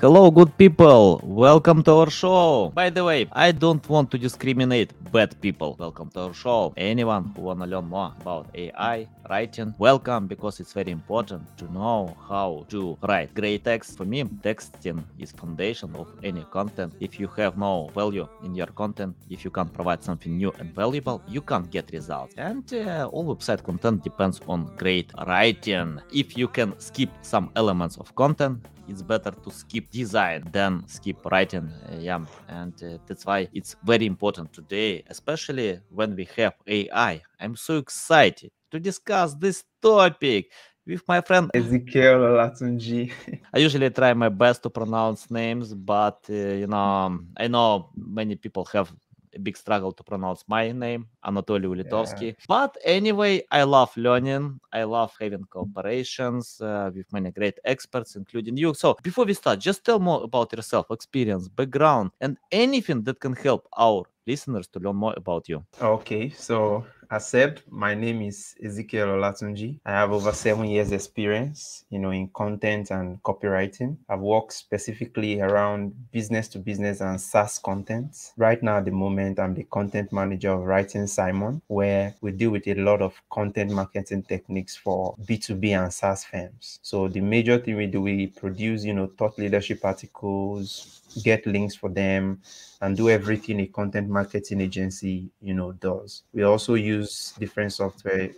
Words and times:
Hello, 0.00 0.30
good 0.30 0.56
people. 0.56 1.20
Welcome 1.22 1.82
to 1.82 1.92
our 1.92 2.08
show. 2.08 2.72
By 2.74 2.88
the 2.88 3.04
way, 3.04 3.28
I 3.32 3.52
don't 3.52 3.86
want 3.86 4.10
to 4.12 4.16
discriminate 4.16 4.94
bad 5.12 5.38
people. 5.42 5.76
Welcome 5.78 6.08
to 6.12 6.20
our 6.20 6.32
show. 6.32 6.72
Anyone 6.78 7.34
who 7.36 7.42
wanna 7.42 7.66
learn 7.66 7.84
more 7.84 8.14
about 8.18 8.46
AI 8.54 9.06
writing, 9.28 9.74
welcome 9.76 10.26
because 10.26 10.58
it's 10.58 10.72
very 10.72 10.90
important 10.90 11.42
to 11.58 11.70
know 11.70 12.16
how 12.26 12.64
to 12.70 12.96
write 13.06 13.34
great 13.34 13.64
text. 13.64 13.98
For 13.98 14.06
me, 14.06 14.24
texting 14.24 15.04
is 15.18 15.32
foundation 15.32 15.94
of 15.94 16.08
any 16.22 16.44
content. 16.44 16.94
If 16.98 17.20
you 17.20 17.28
have 17.36 17.58
no 17.58 17.90
value 17.94 18.26
in 18.42 18.54
your 18.54 18.68
content, 18.68 19.14
if 19.28 19.44
you 19.44 19.50
can't 19.50 19.70
provide 19.70 20.02
something 20.02 20.34
new 20.34 20.50
and 20.58 20.74
valuable, 20.74 21.20
you 21.28 21.42
can't 21.42 21.70
get 21.70 21.90
results. 21.92 22.32
And 22.38 22.64
uh, 22.72 23.10
all 23.12 23.36
website 23.36 23.62
content 23.62 24.02
depends 24.02 24.40
on 24.48 24.74
great 24.78 25.12
writing. 25.26 26.00
If 26.10 26.38
you 26.38 26.48
can 26.48 26.72
skip 26.80 27.10
some 27.20 27.50
elements 27.54 27.98
of 27.98 28.14
content, 28.14 28.66
it's 28.86 29.02
better 29.02 29.32
to 29.42 29.50
skip 29.50 29.90
design 29.90 30.42
than 30.52 30.86
skip 30.86 31.18
writing 31.30 31.72
uh, 31.88 31.96
yeah 31.96 32.20
and 32.48 32.74
uh, 32.82 32.98
that's 33.06 33.26
why 33.26 33.48
it's 33.52 33.76
very 33.82 34.06
important 34.06 34.52
today 34.52 35.02
especially 35.08 35.80
when 35.88 36.14
we 36.16 36.28
have 36.36 36.54
ai 36.66 37.22
i'm 37.40 37.56
so 37.56 37.78
excited 37.78 38.50
to 38.70 38.78
discuss 38.80 39.34
this 39.34 39.64
topic 39.82 40.50
with 40.86 41.02
my 41.06 41.20
friend 41.20 41.50
Ezekiel 41.54 42.20
Olatunji. 42.20 43.12
I 43.54 43.58
usually 43.58 43.90
try 43.90 44.14
my 44.14 44.28
best 44.28 44.62
to 44.62 44.70
pronounce 44.70 45.30
names, 45.30 45.74
but 45.74 46.18
uh, 46.30 46.32
you 46.34 46.66
know, 46.66 47.18
I 47.36 47.48
know 47.48 47.90
many 47.94 48.36
people 48.36 48.64
have 48.72 48.92
big 49.38 49.56
struggle 49.56 49.92
to 49.92 50.02
pronounce 50.02 50.44
my 50.48 50.72
name, 50.72 51.06
Anatoly 51.24 51.66
Ulitovsky. 51.66 52.26
Yeah. 52.26 52.32
But 52.48 52.76
anyway, 52.84 53.42
I 53.50 53.62
love 53.62 53.96
learning. 53.96 54.60
I 54.72 54.84
love 54.84 55.12
having 55.20 55.44
cooperations 55.44 56.60
uh, 56.60 56.90
with 56.94 57.12
many 57.12 57.30
great 57.30 57.58
experts, 57.64 58.16
including 58.16 58.56
you. 58.56 58.74
So 58.74 58.96
before 59.02 59.24
we 59.24 59.34
start, 59.34 59.60
just 59.60 59.84
tell 59.84 59.98
more 59.98 60.22
about 60.24 60.52
yourself, 60.52 60.90
experience, 60.90 61.48
background, 61.48 62.10
and 62.20 62.36
anything 62.50 63.02
that 63.04 63.20
can 63.20 63.34
help 63.34 63.68
our 63.76 64.04
listeners 64.26 64.66
to 64.68 64.78
learn 64.78 64.96
more 64.96 65.14
about 65.16 65.48
you. 65.48 65.64
Okay, 65.80 66.30
so 66.30 66.84
as 67.10 67.26
said, 67.26 67.60
my 67.68 67.92
name 67.92 68.22
is 68.22 68.54
Ezekiel 68.64 69.08
Olatunji. 69.08 69.80
I 69.84 69.90
have 69.90 70.12
over 70.12 70.30
seven 70.30 70.66
years 70.66 70.92
experience, 70.92 71.84
you 71.90 71.98
know, 71.98 72.10
in 72.10 72.28
content 72.28 72.92
and 72.92 73.20
copywriting. 73.24 73.96
I've 74.08 74.20
worked 74.20 74.52
specifically 74.52 75.40
around 75.40 75.92
business 76.12 76.46
to 76.48 76.60
business 76.60 77.00
and 77.00 77.20
SaaS 77.20 77.58
content. 77.58 78.32
Right 78.36 78.62
now, 78.62 78.76
at 78.78 78.84
the 78.84 78.92
moment, 78.92 79.40
I'm 79.40 79.54
the 79.54 79.64
content 79.64 80.12
manager 80.12 80.50
of 80.52 80.60
Writing 80.60 81.08
Simon, 81.08 81.60
where 81.66 82.14
we 82.20 82.30
deal 82.30 82.50
with 82.50 82.68
a 82.68 82.74
lot 82.74 83.02
of 83.02 83.20
content 83.28 83.72
marketing 83.72 84.22
techniques 84.22 84.76
for 84.76 85.16
B2B 85.24 85.82
and 85.82 85.92
SaaS 85.92 86.22
firms. 86.24 86.78
So 86.82 87.08
the 87.08 87.20
major 87.20 87.58
thing 87.58 87.76
we 87.76 87.86
do, 87.86 88.02
we 88.02 88.28
produce, 88.28 88.84
you 88.84 88.94
know, 88.94 89.10
thought 89.18 89.36
leadership 89.36 89.84
articles, 89.84 91.00
get 91.22 91.46
links 91.46 91.74
for 91.74 91.90
them 91.90 92.40
and 92.80 92.96
do 92.96 93.10
everything 93.10 93.60
a 93.60 93.66
content 93.66 94.08
marketing 94.08 94.60
agency 94.60 95.28
you 95.40 95.54
know 95.54 95.72
does 95.72 96.22
we 96.32 96.42
also 96.42 96.74
use 96.74 96.99
different 97.38 97.72
software 97.72 98.30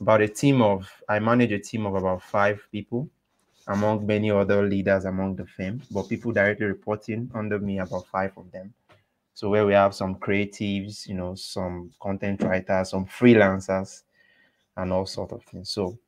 about 0.00 0.20
a 0.20 0.28
team 0.28 0.62
of 0.62 0.88
i 1.08 1.18
manage 1.18 1.52
a 1.52 1.58
team 1.58 1.86
of 1.86 1.94
about 1.94 2.22
five 2.22 2.60
people 2.70 3.08
among 3.68 4.06
many 4.06 4.30
other 4.30 4.66
leaders 4.66 5.04
among 5.04 5.34
the 5.36 5.46
firm 5.46 5.80
but 5.90 6.08
people 6.08 6.32
directly 6.32 6.66
reporting 6.66 7.30
under 7.34 7.58
me 7.58 7.78
about 7.78 8.06
five 8.06 8.32
of 8.36 8.50
them 8.52 8.72
so 9.34 9.48
where 9.48 9.66
we 9.66 9.72
have 9.72 9.94
some 9.94 10.14
creatives 10.14 11.06
you 11.06 11.14
know 11.14 11.34
some 11.34 11.90
content 12.00 12.42
writers 12.42 12.90
some 12.90 13.06
freelancers 13.06 14.02
and 14.76 14.92
all 14.92 15.06
sort 15.06 15.32
of 15.32 15.42
things 15.44 15.70
so 15.70 15.98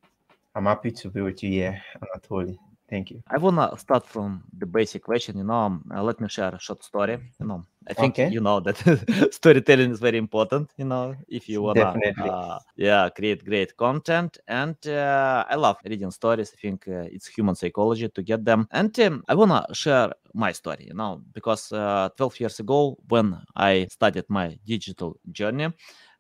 i'm 0.55 0.67
happy 0.67 0.91
to 0.91 1.11
be 1.11 1.21
with 1.21 1.43
you 1.43 1.51
here 1.51 1.83
anatoly 2.03 2.59
Thank 2.89 3.11
you. 3.11 3.23
I 3.29 3.37
wanna 3.37 3.77
start 3.77 4.07
from 4.07 4.45
the 4.57 4.65
basic 4.65 5.05
question. 5.05 5.37
You 5.37 5.45
know, 5.45 5.81
uh, 5.95 6.03
let 6.03 6.21
me 6.21 6.29
share 6.29 6.55
a 6.55 6.59
short 6.59 6.83
story. 6.83 7.19
You 7.39 7.47
know, 7.47 7.67
I 7.89 7.95
think 7.95 8.15
okay. 8.15 8.29
you 8.29 8.41
know 8.41 8.61
that 8.61 8.77
storytelling 9.33 9.91
is 9.91 10.01
very 10.01 10.19
important. 10.19 10.71
You 10.77 10.85
know, 10.85 11.17
if 11.27 11.49
you 11.49 11.63
wanna, 11.63 11.97
uh, 12.23 12.59
yeah, 12.77 13.09
create 13.09 13.45
great 13.45 13.77
content. 13.77 14.39
And 14.47 14.77
uh, 14.87 15.45
I 15.49 15.55
love 15.55 15.79
reading 15.85 16.11
stories. 16.11 16.53
I 16.55 16.61
think 16.61 16.87
uh, 16.87 17.09
it's 17.11 17.27
human 17.27 17.55
psychology 17.55 18.09
to 18.09 18.23
get 18.23 18.45
them. 18.45 18.69
And 18.73 18.99
um, 19.01 19.25
I 19.29 19.35
wanna 19.35 19.65
share 19.73 20.13
my 20.35 20.53
story. 20.53 20.87
You 20.89 20.95
know, 20.95 21.23
because 21.33 21.73
uh, 21.73 22.11
12 22.17 22.41
years 22.41 22.61
ago, 22.61 22.99
when 23.09 23.39
I 23.57 23.87
started 23.91 24.27
my 24.29 24.59
digital 24.67 25.19
journey, 25.33 25.73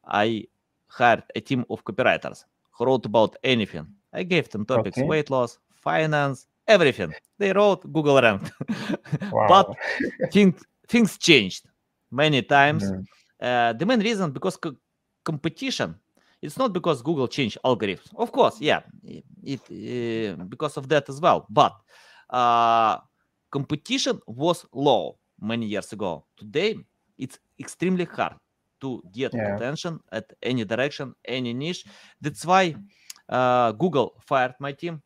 I 0.06 0.45
hired 0.89 1.25
a 1.35 1.41
team 1.41 1.67
of 1.69 1.85
copywriters 1.85 2.45
who 2.71 2.87
wrote 2.87 3.05
about 3.05 3.37
anything. 3.45 3.87
I 4.12 4.23
gave 4.23 4.49
them 4.49 4.65
topics: 4.65 4.97
okay. 4.97 5.06
weight 5.06 5.29
loss, 5.29 5.59
finance, 5.71 6.47
everything. 6.67 7.12
They 7.39 7.53
wrote 7.53 7.91
Google 7.93 8.21
ranked, 8.21 8.53
wow. 9.33 9.47
but 9.49 10.33
things 10.33 10.62
things 10.88 11.19
changed 11.19 11.66
many 12.10 12.43
times. 12.43 12.84
Uh, 13.41 13.72
the 13.72 13.87
main 13.87 14.00
reason 14.00 14.31
because 14.32 14.56
co- 14.56 14.76
competition. 15.25 15.94
It's 16.41 16.56
not 16.56 16.72
because 16.72 17.03
Google 17.03 17.26
changed 17.26 17.59
algorithms. 17.65 18.15
Of 18.15 18.31
course, 18.31 18.60
yeah, 18.60 18.82
it, 19.03 19.25
it 19.43 20.38
uh, 20.38 20.44
because 20.44 20.76
of 20.76 20.88
that 20.88 21.09
as 21.09 21.21
well. 21.21 21.47
But 21.50 21.75
uh, 22.31 22.99
competition 23.50 24.21
was 24.26 24.65
low 24.72 25.19
many 25.41 25.66
years 25.66 25.93
ago. 25.93 26.26
Today, 26.37 26.76
it's 27.19 27.41
extremely 27.59 28.05
hard 28.05 28.34
to 28.81 29.03
get 29.12 29.34
yeah. 29.34 29.56
attention 29.56 29.99
at 30.12 30.32
any 30.41 30.65
direction, 30.65 31.12
any 31.25 31.53
niche. 31.53 31.84
That's 32.20 32.47
why 32.47 32.76
Google 33.28 34.15
fired 34.25 34.55
my 34.60 34.72
team 34.72 35.03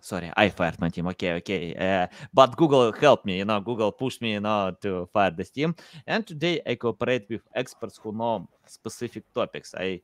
sorry, 0.00 0.30
I 0.36 0.48
fired 0.48 0.80
my 0.80 0.88
team. 0.88 1.06
Okay, 1.08 1.34
okay. 1.34 1.74
Uh, 1.74 2.06
but 2.32 2.56
Google 2.56 2.92
helped 2.92 3.26
me, 3.26 3.38
you 3.38 3.44
know, 3.44 3.60
Google 3.60 3.92
pushed 3.92 4.20
me, 4.20 4.32
you 4.32 4.40
know, 4.40 4.76
to 4.82 5.08
fire 5.12 5.30
this 5.30 5.50
team. 5.50 5.74
And 6.06 6.26
today 6.26 6.60
I 6.66 6.74
cooperate 6.74 7.26
with 7.28 7.42
experts 7.54 7.98
who 8.02 8.12
know 8.12 8.48
specific 8.66 9.24
topics. 9.32 9.74
I 9.76 10.00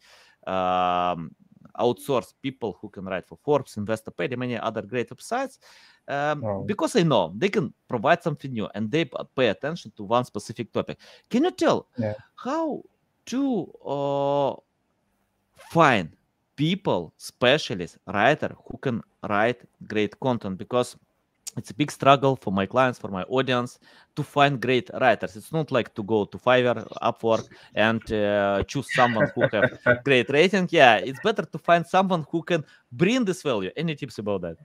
um, 0.47 1.35
outsource 1.79 2.35
people 2.43 2.79
who 2.81 2.89
can 2.89 3.05
write 3.05 3.27
for 3.27 3.39
Forbes, 3.43 3.77
Investopedia, 3.77 4.37
many 4.37 4.59
other 4.59 4.83
great 4.83 5.09
websites. 5.11 5.59
Um, 6.07 6.45
oh. 6.45 6.63
Because 6.63 6.97
I 6.97 7.03
know 7.03 7.33
they 7.37 7.49
can 7.49 7.73
provide 7.89 8.23
something 8.23 8.53
new 8.53 8.69
and 8.75 8.91
they 8.91 9.09
pay 9.37 9.49
attention 9.49 9.93
to 9.97 10.05
one 10.05 10.25
specific 10.25 10.73
topic. 10.73 10.99
Can 11.31 11.45
you 11.45 11.51
tell 11.51 11.89
yeah. 11.99 12.15
how 12.37 12.83
to 13.27 13.73
uh, 13.85 14.55
find 15.71 16.11
people, 16.57 17.13
specialists, 17.17 17.99
writer 18.07 18.55
who 18.67 18.79
can 18.79 19.03
write 19.29 19.63
great 19.87 20.19
content 20.21 20.59
because 20.59 20.97
it's 21.57 21.71
a 21.71 21.75
big 21.75 21.91
struggle 21.91 22.37
for 22.37 22.53
my 22.53 22.67
clients, 22.67 22.99
for 22.99 23.09
my 23.09 23.23
audience 23.25 23.79
to 24.17 24.23
find 24.23 24.61
great 24.61 24.91
writers. 25.01 25.37
It's 25.37 25.53
not 25.53 25.71
like 25.71 25.95
to 25.95 26.03
go 26.03 26.25
to 26.25 26.39
Fiverr, 26.39 26.87
Upwork, 27.03 27.47
and 27.75 28.01
uh, 28.13 28.65
choose 28.65 28.93
someone 28.93 29.31
who 29.35 29.49
have 29.53 29.71
great 30.05 30.29
rating. 30.31 30.69
Yeah, 30.71 30.97
it's 30.97 31.21
better 31.21 31.43
to 31.43 31.59
find 31.59 31.87
someone 31.87 32.27
who 32.31 32.43
can 32.43 32.65
bring 32.91 33.25
this 33.25 33.43
value. 33.43 33.71
Any 33.77 33.95
tips 33.95 34.19
about 34.19 34.43
that? 34.43 34.57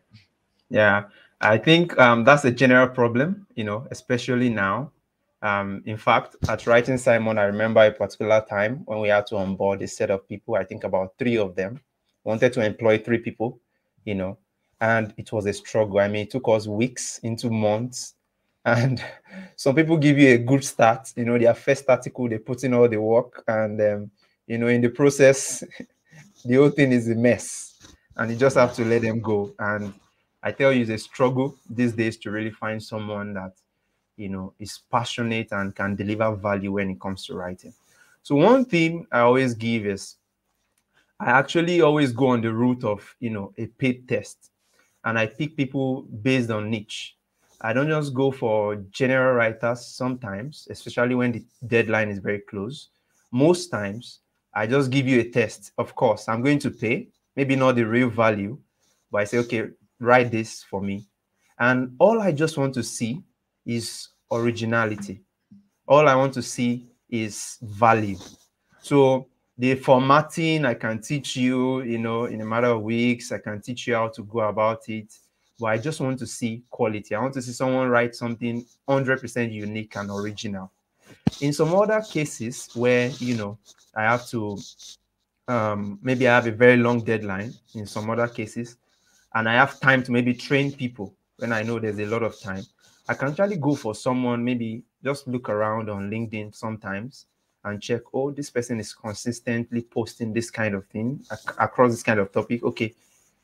Yeah, 0.69 1.05
I 1.41 1.57
think 1.57 1.97
um, 1.99 2.23
that's 2.23 2.45
a 2.45 2.51
general 2.51 2.87
problem, 2.87 3.45
you 3.55 3.63
know, 3.63 3.87
especially 3.91 4.49
now. 4.49 4.91
Um, 5.41 5.81
in 5.85 5.97
fact, 5.97 6.35
at 6.49 6.67
Writing 6.67 6.97
Simon, 6.97 7.37
I 7.37 7.43
remember 7.43 7.81
a 7.81 7.91
particular 7.91 8.45
time 8.49 8.81
when 8.85 8.99
we 8.99 9.07
had 9.07 9.25
to 9.27 9.37
onboard 9.37 9.81
a 9.81 9.87
set 9.87 10.11
of 10.11 10.27
people, 10.27 10.55
I 10.55 10.65
think 10.65 10.83
about 10.83 11.13
three 11.17 11.37
of 11.37 11.55
them, 11.55 11.79
wanted 12.23 12.51
to 12.53 12.65
employ 12.65 12.97
three 12.97 13.19
people, 13.19 13.59
you 14.03 14.15
know, 14.15 14.37
and 14.81 15.13
it 15.17 15.31
was 15.31 15.45
a 15.45 15.53
struggle. 15.53 15.99
I 15.99 16.07
mean, 16.07 16.23
it 16.23 16.31
took 16.31 16.47
us 16.47 16.67
weeks 16.67 17.19
into 17.19 17.49
months. 17.49 18.15
And 18.65 19.01
some 19.55 19.73
people 19.73 19.97
give 19.97 20.19
you 20.19 20.33
a 20.33 20.37
good 20.37 20.63
start, 20.65 21.13
you 21.15 21.23
know, 21.23 21.39
their 21.39 21.55
first 21.55 21.89
article, 21.89 22.27
they 22.27 22.37
put 22.37 22.65
in 22.65 22.73
all 22.73 22.89
the 22.89 22.97
work, 22.97 23.41
and 23.47 23.81
um, 23.81 24.11
you 24.47 24.57
know, 24.57 24.67
in 24.67 24.81
the 24.81 24.89
process, 24.89 25.63
the 26.45 26.55
whole 26.55 26.69
thing 26.69 26.91
is 26.91 27.09
a 27.09 27.15
mess, 27.15 27.79
and 28.17 28.29
you 28.29 28.37
just 28.37 28.57
have 28.57 28.75
to 28.75 28.83
let 28.83 29.01
them 29.01 29.21
go. 29.21 29.55
And 29.59 29.93
I 30.43 30.51
tell 30.51 30.73
you, 30.73 30.81
it's 30.81 30.91
a 30.91 30.97
struggle 30.97 31.55
these 31.69 31.93
days 31.93 32.17
to 32.17 32.31
really 32.31 32.51
find 32.51 32.83
someone 32.83 33.33
that 33.33 33.53
you 34.19 34.29
know 34.29 34.53
is 34.59 34.79
passionate 34.91 35.51
and 35.51 35.75
can 35.75 35.95
deliver 35.95 36.35
value 36.35 36.73
when 36.73 36.89
it 36.89 36.99
comes 36.99 37.25
to 37.25 37.35
writing. 37.35 37.73
So 38.21 38.35
one 38.35 38.65
thing 38.65 39.07
I 39.11 39.19
always 39.19 39.53
give 39.53 39.85
is 39.85 40.17
I 41.19 41.31
actually 41.31 41.81
always 41.81 42.11
go 42.11 42.27
on 42.27 42.41
the 42.41 42.53
route 42.53 42.83
of 42.83 43.15
you 43.19 43.29
know 43.29 43.53
a 43.57 43.65
paid 43.65 44.07
test 44.07 44.51
and 45.05 45.17
I 45.17 45.25
pick 45.25 45.55
people 45.55 46.03
based 46.03 46.51
on 46.51 46.69
niche. 46.69 47.15
I 47.61 47.73
don't 47.73 47.89
just 47.89 48.13
go 48.13 48.31
for 48.31 48.75
general 48.91 49.33
writers 49.33 49.85
sometimes, 49.85 50.67
especially 50.69 51.15
when 51.15 51.31
the 51.31 51.43
deadline 51.67 52.09
is 52.09 52.19
very 52.19 52.39
close. 52.39 52.89
Most 53.31 53.67
times, 53.67 54.19
I 54.53 54.65
just 54.65 54.91
give 54.91 55.07
you 55.07 55.19
a 55.19 55.29
test. 55.29 55.71
Of 55.77 55.93
course, 55.95 56.29
I'm 56.29 56.41
going 56.41 56.59
to 56.59 56.71
pay, 56.71 57.09
maybe 57.35 57.55
not 57.55 57.75
the 57.75 57.83
real 57.83 58.09
value, 58.09 58.57
but 59.11 59.21
I 59.21 59.23
say, 59.25 59.37
okay, 59.39 59.69
write 59.99 60.31
this 60.31 60.63
for 60.63 60.81
me. 60.81 61.05
And 61.59 61.95
all 61.99 62.21
I 62.21 62.31
just 62.31 62.57
want 62.57 62.73
to 62.75 62.83
see 62.83 63.21
is 63.69 64.09
originality. 64.31 65.21
All 65.87 66.07
I 66.07 66.15
want 66.15 66.33
to 66.33 66.41
see 66.41 66.87
is 67.09 67.57
value. 67.61 68.17
So 68.81 69.27
the 69.57 69.75
formatting 69.75 70.65
I 70.65 70.73
can 70.73 71.01
teach 71.01 71.35
you, 71.35 71.81
you 71.81 71.97
know, 71.99 72.25
in 72.25 72.41
a 72.41 72.45
matter 72.45 72.67
of 72.67 72.81
weeks. 72.81 73.31
I 73.31 73.37
can 73.37 73.61
teach 73.61 73.87
you 73.87 73.95
how 73.95 74.07
to 74.07 74.23
go 74.23 74.39
about 74.39 74.87
it. 74.89 75.13
But 75.59 75.67
I 75.67 75.77
just 75.77 75.99
want 75.99 76.17
to 76.19 76.25
see 76.25 76.63
quality. 76.69 77.13
I 77.13 77.19
want 77.19 77.33
to 77.33 77.41
see 77.41 77.51
someone 77.51 77.89
write 77.89 78.15
something 78.15 78.65
100% 78.87 79.51
unique 79.51 79.95
and 79.97 80.09
original. 80.09 80.71
In 81.41 81.51
some 81.53 81.75
other 81.75 82.01
cases 82.01 82.69
where, 82.73 83.09
you 83.19 83.35
know, 83.35 83.57
I 83.93 84.03
have 84.03 84.25
to, 84.29 84.57
um, 85.47 85.99
maybe 86.01 86.27
I 86.27 86.35
have 86.35 86.47
a 86.47 86.51
very 86.51 86.77
long 86.77 87.03
deadline 87.03 87.53
in 87.75 87.85
some 87.85 88.09
other 88.09 88.27
cases, 88.27 88.77
and 89.33 89.49
I 89.49 89.53
have 89.53 89.79
time 89.79 90.01
to 90.03 90.11
maybe 90.11 90.33
train 90.33 90.71
people 90.71 91.13
when 91.37 91.51
I 91.51 91.63
know 91.63 91.79
there's 91.79 91.99
a 91.99 92.05
lot 92.05 92.23
of 92.23 92.39
time, 92.39 92.63
I 93.09 93.15
can 93.15 93.29
actually 93.29 93.57
go 93.57 93.75
for 93.75 93.95
someone, 93.95 94.45
maybe 94.45 94.83
just 95.03 95.27
look 95.27 95.49
around 95.49 95.89
on 95.89 96.11
LinkedIn 96.11 96.55
sometimes 96.55 97.25
and 97.63 97.81
check, 97.81 98.01
oh, 98.13 98.31
this 98.31 98.49
person 98.51 98.79
is 98.79 98.93
consistently 98.93 99.81
posting 99.81 100.31
this 100.31 100.51
kind 100.51 100.75
of 100.75 100.85
thing 100.87 101.19
ac- 101.31 101.49
across 101.59 101.91
this 101.91 102.03
kind 102.03 102.19
of 102.19 102.31
topic. 102.31 102.63
Okay, 102.63 102.93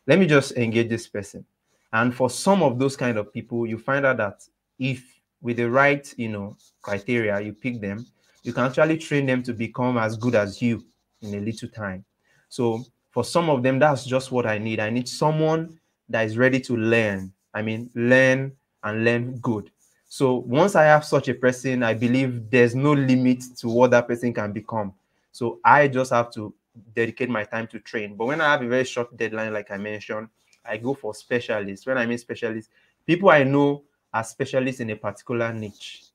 let 0.08 0.20
me 0.20 0.28
just 0.28 0.52
engage 0.54 0.90
this 0.90 1.08
person. 1.08 1.44
And 1.92 2.14
for 2.14 2.30
some 2.30 2.62
of 2.62 2.78
those 2.78 2.96
kind 2.96 3.18
of 3.18 3.34
people, 3.34 3.66
you 3.66 3.80
find 3.80 4.06
out 4.06 4.18
that 4.18 4.48
if 4.78 5.04
with 5.42 5.58
the 5.58 5.70
right, 5.70 6.14
you 6.18 6.30
know, 6.30 6.56
criteria, 6.82 7.40
you 7.40 7.54
pick 7.54 7.82
them, 7.82 8.06
you 8.44 8.54
can 8.54 8.66
actually 8.66 8.98
train 8.98 9.26
them 9.26 9.42
to 9.44 9.54
become 9.54 9.98
as 9.98 10.16
good 10.18 10.36
as 10.36 10.62
you 10.62 10.86
in 11.22 11.34
a 11.34 11.40
little 11.40 11.70
time. 11.70 12.06
So 12.50 12.84
for 13.12 13.24
some 13.24 13.50
of 13.50 13.64
them, 13.64 13.80
that's 13.80 14.06
just 14.06 14.32
what 14.32 14.46
I 14.46 14.60
need. 14.60 14.80
I 14.80 14.92
need 14.92 15.10
someone 15.10 15.80
that 16.10 16.26
is 16.26 16.38
ready 16.38 16.60
to 16.62 16.78
learn. 16.78 17.34
I 17.54 17.64
mean, 17.64 17.90
learn 17.96 18.52
and 18.86 19.04
learn 19.04 19.38
good. 19.40 19.72
So 20.08 20.36
once 20.36 20.76
I 20.76 20.84
have 20.84 21.04
such 21.04 21.28
a 21.28 21.34
person, 21.34 21.84
I 21.84 21.94
believe 21.94 22.50
there's 22.50 22.76
no 22.76 22.94
limit 22.94 23.44
to 23.58 23.68
what 23.68 23.92
that 23.92 24.08
person 24.08 24.34
can 24.34 24.54
become. 24.54 24.94
So 25.32 25.60
I 25.66 25.90
just 25.90 26.12
have 26.12 26.32
to 26.34 26.54
dedicate 26.96 27.30
my 27.30 27.44
time 27.44 27.68
to 27.68 27.80
train. 27.80 28.16
But 28.16 28.28
when 28.28 28.40
I 28.40 28.52
have 28.52 28.62
a 28.62 28.68
very 28.68 28.86
short 28.86 29.18
deadline, 29.18 29.52
like 29.52 29.72
I 29.72 29.78
mentioned, 29.78 30.30
I 30.64 30.78
go 30.78 30.94
for 30.94 31.14
specialists. 31.14 31.86
When 31.86 31.98
I 31.98 32.06
mean 32.06 32.18
specialists, 32.18 32.72
people 33.06 33.30
I 33.30 33.44
know 33.44 33.84
are 34.14 34.24
specialists 34.24 34.80
in 34.80 34.92
a 34.92 34.96
particular 34.96 35.52
niche. 35.52 36.06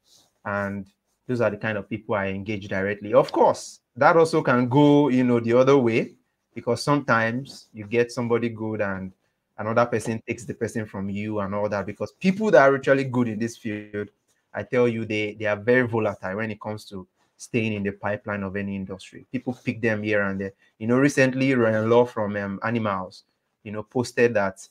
And 0.45 0.87
those 1.27 1.41
are 1.41 1.51
the 1.51 1.57
kind 1.57 1.77
of 1.77 1.89
people 1.89 2.15
I 2.15 2.29
engage 2.29 2.69
directly. 2.69 3.13
Of 3.13 3.31
course, 3.33 3.81
that 3.97 4.17
also 4.17 4.43
can 4.43 4.69
go, 4.69 5.09
you 5.09 5.25
know, 5.25 5.41
the 5.41 5.55
other 5.55 5.77
way 5.77 6.15
because 6.55 6.83
sometimes 6.83 7.69
you 7.73 7.85
get 7.85 8.11
somebody 8.11 8.49
good 8.49 8.81
and 8.81 9.13
another 9.61 9.87
person 9.87 10.21
takes 10.27 10.45
the 10.45 10.55
person 10.55 10.85
from 10.87 11.09
you 11.09 11.41
and 11.41 11.55
all 11.55 11.69
that 11.69 11.87
because 11.87 12.13
people 12.13 12.51
that 12.51 12.63
are 12.69 12.75
actually 12.75 13.05
good 13.05 13.29
in 13.29 13.39
this 13.39 13.57
field 13.57 14.09
i 14.55 14.63
tell 14.63 14.89
you 14.89 15.05
they 15.05 15.35
they 15.35 15.45
are 15.45 15.57
very 15.57 15.87
volatile 15.87 16.37
when 16.37 16.51
it 16.51 16.61
comes 16.61 16.85
to 16.85 17.07
staying 17.41 17.73
in 17.73 17.83
the 17.83 17.93
pipeline 17.93 18.43
of 18.43 18.55
any 18.55 18.77
industry. 18.77 19.27
People 19.33 19.59
pick 19.65 19.81
them 19.81 20.03
here 20.03 20.21
and 20.25 20.39
there. 20.39 20.53
You 20.79 20.87
know 20.87 20.99
recently 20.99 21.55
ryan 21.55 21.89
law 21.89 22.05
from 22.05 22.37
um, 22.37 22.61
Animalz 22.63 23.23
you 23.65 23.73
know 23.73 23.83
posted 23.83 24.35
that 24.35 24.67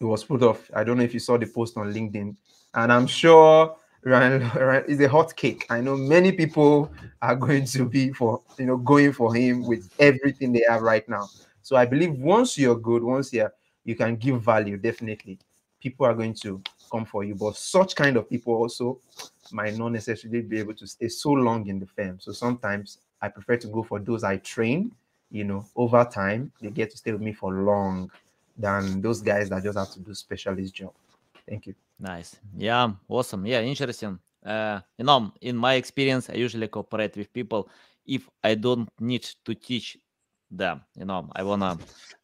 it 0.00 0.04
was 0.04 0.24
put 0.24 0.42
off. 0.42 0.70
I 0.74 0.84
don't 0.84 0.98
know 0.98 1.04
if 1.04 1.12
you 1.12 1.20
saw 1.20 1.36
the 1.36 1.46
post 1.46 1.76
on 1.76 1.92
linkedin. 1.92 2.36
And 2.74 2.92
i'm 2.92 3.06
sure 3.06 3.76
Ryan, 4.02 4.48
Ryan 4.54 4.84
is 4.86 5.00
a 5.00 5.08
hot 5.08 5.34
cake. 5.36 5.66
I 5.68 5.80
know 5.80 5.96
many 5.96 6.32
people 6.32 6.90
are 7.20 7.36
going 7.36 7.66
to 7.66 7.84
be 7.84 8.12
for 8.12 8.40
you 8.58 8.66
know 8.66 8.76
going 8.76 9.12
for 9.12 9.34
him 9.34 9.66
with 9.66 9.92
everything 9.98 10.52
they 10.52 10.64
have 10.68 10.82
right 10.82 11.06
now. 11.08 11.28
So 11.62 11.76
I 11.76 11.86
believe 11.86 12.12
once 12.12 12.56
you're 12.56 12.78
good, 12.78 13.02
once 13.02 13.32
you're 13.32 13.52
you 13.84 13.94
can 13.94 14.16
give 14.16 14.42
value 14.42 14.76
definitely. 14.76 15.38
People 15.80 16.06
are 16.06 16.14
going 16.14 16.34
to 16.34 16.60
come 16.90 17.04
for 17.04 17.24
you 17.24 17.34
but 17.34 17.56
such 17.56 17.94
kind 17.94 18.16
of 18.16 18.28
people 18.28 18.54
also 18.54 18.98
might 19.52 19.76
not 19.76 19.90
necessarily 19.90 20.42
be 20.42 20.58
able 20.58 20.74
to 20.74 20.86
stay 20.86 21.08
so 21.08 21.30
long 21.30 21.66
in 21.68 21.78
the 21.78 21.86
firm. 21.86 22.18
So 22.20 22.32
sometimes 22.32 22.98
i 23.22 23.28
prefer 23.28 23.56
to 23.56 23.68
go 23.68 23.82
for 23.82 23.98
those 24.00 24.24
i 24.24 24.36
train 24.38 24.90
you 25.30 25.44
know 25.44 25.64
over 25.76 26.04
time 26.04 26.50
they 26.60 26.70
get 26.70 26.90
to 26.90 26.96
stay 26.96 27.12
with 27.12 27.20
me 27.20 27.32
for 27.32 27.52
long 27.52 28.10
than 28.56 29.00
those 29.00 29.22
guys 29.22 29.48
that 29.48 29.62
just 29.62 29.78
have 29.78 29.90
to 29.90 30.00
do 30.00 30.12
specialist 30.14 30.74
job. 30.74 30.92
Thank 31.48 31.66
you. 31.66 31.74
Nice. 31.98 32.36
Yeah 32.56 32.92
awesome. 33.08 33.46
Yeah 33.46 33.60
interesting. 33.60 34.18
Uh, 34.44 34.80
you 34.98 35.04
know 35.04 35.32
in 35.42 35.56
my 35.56 35.74
experience 35.74 36.30
i 36.30 36.34
usually 36.34 36.66
cooperate 36.66 37.14
with 37.14 37.30
people 37.32 37.68
if 38.06 38.28
i 38.42 38.54
don't 38.54 38.88
need 38.98 39.22
to 39.44 39.54
teach 39.54 39.98
them 40.50 40.80
you 40.96 41.04
know 41.04 41.28
i 41.36 41.42
wanna 41.42 41.78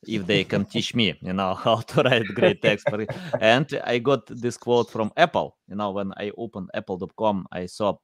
if 0.07 0.27
they 0.27 0.43
can 0.45 0.65
teach 0.65 0.95
me 0.95 1.19
you 1.23 1.33
know 1.33 1.55
how 1.65 1.77
to 1.77 2.03
write 2.03 2.27
great 2.35 2.61
text 2.61 2.87
and 3.41 3.81
i 3.85 3.99
got 3.99 4.27
this 4.27 4.57
quote 4.57 4.91
from 4.91 5.13
apple 5.17 5.57
you 5.69 5.77
know 5.77 5.91
when 5.91 6.13
i 6.17 6.31
opened 6.37 6.69
apple.com 6.75 7.47
i 7.53 7.67
saw 7.67 7.95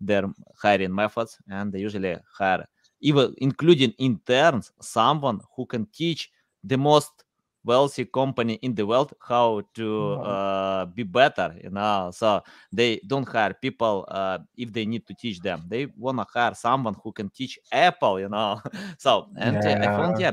their 0.00 0.24
hiring 0.62 0.94
methods 0.94 1.38
and 1.50 1.72
they 1.72 1.78
usually 1.78 2.16
hire 2.36 2.66
even 3.00 3.34
including 3.38 3.92
interns 3.98 4.70
someone 4.80 5.40
who 5.56 5.66
can 5.66 5.86
teach 5.94 6.30
the 6.64 6.76
most 6.76 7.24
wealthy 7.64 8.04
company 8.06 8.54
in 8.62 8.74
the 8.74 8.86
world 8.86 9.12
how 9.20 9.62
to 9.74 10.14
uh, 10.14 10.86
be 10.86 11.02
better 11.02 11.54
you 11.62 11.70
know 11.70 12.10
so 12.12 12.40
they 12.72 13.00
don't 13.06 13.28
hire 13.28 13.54
people 13.54 14.04
uh, 14.08 14.38
if 14.56 14.72
they 14.72 14.86
need 14.86 15.06
to 15.06 15.14
teach 15.14 15.40
them. 15.40 15.64
They 15.68 15.86
want 15.96 16.18
to 16.18 16.26
hire 16.32 16.54
someone 16.54 16.96
who 17.02 17.12
can 17.12 17.30
teach 17.30 17.58
apple 17.72 18.20
you 18.20 18.28
know. 18.28 18.60
So 18.98 19.28
and 19.36 19.56
yeah. 19.62 19.70
uh, 19.70 19.82
i 19.82 19.96
found 19.96 20.20
yeah. 20.20 20.32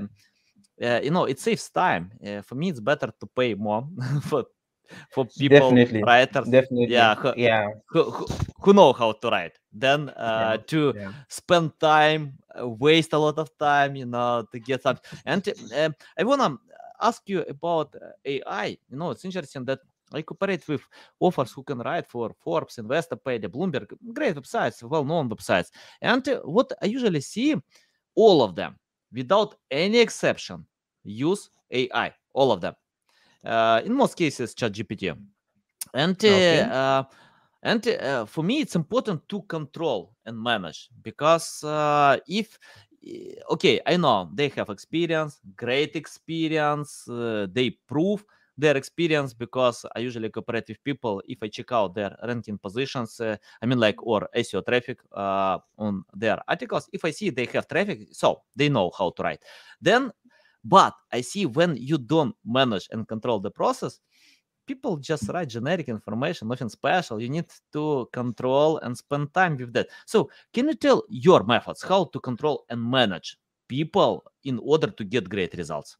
uh, 0.81 1.01
you 1.01 1.11
know 1.11 1.25
it 1.25 1.39
saves 1.39 1.69
time. 1.69 2.11
Uh, 2.25 2.41
for 2.41 2.55
me 2.55 2.69
it's 2.69 2.79
better 2.79 3.11
to 3.19 3.25
pay 3.35 3.53
more 3.55 3.87
for 4.23 4.45
for 5.11 5.25
people 5.25 5.71
definitely. 5.71 6.01
writers 6.01 6.47
definitely. 6.47 6.87
yeah 6.87 7.13
who, 7.15 7.33
yeah. 7.35 7.67
who, 7.89 8.03
who, 8.03 8.25
who 8.61 8.73
know 8.73 8.93
how 8.93 9.11
to 9.11 9.29
write. 9.29 9.57
Then 9.73 10.09
uh, 10.09 10.55
yeah. 10.55 10.63
to 10.67 10.93
yeah. 10.95 11.11
spend 11.27 11.77
time 11.79 12.39
waste 12.55 13.13
a 13.13 13.17
lot 13.17 13.37
of 13.37 13.55
time 13.57 13.95
you 13.95 14.05
know 14.05 14.45
to 14.51 14.59
get 14.59 14.81
something 14.81 15.03
and 15.25 15.93
i 16.17 16.23
wanna 16.23 16.57
ask 17.01 17.21
you 17.27 17.43
about 17.43 17.95
uh, 17.95 18.09
AI. 18.25 18.77
You 18.89 18.97
know, 18.97 19.11
it's 19.11 19.25
interesting 19.25 19.65
that 19.65 19.79
I 20.13 20.21
cooperate 20.21 20.67
with 20.67 20.81
authors 21.19 21.51
who 21.51 21.63
can 21.63 21.79
write 21.79 22.07
for 22.07 22.31
Forbes, 22.39 22.77
Investopedia, 22.77 23.47
Bloomberg, 23.49 23.91
great 24.13 24.35
websites, 24.35 24.81
well-known 24.83 25.29
websites. 25.29 25.69
And 26.01 26.27
uh, 26.27 26.39
what 26.43 26.71
I 26.81 26.85
usually 26.85 27.21
see, 27.21 27.55
all 28.15 28.41
of 28.41 28.55
them, 28.55 28.77
without 29.11 29.55
any 29.69 29.99
exception, 29.99 30.65
use 31.03 31.49
AI. 31.71 32.13
All 32.33 32.51
of 32.51 32.61
them. 32.61 32.73
Uh, 33.43 33.81
in 33.83 33.93
most 33.93 34.15
cases, 34.15 34.53
ChatGPT. 34.53 35.15
And 35.93 36.15
okay. 36.15 36.61
uh, 36.61 37.03
and 37.63 37.87
uh, 37.87 38.25
for 38.25 38.43
me, 38.43 38.61
it's 38.61 38.75
important 38.75 39.27
to 39.29 39.41
control 39.43 40.13
and 40.25 40.41
manage 40.41 40.89
because 41.01 41.63
uh, 41.63 42.17
if 42.27 42.57
okay, 43.51 43.79
I 43.85 43.97
know 43.97 44.29
they 44.33 44.49
have 44.49 44.69
experience, 44.69 45.39
great 45.55 45.95
experience. 45.95 47.07
Uh, 47.07 47.47
they 47.51 47.71
prove 47.71 48.23
their 48.57 48.75
experience 48.75 49.33
because 49.33 49.85
I 49.95 49.99
usually 49.99 50.29
cooperate 50.29 50.67
with 50.67 50.83
people. 50.83 51.21
If 51.27 51.37
I 51.43 51.47
check 51.47 51.71
out 51.71 51.93
their 51.93 52.15
ranking 52.23 52.57
positions, 52.57 53.19
uh, 53.19 53.37
I 53.61 53.65
mean, 53.65 53.79
like 53.79 54.01
or 54.05 54.27
SEO 54.35 54.65
traffic 54.65 54.99
uh, 55.11 55.59
on 55.77 56.03
their 56.13 56.39
articles, 56.47 56.89
if 56.91 57.05
I 57.05 57.11
see 57.11 57.29
they 57.29 57.45
have 57.53 57.67
traffic, 57.67 58.07
so 58.11 58.41
they 58.55 58.69
know 58.69 58.91
how 58.97 59.11
to 59.11 59.23
write. 59.23 59.43
Then, 59.79 60.11
but 60.63 60.93
I 61.11 61.21
see 61.21 61.45
when 61.45 61.77
you 61.77 61.97
don't 61.97 62.35
manage 62.43 62.87
and 62.91 63.07
control 63.07 63.39
the 63.39 63.51
process, 63.51 63.99
people 64.67 64.97
just 64.97 65.29
write 65.29 65.47
generic 65.47 65.87
information, 65.87 66.47
nothing 66.47 66.69
special. 66.69 67.21
You 67.21 67.29
need 67.29 67.45
to 67.73 68.07
control 68.11 68.77
and 68.79 68.95
spend 68.95 69.33
time 69.33 69.57
with 69.57 69.73
that. 69.73 69.87
So, 70.05 70.29
can 70.53 70.67
you 70.67 70.75
tell 70.75 71.03
your 71.09 71.43
methods 71.43 71.81
how 71.81 72.05
to 72.05 72.19
control 72.19 72.65
and 72.69 72.83
manage 72.83 73.37
people 73.67 74.23
in 74.43 74.59
order 74.59 74.87
to 74.87 75.03
get 75.03 75.29
great 75.29 75.53
results? 75.57 75.97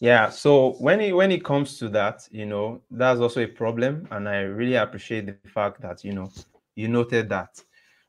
Yeah, 0.00 0.30
so 0.30 0.72
when 0.78 1.00
it 1.00 1.12
when 1.12 1.30
it 1.30 1.44
comes 1.44 1.78
to 1.78 1.88
that, 1.90 2.26
you 2.30 2.46
know, 2.46 2.80
that's 2.90 3.20
also 3.20 3.42
a 3.42 3.46
problem, 3.46 4.08
and 4.10 4.28
I 4.28 4.40
really 4.40 4.76
appreciate 4.76 5.26
the 5.26 5.48
fact 5.48 5.80
that 5.82 6.04
you 6.04 6.12
know 6.12 6.30
you 6.74 6.88
noted 6.88 7.28
that. 7.28 7.62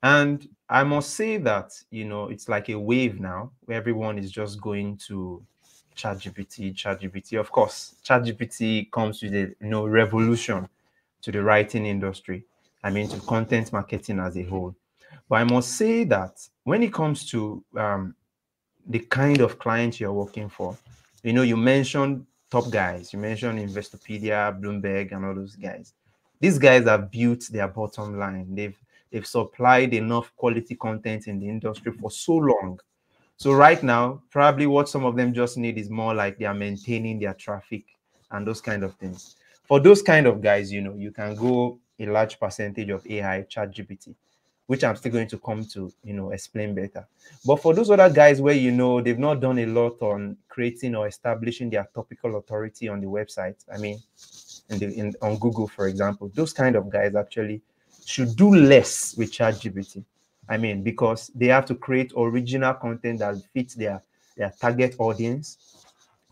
And 0.03 0.47
I 0.69 0.83
must 0.83 1.11
say 1.11 1.37
that 1.37 1.73
you 1.91 2.05
know 2.05 2.29
it's 2.29 2.47
like 2.47 2.69
a 2.69 2.79
wave 2.79 3.19
now 3.19 3.51
where 3.65 3.77
everyone 3.77 4.17
is 4.17 4.31
just 4.31 4.61
going 4.61 4.97
to 5.07 5.43
ChatGPT, 6.01 6.73
ChatGPT. 6.73 7.39
Of 7.39 7.51
course, 7.51 7.95
ChatGPT 8.03 8.89
comes 8.91 9.21
with 9.21 9.33
a 9.33 9.55
you 9.61 9.69
know 9.69 9.85
revolution 9.85 10.67
to 11.21 11.31
the 11.31 11.43
writing 11.43 11.85
industry. 11.85 12.43
I 12.83 12.89
mean, 12.89 13.07
to 13.09 13.19
content 13.21 13.71
marketing 13.71 14.19
as 14.19 14.35
a 14.37 14.43
whole. 14.43 14.75
But 15.29 15.35
I 15.35 15.43
must 15.43 15.77
say 15.77 16.03
that 16.05 16.47
when 16.63 16.81
it 16.81 16.91
comes 16.91 17.29
to 17.29 17.63
um, 17.77 18.15
the 18.87 18.99
kind 18.99 19.41
of 19.41 19.59
client 19.59 19.99
you're 19.99 20.11
working 20.11 20.49
for, 20.49 20.75
you 21.23 21.33
know, 21.33 21.43
you 21.43 21.55
mentioned 21.55 22.25
top 22.49 22.71
guys, 22.71 23.13
you 23.13 23.19
mentioned 23.19 23.59
Investopedia, 23.59 24.59
Bloomberg, 24.59 25.11
and 25.11 25.23
all 25.23 25.35
those 25.35 25.55
guys. 25.55 25.93
These 26.39 26.57
guys 26.57 26.85
have 26.85 27.11
built 27.11 27.47
their 27.51 27.67
bottom 27.67 28.17
line. 28.17 28.55
They've 28.55 28.77
they've 29.11 29.27
supplied 29.27 29.93
enough 29.93 30.35
quality 30.35 30.75
content 30.75 31.27
in 31.27 31.39
the 31.39 31.47
industry 31.47 31.91
for 31.91 32.09
so 32.09 32.37
long 32.37 32.79
so 33.41 33.53
right 33.53 33.81
now, 33.81 34.21
probably 34.29 34.67
what 34.67 34.87
some 34.87 35.03
of 35.03 35.15
them 35.15 35.33
just 35.33 35.57
need 35.57 35.79
is 35.79 35.89
more 35.89 36.13
like 36.13 36.37
they 36.37 36.45
are 36.45 36.53
maintaining 36.53 37.17
their 37.17 37.33
traffic 37.33 37.85
and 38.29 38.45
those 38.45 38.61
kind 38.61 38.83
of 38.83 38.93
things. 38.97 39.35
For 39.63 39.79
those 39.79 40.03
kind 40.03 40.27
of 40.27 40.43
guys, 40.43 40.71
you 40.71 40.79
know, 40.79 40.93
you 40.93 41.09
can 41.09 41.33
go 41.33 41.79
a 41.99 42.05
large 42.05 42.39
percentage 42.39 42.91
of 42.91 43.03
AI, 43.07 43.41
ChatGPT, 43.49 44.13
which 44.67 44.83
I'm 44.83 44.95
still 44.95 45.11
going 45.13 45.27
to 45.27 45.39
come 45.39 45.65
to, 45.73 45.91
you 46.03 46.13
know, 46.13 46.29
explain 46.29 46.75
better. 46.75 47.07
But 47.43 47.55
for 47.55 47.73
those 47.73 47.89
other 47.89 48.11
guys 48.11 48.39
where 48.43 48.53
you 48.53 48.69
know 48.69 49.01
they've 49.01 49.17
not 49.17 49.39
done 49.39 49.57
a 49.57 49.65
lot 49.65 49.99
on 50.03 50.37
creating 50.47 50.93
or 50.93 51.07
establishing 51.07 51.71
their 51.71 51.89
topical 51.95 52.35
authority 52.35 52.89
on 52.89 53.01
the 53.01 53.07
website, 53.07 53.55
I 53.73 53.79
mean, 53.79 53.97
in 54.69 54.77
the 54.77 54.93
in 54.93 55.15
on 55.19 55.39
Google, 55.39 55.67
for 55.67 55.87
example, 55.87 56.29
those 56.35 56.53
kind 56.53 56.75
of 56.75 56.91
guys 56.91 57.15
actually 57.15 57.63
should 58.05 58.35
do 58.35 58.53
less 58.53 59.17
with 59.17 59.31
ChatGPT. 59.31 60.03
I 60.49 60.57
mean, 60.57 60.83
because 60.83 61.31
they 61.33 61.47
have 61.47 61.65
to 61.67 61.75
create 61.75 62.11
original 62.17 62.73
content 62.73 63.19
that 63.19 63.35
fits 63.53 63.75
their 63.75 64.01
their 64.35 64.53
target 64.59 64.95
audience. 64.97 65.57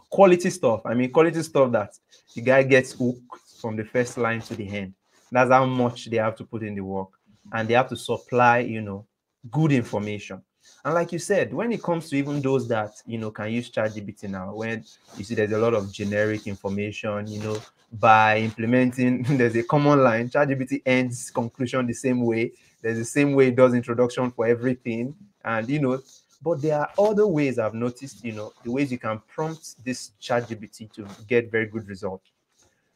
Quality 0.10 0.50
stuff. 0.50 0.82
I 0.86 0.94
mean, 0.94 1.12
quality 1.12 1.42
stuff 1.44 1.72
that 1.72 1.98
the 2.36 2.42
guy 2.42 2.64
gets 2.64 2.94
hooked 2.94 3.22
from 3.62 3.76
the 3.76 3.84
first 3.84 4.18
line 4.18 4.42
to 4.42 4.56
the 4.56 4.68
end. 4.68 4.94
That's 5.32 5.52
how 5.52 5.66
much 5.66 6.10
they 6.10 6.18
have 6.18 6.36
to 6.38 6.44
put 6.44 6.64
in 6.64 6.76
the 6.76 6.82
work. 6.82 7.10
And 7.54 7.68
they 7.68 7.76
have 7.76 7.90
to 7.90 7.96
supply, 7.96 8.60
you 8.60 8.82
know, 8.82 9.06
good 9.52 9.72
information. 9.72 10.42
And 10.84 10.94
like 10.94 11.12
you 11.12 11.20
said, 11.20 11.54
when 11.54 11.72
it 11.72 11.84
comes 11.84 12.10
to 12.10 12.16
even 12.16 12.42
those 12.42 12.68
that 12.70 12.92
you 13.06 13.18
know 13.18 13.32
can 13.32 13.52
use 13.52 13.70
ChatGPT 13.70 14.30
now, 14.30 14.54
when 14.54 14.84
you 15.18 15.24
see 15.24 15.36
there's 15.36 15.52
a 15.52 15.58
lot 15.58 15.74
of 15.74 15.92
generic 15.92 16.48
information, 16.48 17.28
you 17.28 17.42
know, 17.42 17.58
by 17.92 18.40
implementing 18.40 19.24
there's 19.38 19.56
a 19.56 19.64
common 19.64 20.04
line, 20.04 20.30
ChatGPT 20.30 20.82
ends 20.86 21.32
conclusion 21.32 21.86
the 21.86 21.94
same 21.94 22.22
way. 22.24 22.52
There's 22.82 22.98
the 22.98 23.06
same 23.06 23.34
way 23.34 23.48
it 23.48 23.56
does 23.56 23.74
introduction 23.74 24.32
for 24.32 24.48
everything. 24.48 25.16
And 25.44 25.70
you 25.70 25.80
know, 25.80 26.02
but 26.42 26.62
there 26.62 26.80
are 26.80 26.90
other 26.98 27.28
ways 27.28 27.60
I've 27.60 27.74
noticed, 27.74 28.24
you 28.24 28.32
know, 28.32 28.54
the 28.64 28.72
ways 28.72 28.92
you 28.92 28.98
can 28.98 29.22
prompt 29.28 29.84
this 29.84 30.12
ChatGPT 30.22 30.92
to 30.94 31.06
get 31.28 31.52
very 31.52 31.66
good 31.66 31.88
result. 31.88 32.22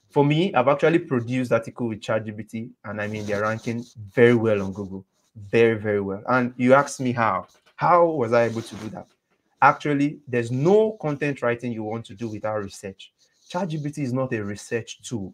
For 0.09 0.23
me, 0.23 0.53
I've 0.53 0.67
actually 0.67 0.99
produced 0.99 1.51
article 1.51 1.87
with 1.89 1.99
ChatGPT, 1.99 2.69
and 2.85 3.01
I 3.01 3.07
mean 3.07 3.25
they're 3.25 3.41
ranking 3.41 3.83
very 4.13 4.35
well 4.35 4.61
on 4.61 4.71
Google, 4.71 5.05
very 5.35 5.77
very 5.77 6.01
well. 6.01 6.23
And 6.27 6.53
you 6.55 6.73
asked 6.73 7.01
me 7.01 7.11
how? 7.11 7.47
How 7.75 8.05
was 8.05 8.31
I 8.31 8.43
able 8.43 8.61
to 8.61 8.75
do 8.75 8.89
that? 8.89 9.07
Actually, 9.61 10.19
there's 10.27 10.51
no 10.51 10.97
content 11.01 11.41
writing 11.41 11.71
you 11.71 11.83
want 11.83 12.05
to 12.05 12.13
do 12.13 12.27
without 12.27 12.63
research. 12.63 13.11
ChatGPT 13.49 13.99
is 13.99 14.13
not 14.13 14.33
a 14.33 14.43
research 14.43 15.01
tool. 15.01 15.33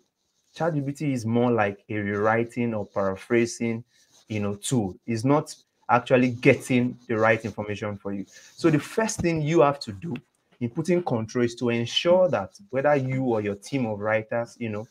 ChatGPT 0.55 1.13
is 1.13 1.25
more 1.25 1.51
like 1.51 1.83
a 1.89 1.95
rewriting 1.95 2.73
or 2.73 2.85
paraphrasing, 2.85 3.83
you 4.29 4.39
know, 4.39 4.55
tool. 4.55 4.95
is 5.05 5.25
not 5.25 5.53
actually 5.89 6.29
getting 6.29 6.98
the 7.07 7.17
right 7.17 7.43
information 7.43 7.98
for 7.98 8.13
you. 8.13 8.25
So 8.55 8.69
the 8.69 8.79
first 8.79 9.19
thing 9.19 9.41
you 9.41 9.62
have 9.62 9.79
to 9.81 9.91
do 9.91 10.15
in 10.62 10.69
putting 10.69 11.03
control 11.03 11.45
is 11.45 11.55
to 11.55 11.69
ensure 11.69 12.29
that 12.29 12.51
whether 12.69 12.95
you 12.95 13.24
or 13.24 13.41
your 13.41 13.55
team 13.55 13.88
of 13.88 14.00
writers, 14.00 14.55
you 14.59 14.69
know, 14.69 14.88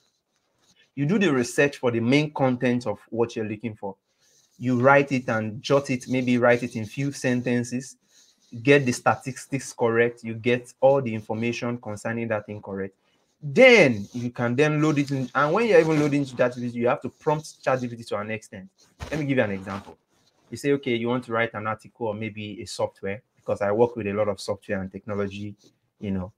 you 0.97 1.07
do 1.07 1.19
the 1.19 1.33
research 1.33 1.77
for 1.77 1.93
the 1.93 2.01
main 2.01 2.33
content 2.33 2.87
of 2.87 2.99
what 3.11 3.37
you're 3.37 3.49
looking 3.49 3.77
for. 3.77 3.95
You 4.59 4.81
write 4.81 5.13
it 5.13 5.29
and 5.29 5.63
jot 5.63 5.91
it, 5.91 6.09
maybe 6.09 6.37
write 6.39 6.65
it 6.65 6.75
in 6.75 6.85
few 6.85 7.13
sentences, 7.13 7.97
get 8.63 8.85
the 8.85 8.91
statistics 8.91 9.73
correct, 9.73 10.25
you 10.25 10.35
get 10.35 10.73
all 10.81 11.01
the 11.01 11.15
information 11.15 11.79
concerning 11.79 12.27
that 12.29 12.47
incorrect. 12.49 12.97
Then 13.41 14.09
you 14.13 14.31
can 14.31 14.57
then 14.57 14.83
load 14.83 14.99
it 14.99 15.11
in, 15.11 15.31
and 15.35 15.53
when 15.53 15.67
you're 15.67 15.81
even 15.81 16.01
loading 16.01 16.25
to 16.25 16.35
ChatGPT, 16.35 16.75
you 16.75 16.89
have 16.89 17.01
to 17.03 17.09
prompt 17.09 17.63
ChatGPT 17.65 18.07
to 18.09 18.19
an 18.19 18.31
extent. 18.33 18.69
Let 19.11 19.21
me 19.21 19.27
give 19.27 19.39
you 19.39 19.45
an 19.45 19.53
example 19.53 19.97
you 20.51 20.57
say, 20.57 20.73
okay, 20.73 20.95
you 20.95 21.09
want 21.09 21.25
to 21.25 21.33
write 21.33 21.55
an 21.55 21.67
article 21.67 22.09
or 22.09 22.15
maybe 22.15 22.61
a 22.63 22.67
software, 22.67 23.23
because 23.37 23.61
I 23.61 23.73
work 23.73 23.97
with 23.97 24.07
a 24.07 24.13
lot 24.13 24.29
of 24.29 24.41
software 24.41 24.81
and 24.81 24.91
technology, 24.91 25.55
you 26.01 26.11
know, 26.11 26.33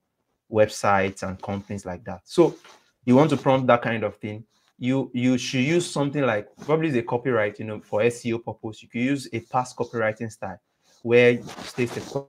websites 0.50 1.22
and 1.22 1.40
companies 1.40 1.86
like 1.86 2.04
that. 2.04 2.22
So 2.24 2.56
you 3.04 3.14
want 3.16 3.30
to 3.30 3.36
prompt 3.36 3.66
that 3.68 3.82
kind 3.82 4.04
of 4.04 4.16
thing. 4.16 4.44
You 4.78 5.10
you 5.12 5.36
should 5.36 5.60
use 5.62 5.88
something 5.88 6.22
like 6.22 6.48
probably 6.64 6.90
the 6.90 7.02
copyright, 7.02 7.58
you 7.58 7.66
know, 7.66 7.80
for 7.80 8.00
SEO 8.00 8.42
purpose. 8.42 8.82
You 8.82 8.88
could 8.88 9.02
use 9.02 9.28
a 9.32 9.40
PAS 9.40 9.74
copywriting 9.74 10.32
style 10.32 10.58
where 11.02 11.32
it 11.32 11.48
states 11.48 11.94
the 11.94 12.26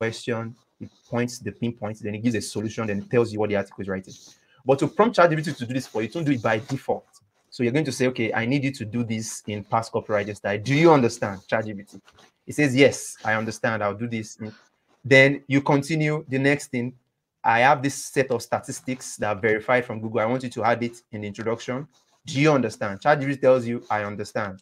question, 0.00 0.56
it 0.80 0.90
points 1.08 1.38
the 1.38 1.52
pinpoints, 1.52 2.00
then 2.00 2.14
it 2.14 2.22
gives 2.22 2.34
a 2.34 2.40
solution, 2.40 2.86
then 2.86 2.98
it 2.98 3.10
tells 3.10 3.32
you 3.32 3.38
what 3.38 3.48
the 3.48 3.56
article 3.56 3.82
is 3.82 3.88
writing. 3.88 4.14
But 4.64 4.78
to 4.80 4.88
prompt 4.88 5.16
ChatGPT 5.16 5.56
to 5.56 5.66
do 5.66 5.74
this 5.74 5.86
for 5.86 6.02
you, 6.02 6.08
don't 6.08 6.24
do 6.24 6.32
it 6.32 6.42
by 6.42 6.58
default. 6.58 7.06
So 7.50 7.62
you're 7.62 7.72
going 7.72 7.84
to 7.86 7.92
say, 7.92 8.06
okay, 8.08 8.32
I 8.32 8.44
need 8.44 8.64
you 8.64 8.72
to 8.72 8.84
do 8.84 9.02
this 9.02 9.42
in 9.46 9.64
PAS 9.64 9.88
copyright 9.88 10.36
style. 10.36 10.58
Do 10.58 10.74
you 10.74 10.92
understand 10.92 11.40
ChatGPT? 11.50 12.00
It 12.46 12.54
says, 12.54 12.76
yes, 12.76 13.16
I 13.24 13.34
understand. 13.34 13.82
I'll 13.82 13.94
do 13.94 14.08
this. 14.08 14.38
Then 15.04 15.42
you 15.48 15.62
continue 15.62 16.24
the 16.28 16.38
next 16.38 16.68
thing. 16.68 16.92
I 17.42 17.60
have 17.60 17.82
this 17.82 17.94
set 17.94 18.30
of 18.30 18.42
statistics 18.42 19.16
that 19.16 19.36
are 19.36 19.40
verified 19.40 19.86
from 19.86 20.00
Google. 20.00 20.20
I 20.20 20.26
want 20.26 20.42
you 20.42 20.50
to 20.50 20.64
add 20.64 20.82
it 20.82 20.98
in 21.12 21.22
the 21.22 21.28
introduction. 21.28 21.88
Do 22.26 22.38
you 22.38 22.52
understand? 22.52 23.00
ChatGPT 23.00 23.40
tells 23.40 23.66
you, 23.66 23.84
I 23.90 24.04
understand. 24.04 24.60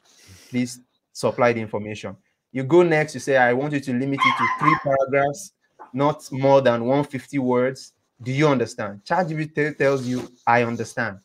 Please 0.48 0.80
supply 1.12 1.52
the 1.52 1.60
information. 1.60 2.16
You 2.52 2.62
go 2.62 2.82
next, 2.82 3.14
you 3.14 3.20
say, 3.20 3.36
I 3.36 3.52
want 3.52 3.72
you 3.72 3.80
to 3.80 3.92
limit 3.92 4.20
it 4.22 4.34
to 4.38 4.46
three 4.60 4.76
paragraphs, 4.82 5.52
not 5.96 6.30
more 6.30 6.60
than 6.60 6.84
150 6.84 7.38
words. 7.38 7.94
Do 8.22 8.30
you 8.30 8.46
understand? 8.48 9.00
ChatGPT 9.04 9.78
tells 9.78 10.06
you, 10.06 10.30
I 10.46 10.62
understand. 10.62 11.18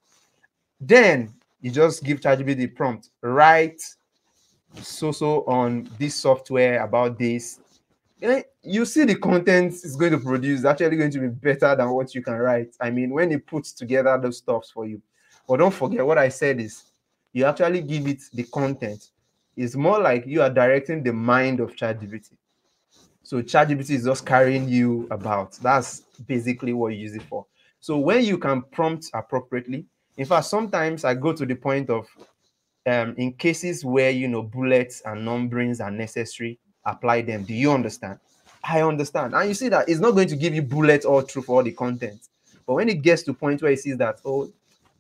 Then 0.79 1.33
you 1.59 1.71
just 1.71 2.03
give 2.03 2.21
ChatGPT 2.21 2.55
the 2.55 2.67
prompt, 2.67 3.09
write 3.21 3.81
so 4.81 5.11
so 5.11 5.43
on 5.45 5.89
this 5.99 6.15
software 6.15 6.81
about 6.83 7.19
this. 7.19 7.59
You 8.63 8.85
see 8.85 9.03
the 9.03 9.15
content 9.15 9.73
is 9.73 9.97
going 9.97 10.13
to 10.13 10.19
produce 10.19 10.63
actually 10.63 10.95
going 10.95 11.11
to 11.11 11.19
be 11.19 11.27
better 11.27 11.75
than 11.75 11.89
what 11.89 12.15
you 12.15 12.21
can 12.21 12.35
write. 12.35 12.73
I 12.79 12.89
mean, 12.91 13.09
when 13.09 13.31
it 13.31 13.45
puts 13.45 13.73
together 13.73 14.17
those 14.17 14.37
stuffs 14.37 14.71
for 14.71 14.85
you. 14.85 15.01
But 15.47 15.57
don't 15.57 15.73
forget 15.73 16.05
what 16.05 16.17
I 16.17 16.29
said 16.29 16.61
is 16.61 16.83
you 17.33 17.43
actually 17.43 17.81
give 17.81 18.07
it 18.07 18.21
the 18.33 18.43
content. 18.43 19.09
It's 19.57 19.75
more 19.75 19.99
like 19.99 20.25
you 20.25 20.41
are 20.41 20.49
directing 20.49 21.03
the 21.03 21.11
mind 21.11 21.59
of 21.59 21.75
ChatGPT. 21.75 22.37
So 23.23 23.41
ChatGPT 23.41 23.91
is 23.91 24.05
just 24.05 24.25
carrying 24.25 24.67
you 24.67 25.07
about. 25.11 25.53
That's 25.61 26.01
basically 26.27 26.73
what 26.73 26.93
you 26.93 26.99
use 26.99 27.15
it 27.15 27.23
for. 27.23 27.45
So 27.79 27.97
when 27.97 28.23
you 28.23 28.37
can 28.37 28.61
prompt 28.61 29.09
appropriately, 29.13 29.85
in 30.17 30.25
fact, 30.25 30.45
sometimes 30.45 31.05
I 31.05 31.13
go 31.13 31.33
to 31.33 31.45
the 31.45 31.55
point 31.55 31.89
of 31.89 32.07
um, 32.85 33.15
in 33.17 33.33
cases 33.33 33.85
where 33.85 34.09
you 34.09 34.27
know 34.27 34.41
bullets 34.41 35.01
and 35.05 35.27
numberings 35.27 35.83
are 35.83 35.91
necessary, 35.91 36.59
apply 36.85 37.21
them. 37.21 37.43
Do 37.43 37.53
you 37.53 37.71
understand? 37.71 38.19
I 38.63 38.81
understand. 38.81 39.33
And 39.33 39.47
you 39.47 39.53
see 39.53 39.69
that 39.69 39.89
it's 39.89 39.99
not 39.99 40.11
going 40.11 40.27
to 40.27 40.35
give 40.35 40.53
you 40.53 40.61
bullets 40.61 41.05
all 41.05 41.21
through 41.21 41.43
for 41.43 41.57
all 41.57 41.63
the 41.63 41.71
content. 41.71 42.19
But 42.65 42.75
when 42.75 42.89
it 42.89 43.01
gets 43.01 43.23
to 43.23 43.33
point 43.33 43.61
where 43.61 43.71
it 43.71 43.79
sees 43.79 43.97
that, 43.97 44.19
oh, 44.25 44.51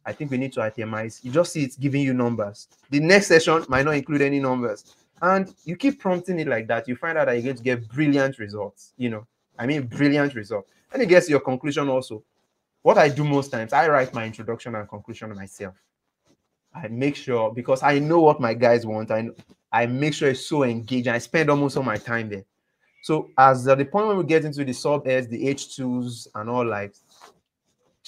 I 0.05 0.13
think 0.13 0.31
we 0.31 0.37
need 0.37 0.53
to 0.53 0.61
itemize, 0.61 1.23
you 1.23 1.31
just 1.31 1.53
see 1.53 1.63
it's 1.63 1.75
giving 1.75 2.01
you 2.01 2.13
numbers. 2.13 2.67
The 2.89 2.99
next 2.99 3.27
session 3.27 3.63
might 3.69 3.85
not 3.85 3.95
include 3.95 4.21
any 4.21 4.39
numbers. 4.39 4.95
And 5.21 5.53
you 5.65 5.75
keep 5.75 5.99
prompting 5.99 6.39
it 6.39 6.47
like 6.47 6.67
that, 6.67 6.87
you 6.87 6.95
find 6.95 7.17
out 7.17 7.25
that 7.27 7.33
you're 7.33 7.43
going 7.43 7.57
to 7.57 7.63
get 7.63 7.87
brilliant 7.89 8.39
results. 8.39 8.93
You 8.97 9.09
know, 9.11 9.27
I 9.59 9.65
mean, 9.67 9.83
brilliant 9.83 10.33
results. 10.33 10.69
And 10.93 11.01
it 11.01 11.07
gets 11.07 11.29
your 11.29 11.39
conclusion 11.39 11.89
also 11.89 12.23
what 12.81 12.97
I 12.97 13.09
do 13.09 13.23
most 13.23 13.51
times, 13.51 13.73
I 13.73 13.87
write 13.87 14.13
my 14.13 14.25
introduction 14.25 14.75
and 14.75 14.87
conclusion 14.87 15.33
myself. 15.35 15.75
I 16.73 16.87
make 16.87 17.15
sure 17.15 17.53
because 17.53 17.83
I 17.83 17.99
know 17.99 18.21
what 18.21 18.39
my 18.39 18.53
guys 18.53 18.85
want. 18.85 19.11
I 19.11 19.29
I 19.71 19.85
make 19.85 20.13
sure 20.13 20.29
it's 20.29 20.45
so 20.45 20.63
engaging. 20.63 21.13
I 21.13 21.17
spend 21.17 21.49
almost 21.49 21.77
all 21.77 21.83
my 21.83 21.97
time 21.97 22.29
there. 22.29 22.45
So 23.03 23.29
as 23.37 23.65
the 23.65 23.85
point 23.85 24.07
when 24.07 24.17
we 24.17 24.23
get 24.23 24.45
into 24.45 24.63
the 24.63 24.73
sub 24.73 25.07
S, 25.07 25.27
the 25.27 25.43
H2s 25.43 26.27
and 26.35 26.49
all 26.49 26.65
like 26.65 26.93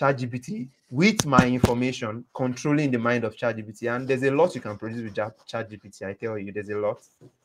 ChatGPT 0.04 0.68
with 0.92 1.26
my 1.26 1.48
information 1.48 2.26
controlling 2.36 2.92
the 2.92 3.00
mind 3.00 3.24
of 3.24 3.36
ChatGPT. 3.36 3.96
And 3.96 4.08
there's 4.08 4.24
a 4.24 4.32
lot 4.32 4.54
you 4.54 4.62
can 4.62 4.78
produce 4.78 5.02
with 5.02 5.16
ChatGPT. 5.16 6.06
I 6.06 6.14
tell 6.14 6.38
you, 6.38 6.52
there's 6.52 6.70
a 6.70 6.78
lot. 6.78 7.00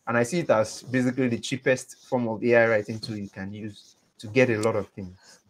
And 0.07 0.17
I 0.17 0.25
see 0.25 0.41
it 0.41 0.51
as 0.51 0.83
basically 0.83 1.29
the 1.29 1.39
cheapest 1.39 2.07
form 2.09 2.27
of 2.29 2.43
AI 2.43 2.67
writing 2.69 2.99
tool 2.99 3.17
you 3.17 3.29
can 3.29 3.53
use 3.53 3.97
to 4.19 4.27
get 4.27 4.51
a 4.51 4.59
lot 4.59 4.75
of 4.75 4.89
things. 4.89 5.41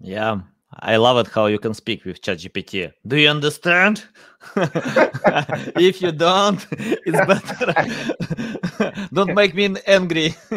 Yeah, 0.00 0.40
I 0.80 0.96
love 0.96 1.16
it 1.18 1.28
how 1.32 1.46
you 1.46 1.58
can 1.58 1.72
speak 1.74 2.04
with 2.04 2.20
ChatGPT. 2.20 2.92
Do 3.06 3.16
you 3.16 3.28
understand? 3.28 4.04
if 4.56 6.02
you 6.02 6.12
don't, 6.12 6.66
it's 6.70 7.26
better. 7.26 9.08
don't 9.12 9.34
make 9.34 9.54
me 9.54 9.74
angry. 9.86 10.34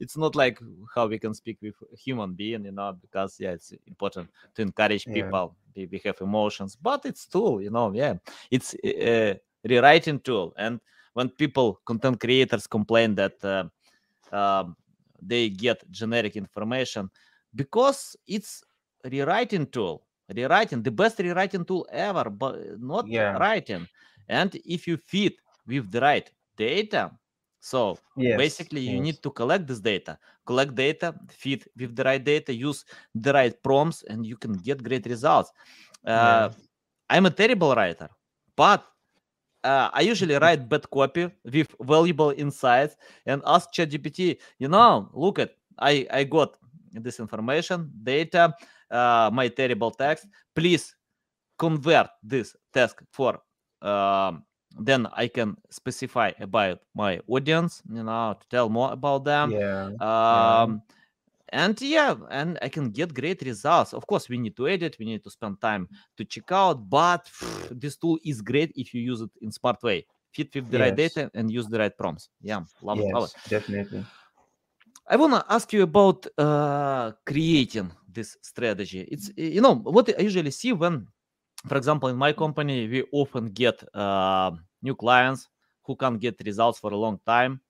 it's 0.00 0.16
not 0.18 0.36
like 0.36 0.60
how 0.94 1.06
we 1.06 1.18
can 1.18 1.32
speak 1.32 1.58
with 1.62 1.74
human 1.98 2.34
being, 2.34 2.64
you 2.66 2.72
know, 2.72 2.94
because 3.00 3.40
yeah, 3.40 3.52
it's 3.52 3.72
important 3.86 4.28
to 4.54 4.62
encourage 4.62 5.06
people. 5.06 5.56
Yeah. 5.74 5.86
We, 5.86 5.88
we 5.92 6.00
have 6.04 6.20
emotions, 6.20 6.76
but 6.76 7.06
it's 7.06 7.26
tool, 7.26 7.62
you 7.62 7.70
know, 7.70 7.92
yeah, 7.94 8.14
it's 8.50 8.74
a 8.84 9.40
rewriting 9.64 10.20
tool. 10.20 10.52
And 10.58 10.80
when 11.14 11.30
people, 11.30 11.80
content 11.86 12.20
creators, 12.20 12.66
complain 12.66 13.14
that 13.14 13.42
uh, 13.42 13.64
um, 14.34 14.76
they 15.22 15.48
get 15.48 15.90
generic 15.90 16.36
information 16.36 17.10
because 17.54 18.16
it's 18.26 18.62
rewriting 19.04 19.66
tool 19.66 20.06
rewriting 20.34 20.82
the 20.82 20.90
best 20.90 21.18
rewriting 21.18 21.64
tool 21.64 21.86
ever 21.90 22.30
but 22.30 22.56
not 22.80 23.06
yeah. 23.08 23.36
writing 23.38 23.86
and 24.28 24.56
if 24.64 24.86
you 24.86 24.96
feed 24.96 25.34
with 25.66 25.90
the 25.90 26.00
right 26.00 26.30
data 26.56 27.10
So 27.60 27.98
yes, 28.16 28.36
basically, 28.40 28.80
yes. 28.80 28.92
you 28.94 29.00
need 29.00 29.22
to 29.22 29.30
collect 29.30 29.68
this 29.68 29.80
data, 29.80 30.18
collect 30.48 30.74
data, 30.74 31.14
feed 31.28 31.68
with 31.76 31.94
the 31.94 32.04
right 32.04 32.22
data, 32.24 32.54
use 32.56 32.84
the 33.14 33.32
right 33.32 33.52
prompts, 33.62 34.02
and 34.08 34.24
you 34.24 34.36
can 34.36 34.54
get 34.54 34.82
great 34.82 35.04
results. 35.04 35.52
Uh, 36.06 36.48
yeah. 36.48 36.50
I'm 37.10 37.26
a 37.26 37.30
terrible 37.30 37.74
writer, 37.74 38.08
but 38.56 38.84
uh, 39.62 39.90
I 39.92 40.00
usually 40.00 40.34
write 40.40 40.68
bad 40.68 40.88
copy 40.88 41.28
with 41.44 41.68
valuable 41.84 42.32
insights 42.32 42.96
and 43.26 43.42
ask 43.44 43.68
ChatGPT, 43.76 44.40
you 44.58 44.68
know, 44.68 45.10
look 45.12 45.38
at 45.38 45.52
I 45.78 46.08
I 46.10 46.24
got 46.24 46.56
this 46.92 47.20
information, 47.20 47.90
data, 48.02 48.54
uh, 48.90 49.30
my 49.32 49.48
terrible 49.48 49.90
text. 49.90 50.26
Please 50.54 50.94
convert 51.58 52.08
this 52.22 52.56
task 52.72 53.02
for 53.12 53.40
uh, 53.82 54.32
then 54.78 55.06
I 55.12 55.28
can 55.28 55.56
specify 55.70 56.32
about 56.40 56.80
my 56.94 57.20
audience, 57.26 57.82
you 57.92 58.02
know, 58.02 58.36
to 58.38 58.48
tell 58.48 58.68
more 58.68 58.92
about 58.92 59.24
them. 59.24 59.50
Yeah. 59.52 59.86
Um, 60.00 60.00
yeah. 60.00 60.96
And 61.52 61.80
yeah, 61.80 62.14
and 62.30 62.58
I 62.62 62.68
can 62.68 62.90
get 62.90 63.12
great 63.12 63.42
results. 63.42 63.92
Of 63.92 64.06
course, 64.06 64.28
we 64.28 64.38
need 64.38 64.56
to 64.56 64.68
edit, 64.68 64.96
we 65.00 65.06
need 65.06 65.24
to 65.24 65.30
spend 65.30 65.60
time 65.60 65.88
to 66.16 66.24
check 66.24 66.52
out, 66.52 66.88
but 66.88 67.26
pff, 67.26 67.80
this 67.80 67.96
tool 67.96 68.20
is 68.24 68.40
great 68.40 68.72
if 68.76 68.94
you 68.94 69.00
use 69.00 69.20
it 69.20 69.30
in 69.42 69.50
smart 69.50 69.82
way. 69.82 70.06
Fit 70.32 70.54
with 70.54 70.70
the 70.70 70.78
yes. 70.78 70.86
right 70.86 70.96
data 70.96 71.30
and 71.34 71.50
use 71.50 71.66
the 71.66 71.76
right 71.76 71.96
prompts. 71.98 72.28
Yeah, 72.40 72.60
love 72.82 72.98
yes, 72.98 73.08
it. 73.08 73.14
Love 73.14 73.24
it. 73.24 73.50
Definitely. 73.50 74.04
I 75.10 75.16
want 75.16 75.32
to 75.34 75.44
ask 75.52 75.72
you 75.72 75.82
about 75.82 76.26
uh, 76.38 77.12
creating 77.26 77.90
this 78.08 78.36
strategy. 78.40 79.00
It's 79.10 79.30
you 79.36 79.60
know 79.60 79.74
what 79.74 80.08
I 80.16 80.22
usually 80.22 80.52
see 80.52 80.72
when 80.72 81.08
for 81.66 81.76
example, 81.76 82.08
in 82.08 82.16
my 82.16 82.32
company, 82.32 82.88
we 82.88 83.04
often 83.12 83.46
get 83.46 83.82
uh, 83.94 84.52
new 84.82 84.94
clients 84.94 85.48
who 85.82 85.96
can't 85.96 86.18
get 86.18 86.40
results 86.44 86.78
for 86.78 86.92
a 86.92 86.96
long 86.96 87.20
time. 87.26 87.60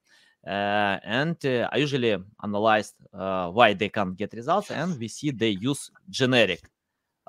Uh, 0.47 0.99
and 1.05 1.37
uh, 1.45 1.69
I 1.73 1.79
usually 1.79 2.17
analyze 2.43 2.95
uh, 3.13 3.51
why 3.51 3.75
they 3.75 3.89
can't 3.89 4.17
get 4.17 4.33
results, 4.33 4.71
and 4.71 4.99
we 4.99 5.09
see 5.09 5.31
they 5.31 5.51
use 5.51 5.91
generic 6.09 6.63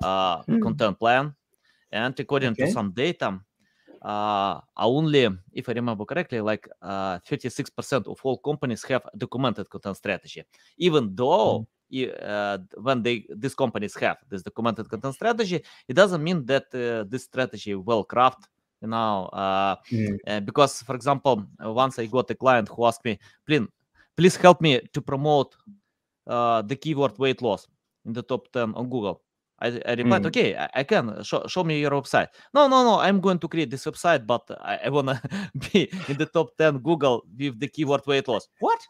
mm. 0.02 0.62
content 0.62 0.98
plan. 0.98 1.34
And 1.90 2.18
according 2.18 2.52
okay. 2.52 2.66
to 2.66 2.72
some 2.72 2.92
data, 2.92 3.38
uh, 4.02 4.60
only, 4.76 5.28
if 5.52 5.68
I 5.68 5.72
remember 5.72 6.04
correctly, 6.04 6.40
like 6.40 6.68
56% 6.82 8.08
of 8.08 8.20
all 8.22 8.38
companies 8.38 8.82
have 8.84 9.02
documented 9.16 9.70
content 9.70 9.96
strategy, 9.96 10.44
even 10.76 11.14
though 11.14 11.60
mm 11.60 11.66
uh, 11.92 12.56
when 12.80 13.02
they 13.02 13.26
these 13.36 13.54
companies 13.54 13.94
have 13.96 14.16
this 14.30 14.42
documented 14.42 14.88
content 14.88 15.14
strategy, 15.14 15.62
it 15.86 15.92
doesn't 15.92 16.22
mean 16.24 16.42
that 16.46 16.64
uh, 16.74 17.04
this 17.06 17.24
strategy 17.24 17.74
well 17.74 18.02
crafted. 18.02 18.46
You 18.80 18.88
know, 18.88 19.26
uh, 19.26 19.76
mm. 19.90 20.44
because 20.44 20.82
for 20.82 20.94
example, 20.96 21.44
once 21.60 21.98
I 21.98 22.06
got 22.06 22.30
a 22.30 22.34
client 22.34 22.68
who 22.68 22.86
asked 22.86 23.04
me, 23.04 23.18
"Please, 23.46 23.66
please 24.16 24.36
help 24.36 24.62
me 24.62 24.80
to 24.92 25.02
promote 25.02 25.54
the 26.26 26.78
keyword 26.80 27.18
weight 27.18 27.42
loss 27.42 27.68
in 28.06 28.14
the 28.14 28.22
top 28.22 28.50
ten 28.52 28.72
on 28.74 28.88
Google." 28.88 29.20
I, 29.62 29.80
I 29.86 29.94
replied, 29.94 30.22
mm. 30.22 30.26
okay, 30.26 30.56
I, 30.56 30.68
I 30.74 30.82
can. 30.82 31.22
Show, 31.22 31.46
show 31.46 31.62
me 31.62 31.80
your 31.80 31.92
website. 31.92 32.28
No, 32.52 32.66
no, 32.66 32.82
no. 32.82 32.98
I'm 32.98 33.20
going 33.20 33.38
to 33.38 33.48
create 33.48 33.70
this 33.70 33.84
website, 33.84 34.26
but 34.26 34.42
I, 34.60 34.80
I 34.84 34.88
want 34.88 35.08
to 35.08 35.22
be 35.72 35.88
in 36.08 36.16
the 36.18 36.26
top 36.26 36.56
10 36.58 36.78
Google 36.78 37.24
with 37.38 37.60
the 37.60 37.68
keyword 37.68 38.06
weight 38.06 38.26
loss. 38.26 38.48
What? 38.58 38.80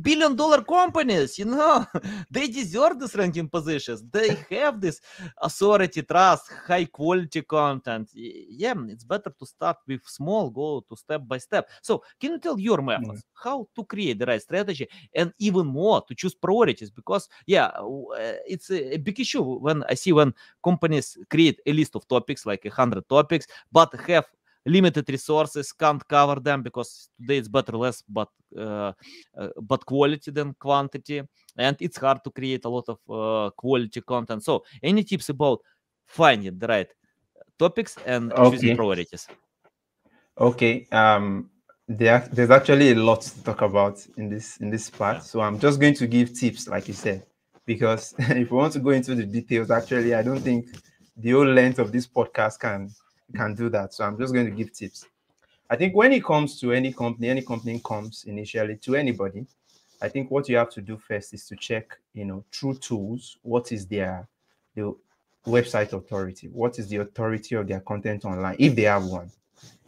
Billion 0.00 0.36
dollar 0.36 0.62
companies, 0.62 1.38
you 1.38 1.44
know, 1.44 1.86
they 2.30 2.48
deserve 2.48 2.98
this 2.98 3.14
ranking 3.14 3.48
positions. 3.48 4.02
They 4.10 4.36
have 4.50 4.80
this 4.80 5.00
authority, 5.40 6.02
trust, 6.02 6.50
high 6.66 6.86
quality 6.86 7.42
content. 7.42 8.10
Yeah, 8.14 8.74
it's 8.88 9.04
better 9.04 9.32
to 9.38 9.46
start 9.46 9.78
with 9.86 10.02
small, 10.06 10.50
go 10.50 10.84
to 10.88 10.96
step 10.96 11.22
by 11.26 11.38
step. 11.38 11.68
So, 11.80 12.02
can 12.20 12.32
you 12.32 12.38
tell 12.38 12.58
your 12.58 12.82
methods 12.82 13.20
mm. 13.20 13.42
how 13.42 13.68
to 13.76 13.84
create 13.84 14.18
the 14.18 14.26
right 14.26 14.42
strategy 14.42 14.88
and 15.14 15.32
even 15.38 15.66
more 15.66 16.02
to 16.02 16.14
choose 16.14 16.34
priorities? 16.34 16.90
Because, 16.90 17.28
yeah, 17.46 17.66
uh, 17.66 18.34
it's 18.46 18.70
a 18.70 18.96
big 18.98 19.20
issue 19.20 19.42
when 19.42 19.84
I 19.88 19.94
see 19.94 20.12
when 20.12 20.34
companies 20.64 21.16
create 21.30 21.60
a 21.66 21.72
list 21.72 21.96
of 21.96 22.06
topics, 22.08 22.46
like 22.46 22.64
a 22.64 22.70
hundred 22.70 23.08
topics, 23.08 23.46
but 23.70 23.92
have 24.08 24.26
limited 24.64 25.08
resources 25.08 25.72
can't 25.72 26.06
cover 26.06 26.40
them 26.40 26.62
because 26.62 27.08
today 27.20 27.38
it's 27.38 27.48
better 27.48 27.76
less 27.76 28.02
but 28.08 28.28
uh, 28.56 28.92
uh, 29.36 29.48
but 29.60 29.84
quality 29.84 30.30
than 30.30 30.54
quantity 30.54 31.22
and 31.56 31.76
it's 31.80 31.98
hard 31.98 32.22
to 32.22 32.30
create 32.30 32.64
a 32.64 32.68
lot 32.68 32.84
of 32.88 32.98
uh, 33.10 33.50
quality 33.50 34.00
content 34.00 34.42
so 34.42 34.62
any 34.82 35.02
tips 35.02 35.28
about 35.28 35.60
finding 36.06 36.58
the 36.58 36.66
right 36.66 36.88
topics 37.58 37.96
and 38.06 38.32
okay. 38.32 38.50
choosing 38.50 38.76
priorities 38.76 39.26
okay 40.38 40.86
um 40.92 41.48
there, 41.88 42.26
there's 42.32 42.50
actually 42.50 42.92
a 42.92 42.94
lot 42.94 43.20
to 43.20 43.42
talk 43.42 43.62
about 43.62 44.06
in 44.16 44.28
this 44.28 44.56
in 44.58 44.70
this 44.70 44.88
part 44.88 45.16
yeah. 45.16 45.22
so 45.22 45.40
i'm 45.40 45.58
just 45.58 45.80
going 45.80 45.94
to 45.94 46.06
give 46.06 46.32
tips 46.38 46.68
like 46.68 46.86
you 46.86 46.94
said 46.94 47.24
because 47.66 48.14
if 48.18 48.50
we 48.50 48.56
want 48.56 48.72
to 48.72 48.78
go 48.78 48.90
into 48.90 49.14
the 49.14 49.24
details 49.24 49.70
actually 49.70 50.14
i 50.14 50.22
don't 50.22 50.40
think 50.40 50.66
the 51.16 51.30
whole 51.30 51.46
length 51.46 51.78
of 51.78 51.92
this 51.92 52.06
podcast 52.06 52.58
can 52.58 52.88
can 53.32 53.54
do 53.54 53.68
that. 53.70 53.94
So 53.94 54.04
I'm 54.04 54.18
just 54.18 54.32
going 54.32 54.46
to 54.46 54.52
give 54.52 54.72
tips. 54.72 55.06
I 55.68 55.76
think 55.76 55.94
when 55.94 56.12
it 56.12 56.24
comes 56.24 56.60
to 56.60 56.72
any 56.72 56.92
company, 56.92 57.28
any 57.28 57.42
company 57.42 57.80
comes 57.84 58.24
initially 58.24 58.76
to 58.76 58.94
anybody, 58.94 59.46
I 60.02 60.08
think 60.08 60.30
what 60.30 60.48
you 60.48 60.56
have 60.56 60.70
to 60.70 60.82
do 60.82 60.98
first 60.98 61.32
is 61.32 61.46
to 61.46 61.56
check, 61.56 61.96
you 62.12 62.24
know, 62.24 62.44
through 62.52 62.74
tools, 62.74 63.38
what 63.42 63.70
is 63.72 63.86
their 63.86 64.28
the 64.74 64.94
website 65.46 65.92
authority? 65.92 66.48
What 66.48 66.78
is 66.78 66.88
the 66.88 66.96
authority 66.98 67.54
of 67.54 67.68
their 67.68 67.80
content 67.80 68.24
online, 68.24 68.56
if 68.58 68.74
they 68.74 68.82
have 68.82 69.04
one? 69.04 69.30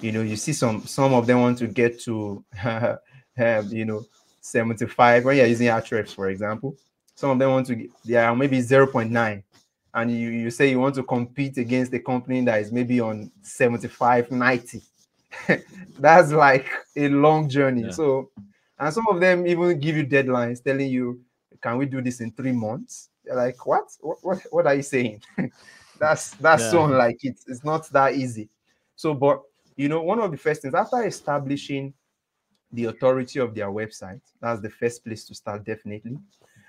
You 0.00 0.12
know, 0.12 0.22
you 0.22 0.36
see 0.36 0.52
some 0.52 0.86
some 0.86 1.14
of 1.14 1.26
them 1.26 1.40
want 1.40 1.58
to 1.58 1.66
get 1.66 2.00
to 2.02 2.44
have, 2.52 2.98
uh, 3.38 3.62
you 3.68 3.84
know, 3.84 4.04
75 4.40 5.24
when 5.24 5.36
you're 5.36 5.46
using 5.46 5.68
Ahrefs, 5.68 6.14
for 6.14 6.28
example. 6.28 6.76
Some 7.16 7.30
of 7.30 7.38
them 7.38 7.50
want 7.50 7.66
to 7.66 7.88
they 8.04 8.16
are 8.16 8.36
maybe 8.36 8.60
0.9 8.60 9.42
and 9.94 10.10
you, 10.10 10.30
you 10.30 10.50
say 10.50 10.68
you 10.70 10.80
want 10.80 10.94
to 10.96 11.02
compete 11.02 11.56
against 11.56 11.94
a 11.94 12.00
company 12.00 12.40
that 12.42 12.60
is 12.60 12.72
maybe 12.72 13.00
on 13.00 13.30
75 13.42 14.30
90 14.30 14.82
that's 15.98 16.32
like 16.32 16.68
a 16.96 17.08
long 17.08 17.48
journey. 17.48 17.82
Yeah. 17.82 17.90
so 17.90 18.30
and 18.78 18.92
some 18.92 19.06
of 19.08 19.20
them 19.20 19.46
even 19.46 19.78
give 19.78 19.96
you 19.96 20.04
deadlines 20.06 20.62
telling 20.62 20.90
you 20.90 21.20
can 21.62 21.78
we 21.78 21.86
do 21.86 22.02
this 22.02 22.20
in 22.20 22.30
three 22.32 22.52
months? 22.52 23.08
They're 23.24 23.36
like 23.36 23.64
what 23.66 23.84
what, 24.00 24.40
what 24.50 24.66
are 24.66 24.74
you 24.74 24.82
saying? 24.82 25.22
That's 26.00 26.32
that's 26.32 26.64
yeah. 26.64 26.70
so 26.70 26.84
unlike 26.84 27.18
it. 27.22 27.38
It's 27.46 27.64
not 27.64 27.88
that 27.90 28.14
easy. 28.14 28.48
So 28.96 29.14
but 29.14 29.40
you 29.76 29.88
know 29.88 30.02
one 30.02 30.18
of 30.18 30.32
the 30.32 30.36
first 30.36 30.62
things 30.62 30.74
after 30.74 31.04
establishing 31.04 31.94
the 32.74 32.86
authority 32.86 33.38
of 33.38 33.54
their 33.54 33.68
website 33.68 34.20
that's 34.40 34.60
the 34.60 34.70
first 34.70 35.04
place 35.04 35.24
to 35.24 35.34
start 35.34 35.64
definitely 35.64 36.18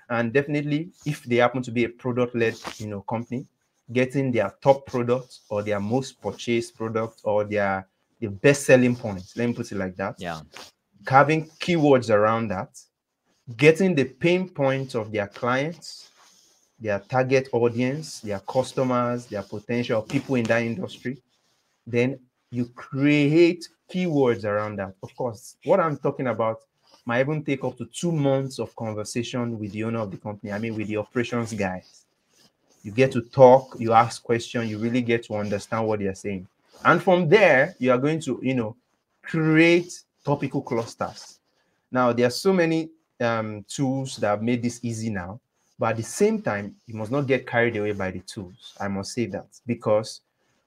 and 0.08 0.32
definitely, 0.32 0.90
if 1.04 1.24
they 1.24 1.36
happen 1.36 1.62
to 1.62 1.70
be 1.70 1.84
a 1.84 1.88
product-led, 1.88 2.56
you 2.76 2.86
know, 2.86 3.00
company, 3.02 3.46
getting 3.92 4.30
their 4.30 4.54
top 4.62 4.86
product 4.86 5.40
or 5.48 5.62
their 5.62 5.80
most 5.80 6.20
purchased 6.20 6.76
product 6.76 7.20
or 7.24 7.44
their 7.44 7.86
the 8.20 8.28
best 8.28 8.64
selling 8.64 8.96
points. 8.96 9.36
Let 9.36 9.48
me 9.48 9.54
put 9.54 9.70
it 9.70 9.76
like 9.76 9.94
that. 9.96 10.14
Yeah. 10.18 10.40
Having 11.06 11.48
keywords 11.60 12.08
around 12.08 12.48
that, 12.48 12.80
getting 13.56 13.94
the 13.94 14.04
pain 14.04 14.48
points 14.48 14.94
of 14.94 15.12
their 15.12 15.26
clients, 15.26 16.10
their 16.80 16.98
target 17.00 17.48
audience, 17.52 18.20
their 18.20 18.40
customers, 18.40 19.26
their 19.26 19.42
potential 19.42 20.02
people 20.02 20.36
in 20.36 20.44
that 20.44 20.62
industry. 20.62 21.18
Then 21.86 22.18
you 22.50 22.66
create 22.66 23.68
keywords 23.92 24.44
around 24.44 24.76
that. 24.76 24.94
Of 25.02 25.14
course, 25.16 25.56
what 25.64 25.80
I'm 25.80 25.96
talking 25.96 26.28
about 26.28 26.60
might 27.04 27.20
even 27.20 27.44
take 27.44 27.62
up 27.64 27.78
to 27.78 27.86
two 27.86 28.12
months 28.12 28.58
of 28.58 28.74
conversation 28.76 29.58
with 29.58 29.72
the 29.72 29.84
owner 29.84 30.00
of 30.00 30.10
the 30.10 30.16
company. 30.16 30.52
I 30.52 30.58
mean, 30.58 30.74
with 30.74 30.88
the 30.88 30.96
operations 30.96 31.52
guys. 31.52 32.04
You 32.82 32.92
get 32.92 33.12
to 33.12 33.22
talk, 33.22 33.76
you 33.78 33.92
ask 33.92 34.22
questions, 34.22 34.70
you 34.70 34.78
really 34.78 35.02
get 35.02 35.24
to 35.24 35.34
understand 35.34 35.86
what 35.86 35.98
they're 35.98 36.14
saying. 36.14 36.46
And 36.84 37.02
from 37.02 37.28
there, 37.28 37.74
you 37.78 37.90
are 37.90 37.98
going 37.98 38.20
to, 38.20 38.38
you 38.42 38.54
know, 38.54 38.76
create 39.22 40.02
topical 40.24 40.62
clusters. 40.62 41.40
Now, 41.90 42.12
there 42.12 42.26
are 42.26 42.30
so 42.30 42.52
many 42.52 42.90
um, 43.20 43.64
tools 43.68 44.16
that 44.18 44.28
have 44.28 44.42
made 44.42 44.62
this 44.62 44.80
easy 44.82 45.10
now, 45.10 45.40
but 45.78 45.90
at 45.90 45.96
the 45.96 46.02
same 46.02 46.40
time, 46.42 46.74
you 46.86 46.94
must 46.94 47.10
not 47.10 47.26
get 47.26 47.46
carried 47.46 47.76
away 47.76 47.92
by 47.92 48.10
the 48.10 48.20
tools. 48.20 48.74
I 48.80 48.88
must 48.88 49.12
say 49.12 49.26
that 49.26 49.46
because 49.66 50.20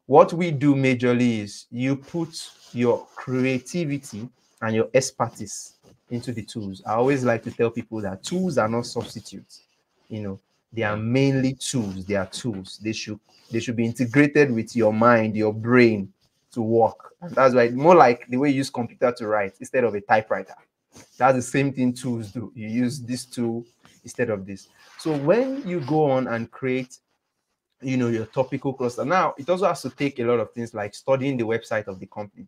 what 0.09 0.33
we 0.33 0.49
do 0.49 0.73
majorly 0.73 1.41
is 1.43 1.67
you 1.69 1.95
put 1.95 2.49
your 2.73 3.05
creativity 3.15 4.27
and 4.63 4.75
your 4.75 4.89
expertise 4.95 5.73
into 6.09 6.31
the 6.31 6.41
tools. 6.41 6.81
I 6.83 6.93
always 6.93 7.23
like 7.23 7.43
to 7.43 7.51
tell 7.51 7.69
people 7.69 8.01
that 8.01 8.23
tools 8.23 8.57
are 8.57 8.67
not 8.67 8.87
substitutes. 8.87 9.61
You 10.07 10.21
know, 10.21 10.39
they 10.73 10.81
are 10.81 10.97
mainly 10.97 11.53
tools. 11.53 12.05
They 12.05 12.15
are 12.15 12.25
tools. 12.25 12.79
They 12.81 12.91
should 12.91 13.19
they 13.51 13.59
should 13.59 13.75
be 13.75 13.85
integrated 13.85 14.49
with 14.51 14.75
your 14.75 14.91
mind, 14.91 15.35
your 15.35 15.53
brain 15.53 16.11
to 16.53 16.63
work. 16.63 17.13
And 17.21 17.35
that's 17.35 17.53
why 17.53 17.69
more 17.69 17.93
like 17.93 18.25
the 18.29 18.37
way 18.37 18.49
you 18.49 18.55
use 18.55 18.71
computer 18.71 19.11
to 19.11 19.27
write 19.27 19.57
instead 19.59 19.83
of 19.83 19.93
a 19.93 20.01
typewriter. 20.01 20.55
That's 21.19 21.35
the 21.35 21.43
same 21.43 21.71
thing 21.71 21.93
tools 21.93 22.31
do. 22.31 22.51
You 22.55 22.67
use 22.67 22.99
this 22.99 23.25
tool 23.25 23.63
instead 24.03 24.31
of 24.31 24.47
this. 24.47 24.69
So 24.97 25.15
when 25.15 25.67
you 25.67 25.81
go 25.81 26.09
on 26.09 26.25
and 26.29 26.49
create, 26.49 26.97
you 27.81 27.97
know, 27.97 28.07
your 28.07 28.25
topical 28.25 28.73
cluster, 28.73 29.05
now 29.05 29.33
it 29.37 29.49
also 29.49 29.67
has 29.67 29.81
to 29.83 29.89
take 29.89 30.19
a 30.19 30.23
lot 30.23 30.39
of 30.39 30.51
things 30.51 30.73
like 30.73 30.93
studying 30.93 31.37
the 31.37 31.45
website 31.45 31.87
of 31.87 31.99
the 31.99 32.05
company. 32.05 32.47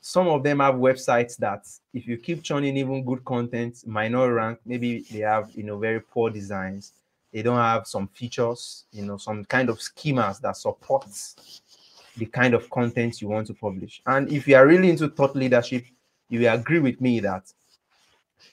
Some 0.00 0.28
of 0.28 0.44
them 0.44 0.60
have 0.60 0.76
websites 0.76 1.36
that 1.38 1.66
if 1.92 2.06
you 2.06 2.16
keep 2.16 2.42
churning 2.42 2.76
even 2.76 3.04
good 3.04 3.24
content 3.24 3.84
might 3.86 4.12
not 4.12 4.26
rank. 4.26 4.60
Maybe 4.64 5.00
they 5.10 5.20
have 5.20 5.50
you 5.52 5.64
know 5.64 5.78
very 5.78 6.00
poor 6.00 6.30
designs. 6.30 6.92
They 7.32 7.42
don't 7.42 7.56
have 7.58 7.86
some 7.86 8.06
features 8.08 8.84
you 8.92 9.04
know 9.04 9.16
some 9.16 9.44
kind 9.46 9.68
of 9.68 9.78
schemas 9.78 10.40
that 10.42 10.56
supports 10.56 11.60
the 12.16 12.26
kind 12.26 12.54
of 12.54 12.70
content 12.70 13.20
you 13.20 13.28
want 13.28 13.48
to 13.48 13.54
publish. 13.54 14.00
And 14.06 14.30
if 14.32 14.46
you 14.46 14.54
are 14.54 14.66
really 14.66 14.90
into 14.90 15.08
thought 15.08 15.34
leadership 15.34 15.84
you 16.28 16.40
will 16.40 16.54
agree 16.54 16.80
with 16.80 17.00
me 17.00 17.20
that 17.20 17.52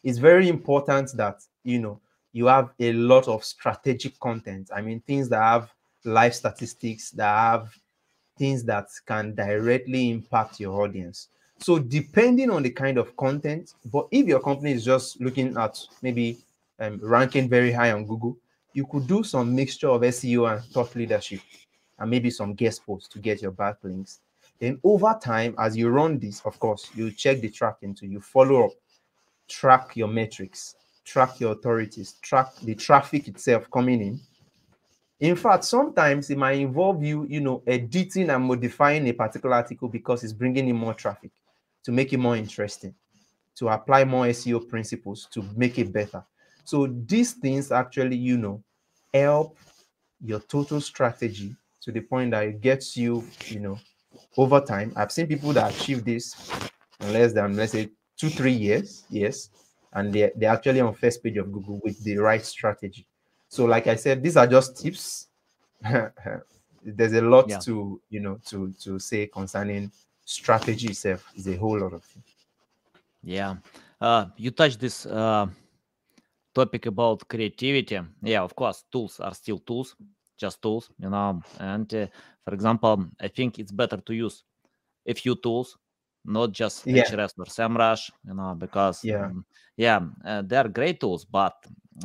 it's 0.04 0.18
very 0.18 0.50
important 0.50 1.16
that 1.18 1.42
you 1.64 1.80
know 1.80 2.00
you 2.32 2.48
have 2.48 2.72
a 2.80 2.94
lot 2.94 3.28
of 3.28 3.44
strategic 3.44 4.20
content. 4.20 4.72
I 4.76 4.82
mean 4.82 5.02
things 5.02 5.30
that 5.30 5.42
have 5.42 5.72
live 6.06 6.36
statistics 6.36 7.12
that 7.12 7.36
have 7.36 7.74
things 8.38 8.64
that 8.64 8.88
can 9.06 9.36
directly 9.36 10.10
impact 10.10 10.60
your 10.60 10.82
audience. 10.82 11.30
So 11.60 11.80
depending 11.80 12.50
on 12.50 12.64
the 12.64 12.72
kind 12.72 12.98
of 12.98 13.16
content 13.16 13.74
but 13.92 14.08
if 14.12 14.28
your 14.28 14.40
company 14.40 14.72
is 14.72 14.84
just 14.84 15.22
looking 15.22 15.56
at 15.58 15.80
maybe 16.02 16.40
um, 16.80 17.00
ranking 17.02 17.48
very 17.48 17.72
high 17.72 17.92
on 17.92 18.06
google 18.06 18.36
you 18.74 18.86
could 18.88 19.08
do 19.08 19.24
some 19.24 19.56
mixture 19.56 19.88
of 19.88 20.02
seo 20.02 20.52
and 20.52 20.66
thought 20.66 20.94
leadership 20.96 21.40
and 22.00 22.10
maybe 22.10 22.32
some 22.32 22.56
guest 22.56 22.84
posts 22.86 23.08
to 23.08 23.20
get 23.20 23.42
your 23.42 23.52
backlinks 23.52 24.18
then 24.60 24.80
over 24.84 25.18
time 25.24 25.56
as 25.60 25.78
you 25.78 25.90
run 25.90 26.18
this 26.18 26.42
of 26.44 26.60
course 26.60 26.90
you 26.96 27.12
check 27.12 27.40
the 27.40 27.50
tracking 27.50 27.96
so 27.96 28.08
you 28.08 28.20
follow 28.20 28.66
up 28.66 28.72
track 29.48 29.96
your 29.96 30.08
metrics 30.08 30.76
track 31.04 31.40
your 31.40 31.54
authorities, 31.54 32.14
track 32.22 32.56
the 32.64 32.76
traffic 32.76 33.28
itself 33.28 33.70
coming 33.72 34.02
in. 34.02 34.20
In 35.20 35.36
fact, 35.36 35.64
sometimes 35.64 36.30
it 36.30 36.38
might 36.38 36.60
involve 36.60 37.04
you, 37.04 37.26
you 37.30 37.40
know, 37.40 37.64
editing 37.68 38.30
and 38.30 38.44
modifying 38.44 39.08
a 39.08 39.14
particular 39.14 39.56
article 39.56 39.88
because 39.88 40.24
it's 40.24 40.34
bringing 40.34 40.68
in 40.68 40.76
more 40.76 40.94
traffic 40.94 41.32
to 41.84 41.92
make 41.92 42.12
it 42.14 42.18
more 42.18 42.36
interesting, 42.36 42.94
to 43.56 43.70
apply 43.70 44.04
more 44.04 44.26
SEO 44.26 44.68
principles 44.68 45.28
to 45.32 45.44
make 45.56 45.80
it 45.80 45.94
better. 45.94 46.24
So 46.66 46.88
these 46.88 47.34
things 47.34 47.72
actually, 47.72 48.18
you 48.18 48.38
know, 48.38 48.64
help 49.14 49.58
your 50.22 50.40
total 50.40 50.82
strategy 50.82 51.56
to 51.82 51.92
the 51.92 52.02
point 52.02 52.32
that 52.32 52.44
it 52.46 52.62
gets 52.62 52.98
you, 52.98 53.26
you 53.48 53.60
know, 53.60 53.80
over 54.38 54.62
time. 54.62 54.94
I've 54.96 55.12
seen 55.12 55.28
people 55.28 55.54
that 55.54 55.74
achieve 55.74 56.04
this 56.06 56.36
in 57.00 57.14
less 57.14 57.34
than, 57.34 57.56
let's 57.56 57.74
say, 57.74 57.90
two, 58.18 58.30
three 58.30 58.54
years. 58.54 59.04
Yes 59.10 59.50
and 59.94 60.12
they're, 60.14 60.32
they're 60.36 60.52
actually 60.52 60.82
on 60.82 60.94
first 60.94 61.24
page 61.24 61.38
of 61.38 61.52
Google 61.52 61.80
with 61.84 62.04
the 62.04 62.18
right 62.18 62.44
strategy. 62.44 63.06
So, 63.54 63.66
like 63.66 63.86
I 63.86 63.96
said, 63.98 64.24
these 64.24 64.36
are 64.36 64.48
just 64.48 64.82
tips. 64.82 65.28
There's 66.84 67.14
a 67.14 67.22
lot 67.22 67.48
yeah. 67.48 67.60
to 67.60 68.02
you 68.10 68.20
know 68.20 68.40
to 68.48 68.74
to 68.82 68.98
say 68.98 69.28
concerning 69.28 69.92
strategy 70.26 70.88
itself. 70.88 71.32
Is 71.36 71.48
a 71.48 71.56
whole 71.56 71.80
lot 71.80 71.94
of 71.94 72.04
things. 72.04 72.26
Yeah, 73.22 73.58
uh, 74.02 74.26
you 74.38 74.50
touched 74.50 74.80
this 74.80 75.06
uh, 75.06 75.46
topic 76.56 76.88
about 76.88 77.28
creativity. 77.28 78.00
Yeah, 78.24 78.42
of 78.42 78.56
course, 78.56 78.86
tools 78.92 79.20
are 79.20 79.36
still 79.36 79.60
tools, 79.60 79.96
just 80.36 80.60
tools, 80.60 80.90
you 80.98 81.12
know. 81.12 81.40
And 81.60 81.94
uh, 81.94 82.08
for 82.44 82.56
example, 82.56 83.06
I 83.22 83.28
think 83.28 83.60
it's 83.60 83.72
better 83.72 83.98
to 83.98 84.14
use 84.16 84.44
a 85.06 85.14
few 85.14 85.36
tools 85.36 85.78
not 86.26 86.52
just 86.52 86.86
yeah. 86.86 87.04
Ahrefs 87.04 87.34
or 87.38 87.46
SEMrush, 87.46 88.12
you 88.26 88.34
know, 88.34 88.56
because 88.56 89.04
yeah, 89.04 89.26
um, 89.26 89.46
yeah, 89.78 90.02
uh, 90.26 90.42
they're 90.42 90.68
great 90.68 91.00
tools, 91.00 91.26
but 91.26 91.56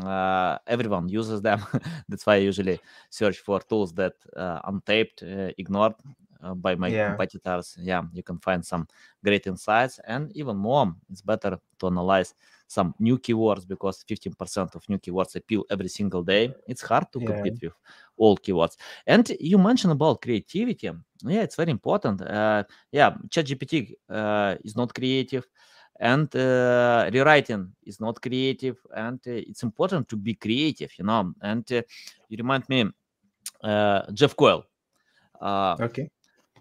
uh, 0.04 0.58
everyone 0.66 1.08
uses 1.08 1.40
them. 1.42 1.64
That's 2.08 2.26
why 2.26 2.34
I 2.34 2.38
usually 2.38 2.80
search 3.10 3.38
for 3.38 3.60
tools 3.60 3.92
that 3.94 4.14
uh, 4.36 4.60
untaped, 4.70 5.22
uh, 5.22 5.52
ignored 5.58 5.94
uh, 6.42 6.54
by 6.54 6.74
my 6.74 6.88
yeah. 6.88 7.08
competitors. 7.08 7.76
Yeah, 7.80 8.02
you 8.12 8.22
can 8.22 8.38
find 8.38 8.64
some 8.64 8.86
great 9.24 9.46
insights, 9.46 10.00
and 10.06 10.32
even 10.36 10.56
more, 10.56 10.94
it's 11.10 11.22
better 11.22 11.58
to 11.78 11.86
analyze 11.86 12.34
some 12.68 12.94
new 13.00 13.18
keywords 13.18 13.66
because 13.66 14.04
15% 14.06 14.76
of 14.76 14.88
new 14.88 14.98
keywords 14.98 15.34
appeal 15.34 15.64
every 15.70 15.88
single 15.88 16.22
day. 16.22 16.54
It's 16.68 16.82
hard 16.82 17.10
to 17.12 17.20
yeah. 17.20 17.26
compete 17.26 17.60
with 17.62 17.72
all 18.16 18.36
keywords. 18.36 18.76
And 19.06 19.28
you 19.40 19.58
mentioned 19.58 19.92
about 19.92 20.22
creativity. 20.22 20.90
Yeah, 21.24 21.42
it's 21.42 21.56
very 21.56 21.70
important. 21.70 22.20
Uh, 22.22 22.64
yeah, 22.92 23.14
ChatGPT 23.28 23.94
uh, 24.10 24.56
is 24.62 24.76
not 24.76 24.94
creative 24.94 25.48
and 25.98 26.34
uh, 26.36 27.10
rewriting 27.12 27.72
is 27.84 28.00
not 28.00 28.20
creative 28.22 28.76
and 28.94 29.18
uh, 29.26 29.30
it's 29.32 29.62
important 29.62 30.08
to 30.08 30.16
be 30.16 30.34
creative 30.34 30.90
you 30.96 31.04
know 31.04 31.34
and 31.42 31.70
uh, 31.72 31.82
you 32.28 32.36
remind 32.36 32.68
me 32.68 32.88
uh, 33.64 34.02
jeff 34.12 34.36
coyle 34.36 34.64
uh, 35.40 35.76
okay 35.80 36.08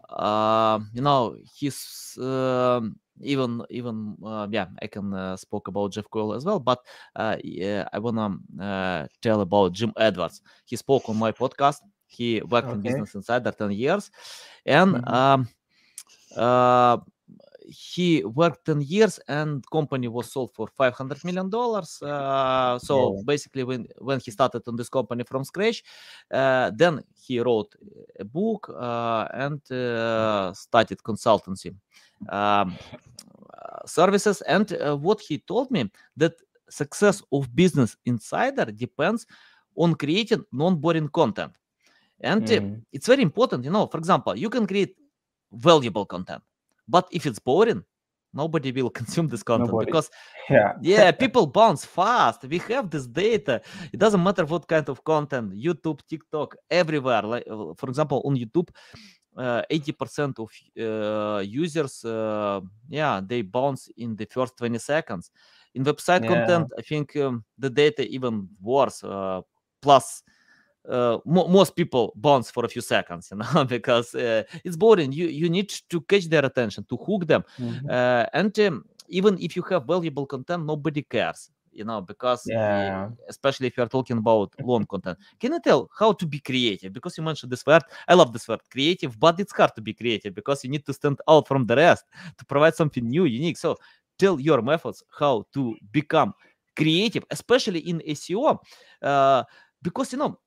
uh, 0.09 0.79
you 0.93 1.01
know 1.01 1.35
he's 1.55 2.17
um, 2.19 2.95
even 3.21 3.63
even 3.69 4.15
uh, 4.23 4.47
yeah 4.51 4.67
i 4.81 4.87
can 4.87 5.13
uh, 5.13 5.35
spoke 5.35 5.67
about 5.67 5.91
jeff 5.91 6.09
coyle 6.09 6.33
as 6.33 6.45
well 6.45 6.59
but 6.59 6.79
uh, 7.15 7.35
yeah, 7.43 7.87
i 7.93 7.99
wanna 7.99 8.37
uh, 8.59 9.07
tell 9.21 9.41
about 9.41 9.73
jim 9.73 9.93
edwards 9.97 10.41
he 10.65 10.75
spoke 10.75 11.07
on 11.09 11.17
my 11.17 11.31
podcast 11.31 11.81
he 12.07 12.41
worked 12.41 12.67
okay. 12.67 12.75
in 12.75 12.81
business 12.81 13.15
insider 13.15 13.51
10 13.51 13.71
years 13.71 14.11
and 14.65 14.95
mm-hmm. 14.95 15.13
um, 15.13 15.47
uh, 16.35 16.97
he 17.69 18.23
worked 18.23 18.65
10 18.65 18.81
years 18.81 19.19
and 19.27 19.65
company 19.69 20.07
was 20.07 20.31
sold 20.31 20.51
for 20.53 20.67
500 20.67 21.23
million 21.23 21.49
dollars 21.49 22.01
uh, 22.01 22.79
so 22.79 23.15
yeah. 23.15 23.21
basically 23.25 23.63
when 23.63 23.87
when 23.99 24.19
he 24.19 24.31
started 24.31 24.61
on 24.67 24.75
this 24.75 24.89
company 24.89 25.23
from 25.23 25.43
scratch 25.43 25.83
uh, 26.31 26.71
then 26.75 27.03
he 27.15 27.39
wrote 27.39 27.75
a 28.19 28.25
book 28.25 28.69
uh, 28.69 29.27
and 29.33 29.61
uh, 29.71 30.53
started 30.53 30.97
consultancy 31.03 31.75
um, 32.29 32.77
services 33.85 34.41
and 34.41 34.73
uh, 34.73 34.95
what 34.95 35.19
he 35.19 35.37
told 35.39 35.69
me 35.71 35.91
that 36.15 36.33
success 36.69 37.21
of 37.31 37.53
business 37.55 37.95
insider 38.05 38.65
depends 38.65 39.25
on 39.75 39.95
creating 39.95 40.43
non-boring 40.51 41.09
content 41.09 41.53
and 42.21 42.43
mm. 42.43 42.81
it's 42.91 43.07
very 43.07 43.21
important 43.21 43.63
you 43.63 43.71
know 43.71 43.87
for 43.87 43.97
example 43.97 44.37
you 44.37 44.49
can 44.49 44.65
create 44.65 44.95
valuable 45.51 46.05
content 46.05 46.41
but 46.87 47.07
if 47.11 47.25
it's 47.25 47.39
boring, 47.39 47.83
nobody 48.33 48.71
will 48.71 48.89
consume 49.01 49.27
this 49.27 49.43
content 49.43 49.71
nobody. 49.71 49.85
because 49.85 50.09
yeah. 50.49 50.73
yeah 50.81 51.11
people 51.23 51.47
bounce 51.47 51.85
fast. 51.85 52.43
We 52.43 52.59
have 52.59 52.89
this 52.89 53.07
data. 53.07 53.61
It 53.91 53.99
doesn't 53.99 54.23
matter 54.23 54.45
what 54.45 54.67
kind 54.67 54.87
of 54.89 55.03
content 55.03 55.53
youtube 55.53 55.99
tiktok 56.07 56.55
everywhere. 56.69 57.23
Like 57.23 57.45
uh, 57.49 57.73
for 57.75 57.89
example 57.89 58.21
on 58.25 58.35
youtube 58.35 58.69
uh, 59.37 59.61
80% 59.69 60.39
of 60.39 60.49
uh, 60.79 61.41
users 61.41 62.03
uh, 62.03 62.59
yeah 62.89 63.21
they 63.23 63.41
bounce 63.43 63.89
in 63.97 64.15
the 64.15 64.25
first 64.25 64.57
20 64.57 64.79
seconds. 64.79 65.31
In 65.75 65.83
website 65.83 66.23
yeah. 66.23 66.29
content 66.29 66.71
i 66.79 66.81
think 66.81 67.15
um, 67.17 67.43
the 67.59 67.69
data 67.69 68.07
even 68.07 68.47
worse 68.59 69.03
uh, 69.03 69.41
plus 69.79 70.23
uh, 70.89 71.17
mo- 71.25 71.47
most 71.47 71.75
people 71.75 72.13
bounce 72.15 72.49
for 72.51 72.65
a 72.65 72.69
few 72.69 72.81
seconds, 72.81 73.29
you 73.31 73.37
know, 73.53 73.65
because 73.65 74.15
uh, 74.15 74.43
it's 74.63 74.75
boring. 74.75 75.11
You 75.11 75.27
you 75.27 75.49
need 75.49 75.69
to 75.89 76.01
catch 76.01 76.25
their 76.25 76.45
attention, 76.45 76.85
to 76.85 76.97
hook 76.97 77.27
them, 77.27 77.43
mm-hmm. 77.59 77.89
uh, 77.89 78.25
and 78.33 78.57
um, 78.59 78.85
even 79.07 79.37
if 79.39 79.55
you 79.55 79.61
have 79.63 79.85
valuable 79.85 80.25
content, 80.25 80.65
nobody 80.65 81.01
cares, 81.01 81.49
you 81.71 81.83
know, 81.83 82.01
because 82.01 82.43
yeah. 82.45 83.09
especially 83.29 83.67
if 83.67 83.77
you 83.77 83.83
are 83.83 83.89
talking 83.89 84.17
about 84.17 84.53
long 84.61 84.85
content. 84.85 85.17
Can 85.39 85.53
you 85.53 85.59
tell 85.61 85.89
how 85.97 86.13
to 86.13 86.25
be 86.25 86.39
creative? 86.39 86.93
Because 86.93 87.17
you 87.17 87.23
mentioned 87.23 87.51
this 87.51 87.65
word, 87.65 87.83
I 88.07 88.13
love 88.13 88.33
this 88.33 88.47
word, 88.47 88.61
creative, 88.71 89.19
but 89.19 89.39
it's 89.39 89.53
hard 89.53 89.75
to 89.75 89.81
be 89.81 89.93
creative 89.93 90.33
because 90.33 90.63
you 90.63 90.69
need 90.69 90.85
to 90.85 90.93
stand 90.93 91.19
out 91.27 91.47
from 91.47 91.65
the 91.65 91.75
rest 91.75 92.05
to 92.37 92.45
provide 92.45 92.75
something 92.75 93.07
new, 93.07 93.25
unique. 93.25 93.57
So 93.57 93.77
tell 94.17 94.39
your 94.39 94.61
methods 94.61 95.03
how 95.17 95.45
to 95.53 95.75
become 95.91 96.33
creative, 96.75 97.23
especially 97.31 97.79
in 97.79 98.01
SEO, 98.07 98.57
uh, 99.01 99.43
because 99.81 100.11
you 100.11 100.19
know 100.19 100.39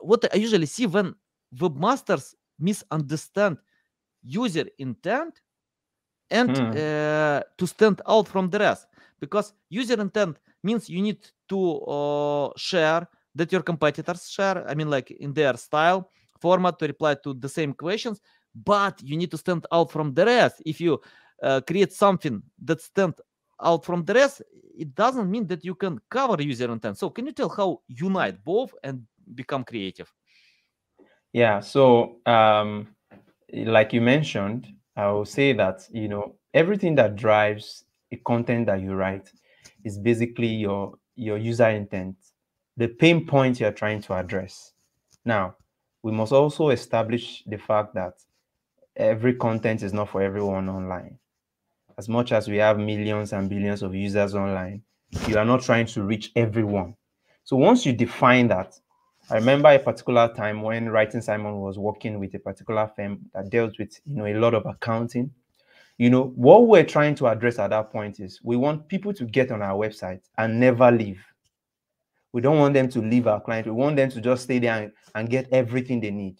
what 0.00 0.24
I 0.32 0.36
usually 0.36 0.66
see 0.66 0.86
when 0.86 1.14
webmasters 1.54 2.34
misunderstand 2.58 3.58
user 4.22 4.66
intent 4.78 5.40
and 6.30 6.50
mm. 6.50 6.70
uh, 6.70 7.42
to 7.58 7.66
stand 7.66 8.00
out 8.06 8.28
from 8.28 8.48
the 8.50 8.58
rest. 8.58 8.86
Because 9.20 9.52
user 9.68 10.00
intent 10.00 10.38
means 10.62 10.88
you 10.88 11.02
need 11.02 11.18
to 11.48 11.80
uh, 11.80 12.50
share 12.56 13.06
that 13.34 13.52
your 13.52 13.62
competitors 13.62 14.28
share 14.28 14.68
i 14.68 14.74
mean 14.74 14.90
like 14.90 15.10
in 15.10 15.32
their 15.32 15.56
style 15.56 16.10
format 16.40 16.78
to 16.78 16.86
reply 16.86 17.14
to 17.14 17.34
the 17.34 17.48
same 17.48 17.72
questions 17.72 18.20
but 18.54 19.00
you 19.02 19.16
need 19.16 19.30
to 19.30 19.38
stand 19.38 19.66
out 19.72 19.90
from 19.90 20.12
the 20.12 20.26
rest. 20.26 20.60
If 20.66 20.78
you 20.78 21.00
uh, 21.42 21.62
create 21.62 21.90
something 21.90 22.42
that 22.62 22.82
stand 22.82 23.14
out 23.62 23.82
from 23.84 24.04
the 24.04 24.12
rest 24.12 24.42
it 24.76 24.94
doesn't 24.94 25.30
mean 25.30 25.46
that 25.46 25.64
you 25.64 25.74
can 25.74 26.00
cover 26.10 26.42
user 26.42 26.70
intent. 26.70 26.98
So 26.98 27.10
can 27.10 27.26
you 27.26 27.32
tell 27.32 27.48
how 27.48 27.80
unite 27.88 28.42
both 28.44 28.74
and 28.82 29.02
become 29.34 29.64
creative? 29.64 30.12
Yeah. 31.32 31.60
So, 31.60 32.18
um, 32.26 32.88
like 33.52 33.92
you 33.92 34.00
mentioned, 34.00 34.68
I 34.96 35.10
will 35.10 35.24
say 35.24 35.52
that 35.54 35.88
you 35.90 36.08
know 36.08 36.36
everything 36.54 36.94
that 36.96 37.16
drives 37.16 37.84
the 38.10 38.18
content 38.18 38.66
that 38.66 38.80
you 38.80 38.94
write 38.94 39.30
is 39.84 39.98
basically 39.98 40.48
your 40.48 40.94
your 41.16 41.38
user 41.38 41.68
intent, 41.68 42.16
the 42.76 42.88
pain 42.88 43.26
point 43.26 43.60
you're 43.60 43.72
trying 43.72 44.02
to 44.02 44.14
address. 44.14 44.72
Now, 45.24 45.56
we 46.02 46.12
must 46.12 46.32
also 46.32 46.70
establish 46.70 47.44
the 47.46 47.58
fact 47.58 47.94
that 47.94 48.14
every 48.96 49.34
content 49.34 49.82
is 49.82 49.92
not 49.92 50.10
for 50.10 50.22
everyone 50.22 50.68
online. 50.68 51.18
as 51.98 52.08
much 52.08 52.32
as 52.32 52.48
we 52.48 52.56
have 52.56 52.78
millions 52.78 53.32
and 53.32 53.48
billions 53.48 53.82
of 53.82 53.94
users 53.94 54.34
online, 54.34 54.82
you 55.28 55.36
are 55.38 55.44
not 55.44 55.62
trying 55.62 55.86
to 55.86 56.02
reach 56.02 56.32
everyone. 56.36 56.94
So 57.44 57.56
once 57.56 57.84
you 57.84 57.92
define 57.92 58.48
that, 58.48 58.78
I 59.32 59.36
remember 59.36 59.70
a 59.70 59.78
particular 59.78 60.30
time 60.36 60.60
when 60.60 60.90
Writing 60.90 61.22
Simon 61.22 61.58
was 61.60 61.78
working 61.78 62.18
with 62.18 62.34
a 62.34 62.38
particular 62.38 62.86
firm 62.94 63.18
that 63.32 63.48
dealt 63.48 63.78
with 63.78 63.98
you 64.04 64.14
know 64.14 64.26
a 64.26 64.34
lot 64.34 64.52
of 64.52 64.66
accounting. 64.66 65.30
You 65.96 66.10
know, 66.10 66.24
what 66.36 66.66
we're 66.66 66.84
trying 66.84 67.14
to 67.14 67.28
address 67.28 67.58
at 67.58 67.70
that 67.70 67.90
point 67.90 68.20
is 68.20 68.40
we 68.42 68.56
want 68.56 68.88
people 68.88 69.14
to 69.14 69.24
get 69.24 69.50
on 69.50 69.62
our 69.62 69.74
website 69.74 70.20
and 70.36 70.60
never 70.60 70.90
leave. 70.90 71.24
We 72.32 72.42
don't 72.42 72.58
want 72.58 72.74
them 72.74 72.90
to 72.90 73.00
leave 73.00 73.26
our 73.26 73.40
client. 73.40 73.66
We 73.66 73.72
want 73.72 73.96
them 73.96 74.10
to 74.10 74.20
just 74.20 74.42
stay 74.42 74.58
there 74.58 74.82
and, 74.82 74.92
and 75.14 75.30
get 75.30 75.48
everything 75.50 76.02
they 76.02 76.10
need. 76.10 76.36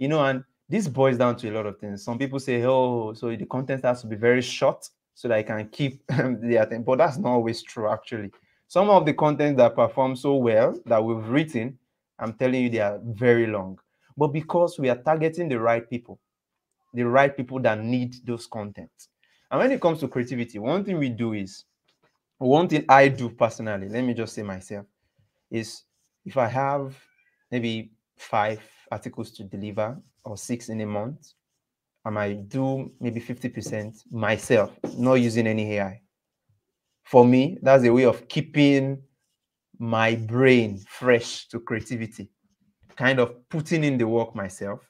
You 0.00 0.08
know, 0.08 0.24
and 0.24 0.42
this 0.68 0.88
boils 0.88 1.16
down 1.16 1.36
to 1.36 1.50
a 1.50 1.54
lot 1.54 1.66
of 1.66 1.78
things. 1.78 2.02
Some 2.02 2.18
people 2.18 2.40
say, 2.40 2.64
oh, 2.64 3.12
so 3.12 3.36
the 3.36 3.46
content 3.46 3.84
has 3.84 4.00
to 4.00 4.08
be 4.08 4.16
very 4.16 4.42
short 4.42 4.88
so 5.14 5.28
that 5.28 5.38
I 5.38 5.42
can 5.44 5.68
keep 5.68 6.04
the 6.08 6.56
attention. 6.60 6.82
But 6.82 6.98
that's 6.98 7.18
not 7.18 7.30
always 7.30 7.62
true, 7.62 7.88
actually. 7.88 8.32
Some 8.66 8.90
of 8.90 9.06
the 9.06 9.14
content 9.14 9.58
that 9.58 9.76
perform 9.76 10.16
so 10.16 10.34
well 10.34 10.76
that 10.86 11.04
we've 11.04 11.24
written, 11.28 11.78
I'm 12.20 12.34
telling 12.34 12.62
you, 12.62 12.70
they 12.70 12.80
are 12.80 13.00
very 13.02 13.46
long. 13.46 13.78
But 14.16 14.28
because 14.28 14.78
we 14.78 14.88
are 14.90 14.96
targeting 14.96 15.48
the 15.48 15.58
right 15.58 15.88
people, 15.88 16.20
the 16.92 17.04
right 17.04 17.34
people 17.34 17.60
that 17.60 17.80
need 17.82 18.14
those 18.26 18.46
contents. 18.46 19.08
And 19.50 19.60
when 19.60 19.72
it 19.72 19.80
comes 19.80 20.00
to 20.00 20.08
creativity, 20.08 20.58
one 20.58 20.84
thing 20.84 20.98
we 20.98 21.08
do 21.08 21.32
is, 21.32 21.64
one 22.38 22.68
thing 22.68 22.84
I 22.88 23.08
do 23.08 23.30
personally, 23.30 23.88
let 23.88 24.02
me 24.04 24.14
just 24.14 24.34
say 24.34 24.42
myself, 24.42 24.86
is 25.50 25.84
if 26.24 26.36
I 26.36 26.46
have 26.46 26.94
maybe 27.50 27.92
five 28.16 28.60
articles 28.92 29.30
to 29.32 29.44
deliver 29.44 29.98
or 30.24 30.36
six 30.36 30.68
in 30.68 30.80
a 30.80 30.86
month, 30.86 31.32
I 32.04 32.10
might 32.10 32.48
do 32.48 32.92
maybe 33.00 33.20
50% 33.20 34.04
myself, 34.10 34.72
not 34.96 35.14
using 35.14 35.46
any 35.46 35.74
AI. 35.74 36.00
For 37.04 37.24
me, 37.26 37.58
that's 37.62 37.84
a 37.84 37.92
way 37.92 38.04
of 38.04 38.28
keeping 38.28 39.02
my 39.80 40.14
brain 40.14 40.78
fresh 40.88 41.48
to 41.48 41.58
creativity, 41.58 42.28
kind 42.96 43.18
of 43.18 43.48
putting 43.48 43.82
in 43.82 43.96
the 43.96 44.06
work 44.06 44.34
myself. 44.34 44.80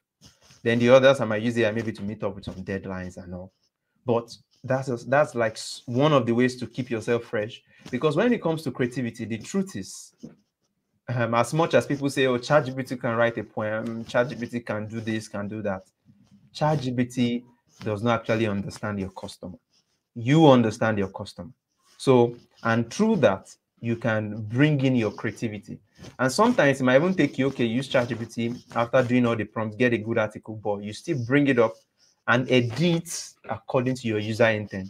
Then 0.62 0.80
the 0.80 0.90
others, 0.90 1.20
I 1.20 1.24
might 1.24 1.42
use 1.42 1.56
AI 1.56 1.70
maybe 1.70 1.92
to 1.92 2.02
meet 2.02 2.22
up 2.24 2.34
with 2.34 2.44
some 2.44 2.56
deadlines 2.56 3.16
and 3.16 3.32
all. 3.32 3.52
But 4.04 4.34
that's 4.64 4.88
just, 4.88 5.08
that's 5.08 5.34
like 5.34 5.58
one 5.86 6.12
of 6.12 6.26
the 6.26 6.32
ways 6.32 6.56
to 6.56 6.66
keep 6.66 6.90
yourself 6.90 7.24
fresh. 7.24 7.62
Because 7.90 8.16
when 8.16 8.32
it 8.32 8.42
comes 8.42 8.62
to 8.64 8.72
creativity, 8.72 9.24
the 9.24 9.38
truth 9.38 9.76
is 9.76 10.12
um, 11.08 11.34
as 11.34 11.54
much 11.54 11.74
as 11.74 11.86
people 11.86 12.10
say, 12.10 12.26
oh, 12.26 12.38
ChatGPT 12.38 13.00
can 13.00 13.16
write 13.16 13.38
a 13.38 13.44
poem, 13.44 14.04
ChatGPT 14.04 14.66
can 14.66 14.88
do 14.88 15.00
this, 15.00 15.28
can 15.28 15.48
do 15.48 15.62
that. 15.62 15.84
ChatGPT 16.52 17.44
does 17.84 18.02
not 18.02 18.20
actually 18.20 18.48
understand 18.48 18.98
your 18.98 19.10
customer. 19.10 19.56
You 20.14 20.48
understand 20.48 20.98
your 20.98 21.08
customer. 21.08 21.50
So, 21.96 22.36
and 22.64 22.92
through 22.92 23.16
that, 23.16 23.54
you 23.80 23.96
can 23.96 24.42
bring 24.42 24.80
in 24.84 24.94
your 24.94 25.10
creativity. 25.10 25.78
And 26.18 26.30
sometimes 26.30 26.80
it 26.80 26.84
might 26.84 26.96
even 26.96 27.14
take 27.14 27.38
you, 27.38 27.46
okay, 27.48 27.64
use 27.64 27.88
ChatGPT 27.88 28.62
after 28.74 29.02
doing 29.02 29.26
all 29.26 29.36
the 29.36 29.44
prompts, 29.44 29.76
get 29.76 29.92
a 29.92 29.98
good 29.98 30.18
article, 30.18 30.56
but 30.56 30.82
you 30.82 30.92
still 30.92 31.18
bring 31.26 31.46
it 31.48 31.58
up 31.58 31.74
and 32.28 32.50
edit 32.50 33.34
according 33.48 33.96
to 33.96 34.08
your 34.08 34.18
user 34.18 34.48
intent. 34.48 34.88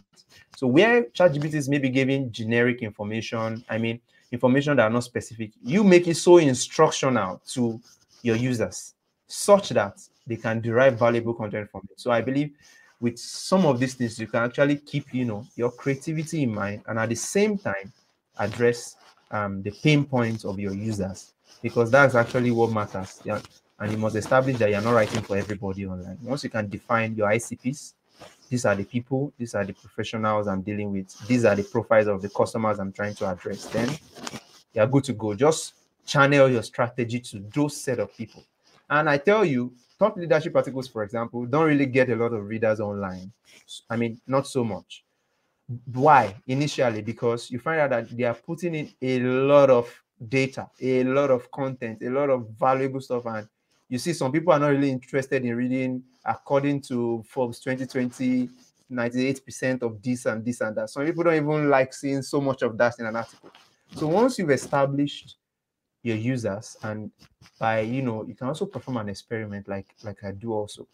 So 0.56 0.66
where 0.66 1.04
ChatGPT 1.04 1.54
is 1.54 1.68
maybe 1.68 1.88
giving 1.88 2.30
generic 2.30 2.82
information, 2.82 3.64
I 3.68 3.78
mean, 3.78 4.00
information 4.32 4.76
that 4.76 4.84
are 4.84 4.90
not 4.90 5.04
specific, 5.04 5.52
you 5.62 5.82
make 5.82 6.06
it 6.06 6.16
so 6.16 6.36
instructional 6.38 7.40
to 7.48 7.80
your 8.22 8.36
users 8.36 8.94
such 9.26 9.70
that 9.70 10.00
they 10.26 10.36
can 10.36 10.60
derive 10.60 10.98
valuable 10.98 11.34
content 11.34 11.70
from 11.70 11.82
it. 11.90 11.98
So 11.98 12.10
I 12.10 12.20
believe 12.20 12.52
with 13.00 13.18
some 13.18 13.64
of 13.64 13.80
these 13.80 13.94
things, 13.94 14.18
you 14.18 14.26
can 14.26 14.44
actually 14.44 14.76
keep, 14.76 15.14
you 15.14 15.24
know, 15.24 15.46
your 15.56 15.70
creativity 15.70 16.42
in 16.42 16.54
mind 16.54 16.82
and 16.86 16.98
at 16.98 17.08
the 17.08 17.14
same 17.14 17.56
time 17.56 17.92
address 18.40 18.96
um, 19.30 19.62
the 19.62 19.70
pain 19.82 20.04
points 20.04 20.44
of 20.44 20.58
your 20.58 20.74
users 20.74 21.32
because 21.62 21.90
that's 21.90 22.14
actually 22.14 22.50
what 22.50 22.72
matters. 22.72 23.20
Yeah. 23.24 23.40
And 23.78 23.92
you 23.92 23.98
must 23.98 24.16
establish 24.16 24.56
that 24.58 24.70
you're 24.70 24.80
not 24.80 24.92
writing 24.92 25.22
for 25.22 25.36
everybody 25.36 25.86
online. 25.86 26.18
Once 26.22 26.44
you 26.44 26.50
can 26.50 26.68
define 26.68 27.14
your 27.14 27.28
ICPs, 27.28 27.94
these 28.48 28.64
are 28.66 28.74
the 28.74 28.84
people, 28.84 29.32
these 29.38 29.54
are 29.54 29.64
the 29.64 29.72
professionals 29.72 30.48
I'm 30.48 30.60
dealing 30.60 30.92
with, 30.92 31.16
these 31.26 31.44
are 31.44 31.54
the 31.54 31.62
profiles 31.62 32.08
of 32.08 32.20
the 32.20 32.28
customers 32.28 32.78
I'm 32.78 32.92
trying 32.92 33.14
to 33.14 33.30
address. 33.30 33.66
Then 33.66 33.88
you're 34.74 34.86
good 34.86 35.04
to 35.04 35.12
go. 35.12 35.34
Just 35.34 35.74
channel 36.04 36.48
your 36.48 36.62
strategy 36.62 37.20
to 37.20 37.44
those 37.54 37.76
set 37.76 38.00
of 38.00 38.14
people. 38.16 38.44
And 38.90 39.08
I 39.08 39.18
tell 39.18 39.44
you, 39.44 39.72
top 39.98 40.16
leadership 40.16 40.56
articles, 40.56 40.88
for 40.88 41.04
example, 41.04 41.46
don't 41.46 41.66
really 41.66 41.86
get 41.86 42.10
a 42.10 42.16
lot 42.16 42.32
of 42.32 42.44
readers 42.44 42.80
online. 42.80 43.32
I 43.88 43.96
mean, 43.96 44.20
not 44.26 44.46
so 44.46 44.64
much. 44.64 45.04
Why? 45.92 46.34
Initially, 46.46 47.02
because 47.02 47.50
you 47.50 47.58
find 47.58 47.80
out 47.80 47.90
that 47.90 48.16
they 48.16 48.24
are 48.24 48.34
putting 48.34 48.74
in 48.74 48.92
a 49.02 49.18
lot 49.20 49.70
of 49.70 49.92
data, 50.28 50.68
a 50.80 51.04
lot 51.04 51.30
of 51.30 51.50
content, 51.50 52.02
a 52.02 52.10
lot 52.10 52.30
of 52.30 52.48
valuable 52.58 53.00
stuff, 53.00 53.26
and 53.26 53.48
you 53.88 53.98
see 53.98 54.12
some 54.12 54.32
people 54.32 54.52
are 54.52 54.58
not 54.58 54.68
really 54.68 54.90
interested 54.90 55.44
in 55.44 55.56
reading 55.56 56.02
according 56.24 56.80
to 56.82 57.22
forbes 57.26 57.60
2020 57.60 58.48
98% 58.90 59.82
of 59.82 60.02
this 60.02 60.26
and 60.26 60.44
this 60.44 60.60
and 60.60 60.76
that. 60.76 60.90
Some 60.90 61.06
people 61.06 61.24
don't 61.24 61.34
even 61.34 61.70
like 61.70 61.94
seeing 61.94 62.22
so 62.22 62.40
much 62.40 62.62
of 62.62 62.76
that 62.78 62.98
in 62.98 63.06
an 63.06 63.16
article. 63.16 63.50
So 63.94 64.08
once 64.08 64.38
you've 64.38 64.50
established 64.50 65.36
your 66.02 66.16
users 66.16 66.76
and 66.82 67.10
by 67.58 67.80
you 67.80 68.00
know 68.00 68.24
you 68.24 68.34
can 68.34 68.46
also 68.48 68.64
perform 68.64 68.96
an 68.96 69.10
experiment 69.10 69.68
like 69.68 69.94
like 70.02 70.24
i 70.24 70.30
do 70.30 70.52
also. 70.52 70.88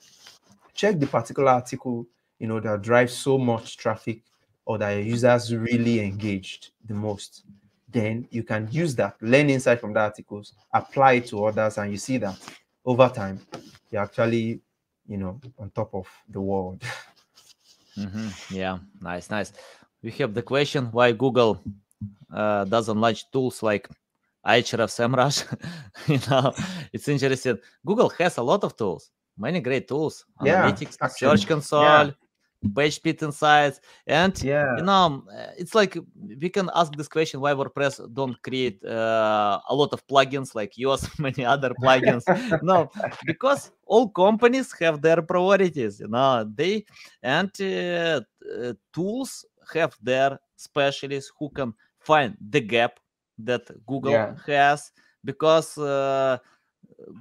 Check 0.74 0.98
the 0.98 1.06
particular 1.06 1.52
article 1.52 2.06
you 2.38 2.48
know 2.48 2.60
that 2.60 2.82
drives 2.82 3.12
so 3.12 3.38
much 3.38 3.76
traffic 3.76 4.22
or 4.66 4.76
that 4.78 4.90
your 4.90 5.02
users 5.02 5.54
really 5.54 6.00
engaged 6.00 6.70
the 6.86 6.94
most 6.94 7.44
then 7.88 8.28
you 8.30 8.42
can 8.42 8.68
use 8.70 8.94
that 8.94 9.16
learn 9.22 9.48
insight 9.48 9.80
from 9.80 9.94
the 9.94 10.00
articles 10.00 10.52
apply 10.74 11.12
it 11.12 11.26
to 11.26 11.44
others 11.46 11.78
and 11.78 11.90
you 11.90 11.96
see 11.96 12.18
that 12.18 12.36
over 12.86 13.08
time, 13.08 13.40
you're 13.90 14.02
actually, 14.02 14.60
you 15.08 15.16
know, 15.18 15.40
on 15.58 15.70
top 15.70 15.94
of 15.94 16.06
the 16.30 16.40
world. 16.40 16.80
Mm-hmm. 17.98 18.54
Yeah, 18.54 18.78
nice, 19.00 19.28
nice. 19.28 19.52
We 20.02 20.12
have 20.12 20.34
the 20.34 20.42
question 20.42 20.86
why 20.92 21.12
Google 21.12 21.60
uh, 22.32 22.64
doesn't 22.64 23.00
launch 23.00 23.30
tools 23.30 23.62
like 23.62 23.88
Ahrefs 24.46 24.94
SEMrush. 24.94 25.38
you 26.06 26.20
know, 26.30 26.54
it's 26.92 27.08
interesting. 27.08 27.58
Google 27.84 28.10
has 28.10 28.36
a 28.36 28.42
lot 28.42 28.62
of 28.62 28.76
tools, 28.76 29.10
many 29.36 29.60
great 29.60 29.88
tools. 29.88 30.24
Yeah, 30.44 30.70
Analytics, 30.70 31.10
Search 31.18 31.46
Console, 31.46 31.82
yeah 31.82 32.10
PageSpeed 32.64 33.22
Insights, 33.22 33.80
and 34.06 34.42
yeah, 34.42 34.76
you 34.76 34.82
know, 34.82 35.24
it's 35.58 35.74
like 35.74 35.96
we 36.40 36.48
can 36.48 36.70
ask 36.74 36.92
this 36.96 37.08
question: 37.08 37.40
Why 37.40 37.52
WordPress 37.52 38.12
don't 38.14 38.40
create 38.42 38.82
uh, 38.84 39.60
a 39.68 39.74
lot 39.74 39.92
of 39.92 40.06
plugins 40.06 40.54
like 40.54 40.76
yours, 40.76 41.06
many 41.18 41.44
other 41.44 41.72
plugins? 41.82 42.24
no, 42.62 42.90
because 43.24 43.70
all 43.86 44.08
companies 44.08 44.72
have 44.80 45.02
their 45.02 45.22
priorities. 45.22 46.00
You 46.00 46.08
know, 46.08 46.50
they 46.54 46.84
and 47.22 47.50
uh, 47.60 48.20
uh, 48.60 48.72
tools 48.92 49.44
have 49.74 49.96
their 50.02 50.38
specialists 50.56 51.32
who 51.38 51.50
can 51.50 51.74
find 52.00 52.36
the 52.50 52.60
gap 52.60 52.98
that 53.38 53.68
Google 53.86 54.12
yeah. 54.12 54.34
has 54.46 54.92
because 55.24 55.76
uh, 55.76 56.38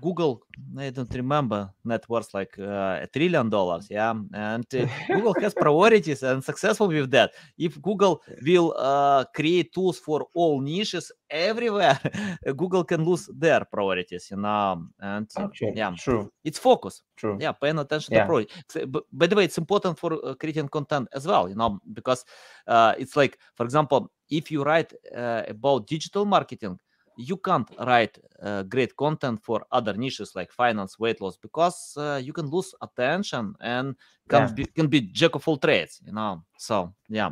Google, 0.02 0.44
I 0.78 0.90
don't 0.90 1.14
remember 1.14 1.70
net 1.84 2.08
worth 2.08 2.34
like 2.34 2.58
uh, 2.60 3.00
a 3.02 3.08
trillion 3.12 3.50
dollars, 3.50 3.88
yeah. 3.90 4.14
And 4.34 4.66
uh, 4.74 4.88
Google 5.08 5.36
has 5.42 5.54
priorities 5.54 6.24
and 6.24 6.44
successful 6.44 6.88
with 6.88 7.12
that. 7.12 7.34
If 7.58 7.82
Google 7.82 8.22
will 8.46 8.74
uh, 8.78 9.26
create 9.36 9.74
tools 9.74 10.00
for 10.00 10.28
all 10.34 10.62
niches 10.62 11.12
everywhere, 11.30 12.00
Google 12.56 12.84
can 12.84 13.04
lose 13.04 13.30
their 13.34 13.66
priorities, 13.66 14.30
you 14.32 14.38
know. 14.38 14.88
And 15.00 15.30
Actually, 15.38 15.74
yeah, 15.76 15.94
true. 15.98 16.32
It's 16.44 16.60
focus. 16.60 17.04
True. 17.18 17.38
Yeah, 17.40 17.52
paying 17.52 17.80
attention 17.80 18.14
yeah. 18.14 18.22
to 18.22 18.28
project. 18.28 19.08
By 19.12 19.28
the 19.28 19.36
way, 19.36 19.46
it's 19.46 19.58
important 19.58 19.98
for 20.00 20.14
uh, 20.14 20.36
creating 20.36 20.70
content 20.70 21.10
as 21.14 21.28
well, 21.28 21.50
you 21.50 21.56
know, 21.56 21.80
because 21.94 22.26
uh, 22.68 22.94
it's 22.98 23.16
like, 23.16 23.38
for 23.56 23.64
example, 23.66 24.12
if 24.30 24.52
you 24.52 24.64
write 24.64 24.94
uh, 25.16 25.44
about 25.48 25.88
digital 25.88 26.26
marketing 26.26 26.80
you 27.18 27.38
can't 27.38 27.70
write 27.80 28.18
uh, 28.42 28.64
great 28.64 28.96
content 28.96 29.42
for 29.42 29.66
other 29.72 29.94
niches 29.94 30.36
like 30.36 30.52
finance 30.52 31.00
weight 31.00 31.22
loss 31.22 31.38
because 31.38 31.94
uh, 31.98 32.20
you 32.24 32.34
can 32.34 32.48
lose 32.48 32.74
attention 32.82 33.56
and 33.62 33.96
can 34.30 34.48
yeah. 34.48 34.54
be 34.54 34.66
can 34.66 34.88
be 34.88 35.02
jack 35.02 35.36
of 35.36 35.48
all 35.48 35.58
trades 35.58 36.02
you 36.06 36.14
know? 36.14 36.44
So 36.58 36.94
yeah. 37.10 37.32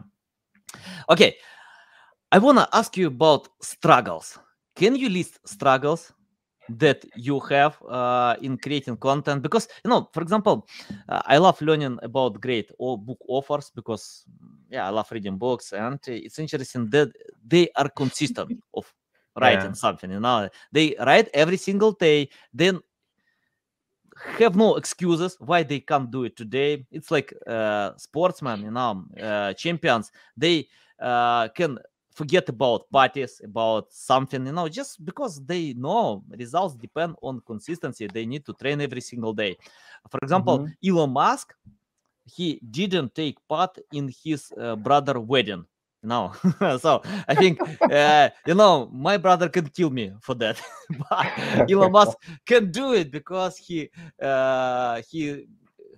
Okay. 1.09 1.35
I 2.31 2.39
want 2.39 2.57
to 2.57 2.67
ask 2.73 2.97
you 2.97 3.07
about 3.07 3.47
struggles. 3.61 4.39
Can 4.75 4.95
you 4.95 5.07
list 5.09 5.39
struggles 5.47 6.11
that 6.67 7.05
you 7.15 7.39
have 7.41 7.77
uh, 7.87 8.35
in 8.41 8.57
creating 8.57 8.97
content? 8.97 9.43
Because 9.43 9.67
you 9.83 9.89
know 9.89 10.09
for 10.13 10.21
example 10.23 10.67
uh, 11.09 11.21
i 11.25 11.37
love 11.37 11.61
learning 11.61 11.99
about 12.01 12.39
great 12.39 12.71
book 12.79 13.19
offers 13.27 13.71
because 13.75 14.25
yeah 14.69 14.87
i 14.87 14.89
love 14.89 15.11
reading 15.11 15.37
books 15.37 15.73
and 15.73 15.99
it's 16.07 16.39
interesting 16.39 16.89
that 16.89 17.11
they 17.45 17.67
are 17.75 17.89
consistent 17.89 18.49
of 18.73 18.91
writing 19.39 19.65
yeah. 19.65 19.73
something 19.73 20.11
you 20.11 20.19
know 20.19 20.47
they 20.71 20.95
write 20.99 21.29
every 21.33 21.57
single 21.57 21.91
day 21.91 22.29
then 22.53 22.79
have 24.39 24.55
no 24.55 24.75
excuses 24.75 25.35
why 25.39 25.63
they 25.63 25.79
can't 25.79 26.09
do 26.11 26.23
it 26.23 26.35
today. 26.35 26.85
It's 26.91 27.11
like 27.11 27.33
uh, 27.47 27.91
sportsmen, 27.97 28.61
you 28.61 28.71
know, 28.71 29.05
uh, 29.21 29.53
champions. 29.53 30.11
They 30.37 30.67
uh, 30.99 31.49
can 31.49 31.77
forget 32.13 32.47
about 32.49 32.89
parties, 32.91 33.41
about 33.43 33.91
something, 33.91 34.45
you 34.45 34.51
know, 34.51 34.69
just 34.69 35.03
because 35.03 35.43
they 35.43 35.73
know 35.73 36.23
results 36.29 36.75
depend 36.75 37.15
on 37.21 37.41
consistency. 37.45 38.07
They 38.07 38.25
need 38.25 38.45
to 38.45 38.53
train 38.53 38.81
every 38.81 39.01
single 39.01 39.33
day. 39.33 39.57
For 40.09 40.19
example, 40.21 40.59
mm-hmm. 40.59 40.97
Elon 40.97 41.11
Musk, 41.11 41.53
he 42.25 42.59
didn't 42.69 43.15
take 43.15 43.37
part 43.47 43.77
in 43.91 44.13
his 44.23 44.51
uh, 44.59 44.75
brother 44.75 45.19
wedding 45.19 45.65
no. 46.03 46.33
So 46.79 47.01
i 47.27 47.35
think 47.35 47.59
uh, 47.91 48.29
you 48.45 48.53
know 48.53 48.89
my 48.93 49.17
brother 49.17 49.49
can 49.49 49.67
kill 49.69 49.89
me 49.89 50.13
for 50.21 50.35
that. 50.35 50.61
But 51.09 51.27
elon 51.69 51.91
musk 51.91 52.17
can 52.45 52.71
do 52.71 52.93
it 52.93 53.11
because 53.11 53.57
he 53.57 53.89
uh, 54.21 55.01
he 55.09 55.47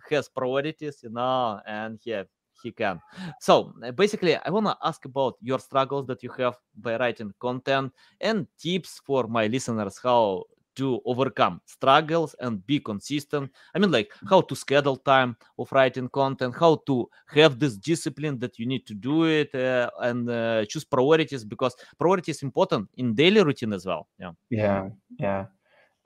has 0.09 0.29
priorities 0.29 1.01
you 1.03 1.09
know 1.09 1.59
and 1.65 1.99
he 2.03 2.15
he 2.63 2.71
can. 2.71 3.01
So 3.41 3.73
basically 3.95 4.37
i 4.37 4.49
want 4.49 4.65
to 4.67 4.77
ask 4.83 5.05
about 5.05 5.35
your 5.41 5.59
struggles 5.59 6.07
that 6.07 6.23
you 6.23 6.31
have 6.37 6.55
by 6.77 6.97
writing 6.97 7.33
content 7.39 7.91
and 8.21 8.47
tips 8.57 9.01
for 9.05 9.27
my 9.27 9.47
listeners 9.47 9.99
how 10.01 10.43
to 10.75 11.01
overcome 11.05 11.61
struggles 11.65 12.35
and 12.39 12.65
be 12.65 12.79
consistent 12.79 13.49
i 13.73 13.79
mean 13.79 13.91
like 13.91 14.11
how 14.29 14.41
to 14.41 14.55
schedule 14.55 14.97
time 14.97 15.35
of 15.57 15.71
writing 15.71 16.09
content 16.09 16.53
how 16.59 16.75
to 16.85 17.09
have 17.27 17.59
this 17.59 17.77
discipline 17.77 18.37
that 18.39 18.57
you 18.59 18.65
need 18.65 18.85
to 18.85 18.93
do 18.93 19.25
it 19.25 19.53
uh, 19.55 19.89
and 20.01 20.29
uh, 20.29 20.65
choose 20.65 20.83
priorities 20.83 21.43
because 21.43 21.75
priority 21.97 22.31
is 22.31 22.43
important 22.43 22.87
in 22.97 23.13
daily 23.13 23.43
routine 23.43 23.73
as 23.73 23.85
well 23.85 24.07
yeah 24.19 24.31
yeah 24.49 24.89
yeah 25.19 25.45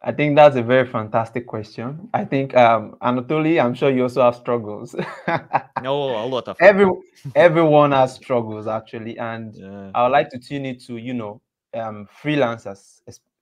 I 0.01 0.13
think 0.13 0.37
that's 0.37 0.55
a 0.55 0.63
very 0.63 0.87
fantastic 0.87 1.45
question. 1.45 2.09
I 2.13 2.23
think 2.23 2.55
um 2.55 2.95
Anatoly, 3.01 3.61
I'm 3.61 3.73
sure 3.73 3.91
you 3.91 4.03
also 4.03 4.21
have 4.21 4.35
struggles. 4.35 4.95
oh, 5.27 6.23
a 6.23 6.25
lot 6.25 6.47
of 6.47 6.57
every 6.61 6.89
everyone 7.35 7.91
has 7.91 8.15
struggles 8.15 8.65
actually, 8.65 9.17
and 9.17 9.55
yeah. 9.55 9.91
I 9.93 10.03
would 10.03 10.13
like 10.13 10.29
to 10.29 10.39
tune 10.39 10.65
it 10.65 10.81
to 10.85 10.95
you 10.95 11.13
know 11.13 11.41
um 11.73 12.07
freelancers 12.23 13.01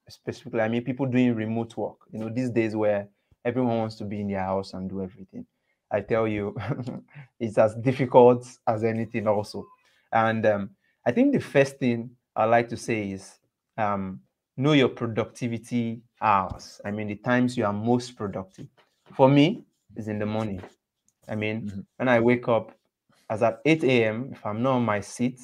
specifically, 0.09 0.61
I 0.61 0.67
mean, 0.67 0.83
people 0.83 1.05
doing 1.05 1.35
remote 1.35 1.75
work. 1.77 1.97
You 2.11 2.19
know, 2.19 2.29
these 2.29 2.49
days 2.49 2.75
where 2.75 3.07
everyone 3.45 3.77
wants 3.77 3.95
to 3.95 4.05
be 4.05 4.21
in 4.21 4.27
their 4.27 4.43
house 4.43 4.73
and 4.73 4.89
do 4.89 5.01
everything. 5.01 5.45
I 5.91 6.01
tell 6.01 6.27
you, 6.27 6.55
it's 7.39 7.57
as 7.57 7.75
difficult 7.75 8.45
as 8.67 8.83
anything, 8.83 9.27
also. 9.27 9.65
And 10.11 10.45
um, 10.45 10.69
I 11.05 11.11
think 11.11 11.33
the 11.33 11.39
first 11.39 11.77
thing 11.77 12.11
I 12.35 12.45
like 12.45 12.69
to 12.69 12.77
say 12.77 13.11
is 13.11 13.39
um, 13.77 14.21
know 14.57 14.73
your 14.73 14.89
productivity 14.89 16.01
hours. 16.21 16.81
I 16.83 16.91
mean, 16.91 17.07
the 17.07 17.15
times 17.15 17.57
you 17.57 17.65
are 17.65 17.73
most 17.73 18.15
productive. 18.15 18.67
For 19.13 19.29
me, 19.29 19.63
is 19.97 20.07
in 20.07 20.19
the 20.19 20.25
morning. 20.25 20.61
I 21.27 21.35
mean, 21.35 21.61
mm-hmm. 21.61 21.79
when 21.97 22.07
I 22.07 22.19
wake 22.19 22.47
up, 22.47 22.71
as 23.29 23.43
at 23.43 23.59
8 23.65 23.83
a.m., 23.83 24.29
if 24.31 24.45
I'm 24.45 24.61
not 24.61 24.75
on 24.75 24.85
my 24.85 25.01
seat, 25.01 25.39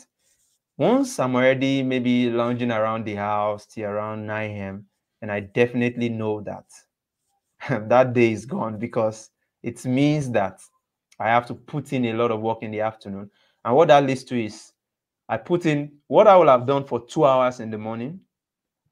once 0.77 1.19
I'm 1.19 1.35
already 1.35 1.83
maybe 1.83 2.29
lounging 2.29 2.71
around 2.71 3.05
the 3.05 3.15
house 3.15 3.65
till 3.65 3.85
around 3.85 4.25
9 4.25 4.51
a.m., 4.51 4.85
and 5.21 5.31
I 5.31 5.39
definitely 5.41 6.09
know 6.09 6.41
that 6.41 6.65
that 7.89 8.13
day 8.13 8.31
is 8.31 8.45
gone 8.45 8.77
because 8.77 9.29
it 9.61 9.85
means 9.85 10.29
that 10.31 10.59
I 11.19 11.29
have 11.29 11.45
to 11.47 11.55
put 11.55 11.93
in 11.93 12.05
a 12.05 12.13
lot 12.13 12.31
of 12.31 12.41
work 12.41 12.63
in 12.63 12.71
the 12.71 12.81
afternoon. 12.81 13.29
And 13.63 13.75
what 13.75 13.87
that 13.89 14.03
leads 14.05 14.23
to 14.25 14.43
is 14.43 14.73
I 15.29 15.37
put 15.37 15.65
in 15.65 15.93
what 16.07 16.27
I 16.27 16.35
will 16.35 16.47
have 16.47 16.67
done 16.67 16.83
for 16.85 17.05
two 17.05 17.25
hours 17.25 17.59
in 17.59 17.69
the 17.71 17.77
morning, 17.77 18.19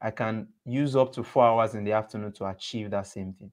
I 0.01 0.11
can 0.11 0.47
use 0.65 0.95
up 0.95 1.13
to 1.13 1.23
four 1.23 1.45
hours 1.45 1.75
in 1.75 1.83
the 1.83 1.93
afternoon 1.93 2.31
to 2.33 2.47
achieve 2.47 2.91
that 2.91 3.07
same 3.07 3.33
thing. 3.33 3.51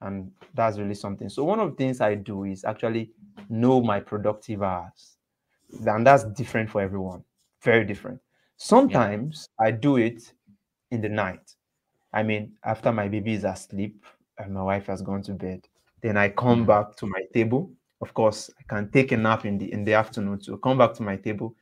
And 0.00 0.32
that's 0.54 0.78
really 0.78 0.94
something. 0.94 1.28
So, 1.28 1.44
one 1.44 1.60
of 1.60 1.70
the 1.70 1.76
things 1.76 2.00
I 2.00 2.14
do 2.16 2.44
is 2.44 2.64
actually 2.64 3.12
know 3.48 3.80
my 3.82 4.00
productive 4.00 4.62
hours. 4.62 5.16
And 5.86 6.06
that's 6.06 6.24
different 6.24 6.70
for 6.70 6.80
everyone 6.82 7.24
very 7.62 7.84
different. 7.84 8.20
Sometimes 8.56 9.48
yeah. 9.60 9.66
I 9.66 9.70
do 9.70 9.96
it 9.96 10.32
in 10.90 11.00
the 11.00 11.08
night. 11.08 11.54
I 12.12 12.22
mean, 12.22 12.52
after 12.64 12.92
my 12.92 13.08
baby 13.08 13.34
is 13.34 13.44
asleep 13.44 14.04
and 14.38 14.54
my 14.54 14.62
wife 14.62 14.86
has 14.86 15.02
gone 15.02 15.22
to 15.22 15.32
bed, 15.32 15.66
then 16.02 16.16
I 16.16 16.28
come 16.30 16.60
mm-hmm. 16.60 16.66
back 16.66 16.96
to 16.96 17.06
my 17.06 17.22
table. 17.34 17.70
Of 18.00 18.14
course, 18.14 18.50
I 18.58 18.62
can 18.74 18.90
take 18.90 19.12
a 19.12 19.16
nap 19.16 19.44
in 19.44 19.58
the 19.58 19.72
in 19.72 19.84
the 19.84 19.94
afternoon 19.94 20.38
to 20.40 20.58
come 20.58 20.78
back 20.78 20.94
to 20.94 21.02
my 21.02 21.16
table. 21.16 21.54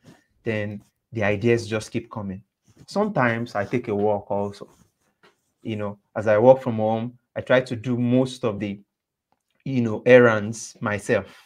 Then 0.43 0.81
the 1.11 1.23
ideas 1.23 1.67
just 1.67 1.91
keep 1.91 2.11
coming. 2.11 2.43
Sometimes 2.87 3.55
I 3.55 3.65
take 3.65 3.87
a 3.87 3.95
walk 3.95 4.29
also. 4.29 4.69
You 5.63 5.77
know, 5.77 5.97
as 6.15 6.27
I 6.27 6.37
walk 6.37 6.61
from 6.61 6.75
home, 6.75 7.17
I 7.35 7.41
try 7.41 7.61
to 7.61 7.75
do 7.75 7.97
most 7.97 8.43
of 8.43 8.59
the, 8.59 8.79
you 9.63 9.81
know, 9.81 10.03
errands 10.05 10.77
myself 10.81 11.44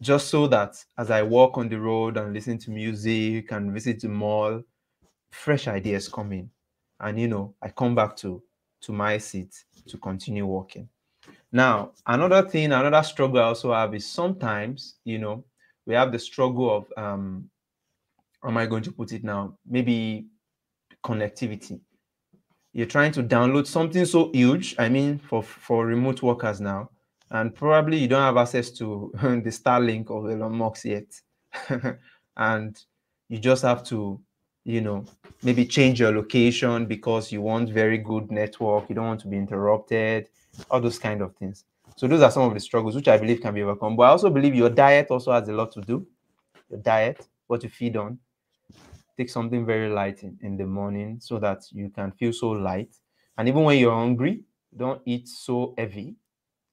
just 0.00 0.28
so 0.28 0.46
that 0.48 0.82
as 0.98 1.10
I 1.10 1.22
walk 1.22 1.58
on 1.58 1.68
the 1.68 1.80
road 1.80 2.16
and 2.16 2.32
listen 2.32 2.58
to 2.58 2.70
music 2.70 3.52
and 3.52 3.72
visit 3.72 4.00
the 4.00 4.08
mall, 4.08 4.62
fresh 5.30 5.68
ideas 5.68 6.08
come 6.08 6.32
in. 6.32 6.50
And 7.00 7.20
you 7.20 7.28
know, 7.28 7.54
I 7.62 7.68
come 7.70 7.94
back 7.94 8.16
to 8.18 8.42
to 8.82 8.92
my 8.92 9.18
seat 9.18 9.64
to 9.88 9.98
continue 9.98 10.46
working. 10.46 10.88
Now, 11.52 11.92
another 12.06 12.48
thing, 12.48 12.66
another 12.72 13.02
struggle 13.02 13.40
I 13.40 13.44
also 13.44 13.72
have 13.72 13.94
is 13.94 14.06
sometimes, 14.06 14.96
you 15.04 15.18
know, 15.18 15.44
we 15.86 15.94
have 15.94 16.12
the 16.12 16.18
struggle 16.18 16.76
of 16.76 16.92
um 16.96 17.50
am 18.44 18.56
I 18.56 18.66
going 18.66 18.82
to 18.84 18.92
put 18.92 19.12
it 19.12 19.24
now? 19.24 19.58
Maybe 19.66 20.26
connectivity. 21.04 21.80
You're 22.72 22.86
trying 22.86 23.12
to 23.12 23.22
download 23.22 23.66
something 23.66 24.04
so 24.04 24.30
huge. 24.32 24.76
I 24.78 24.88
mean, 24.88 25.18
for 25.18 25.42
for 25.42 25.86
remote 25.86 26.22
workers 26.22 26.60
now, 26.60 26.90
and 27.30 27.54
probably 27.54 27.98
you 27.98 28.08
don't 28.08 28.22
have 28.22 28.36
access 28.36 28.70
to 28.70 29.10
the 29.20 29.50
Starlink 29.50 30.10
of 30.10 30.30
Elon 30.30 30.56
Musk 30.56 30.84
yet, 30.84 31.20
and 32.36 32.78
you 33.28 33.38
just 33.38 33.62
have 33.62 33.82
to, 33.84 34.20
you 34.64 34.80
know, 34.80 35.04
maybe 35.42 35.64
change 35.64 36.00
your 36.00 36.12
location 36.12 36.86
because 36.86 37.32
you 37.32 37.42
want 37.42 37.70
very 37.70 37.98
good 37.98 38.30
network. 38.30 38.88
You 38.88 38.94
don't 38.94 39.06
want 39.06 39.20
to 39.20 39.28
be 39.28 39.36
interrupted. 39.36 40.28
All 40.70 40.80
those 40.80 40.98
kind 40.98 41.20
of 41.20 41.34
things. 41.36 41.64
So 41.96 42.06
those 42.06 42.22
are 42.22 42.30
some 42.30 42.42
of 42.42 42.54
the 42.54 42.60
struggles 42.60 42.94
which 42.94 43.08
I 43.08 43.18
believe 43.18 43.40
can 43.40 43.54
be 43.54 43.62
overcome. 43.62 43.96
But 43.96 44.04
I 44.04 44.08
also 44.10 44.30
believe 44.30 44.54
your 44.54 44.70
diet 44.70 45.08
also 45.10 45.32
has 45.32 45.48
a 45.48 45.52
lot 45.52 45.72
to 45.72 45.80
do. 45.80 46.06
Your 46.70 46.80
diet, 46.80 47.26
what 47.46 47.62
you 47.62 47.68
feed 47.68 47.96
on. 47.96 48.18
Take 49.16 49.30
something 49.30 49.64
very 49.64 49.88
light 49.88 50.22
in, 50.22 50.38
in 50.42 50.56
the 50.56 50.66
morning 50.66 51.18
so 51.20 51.38
that 51.38 51.64
you 51.72 51.90
can 51.90 52.12
feel 52.12 52.32
so 52.32 52.50
light. 52.50 52.94
And 53.38 53.48
even 53.48 53.64
when 53.64 53.78
you're 53.78 53.94
hungry, 53.94 54.42
don't 54.76 55.00
eat 55.06 55.26
so 55.26 55.74
heavy 55.78 56.16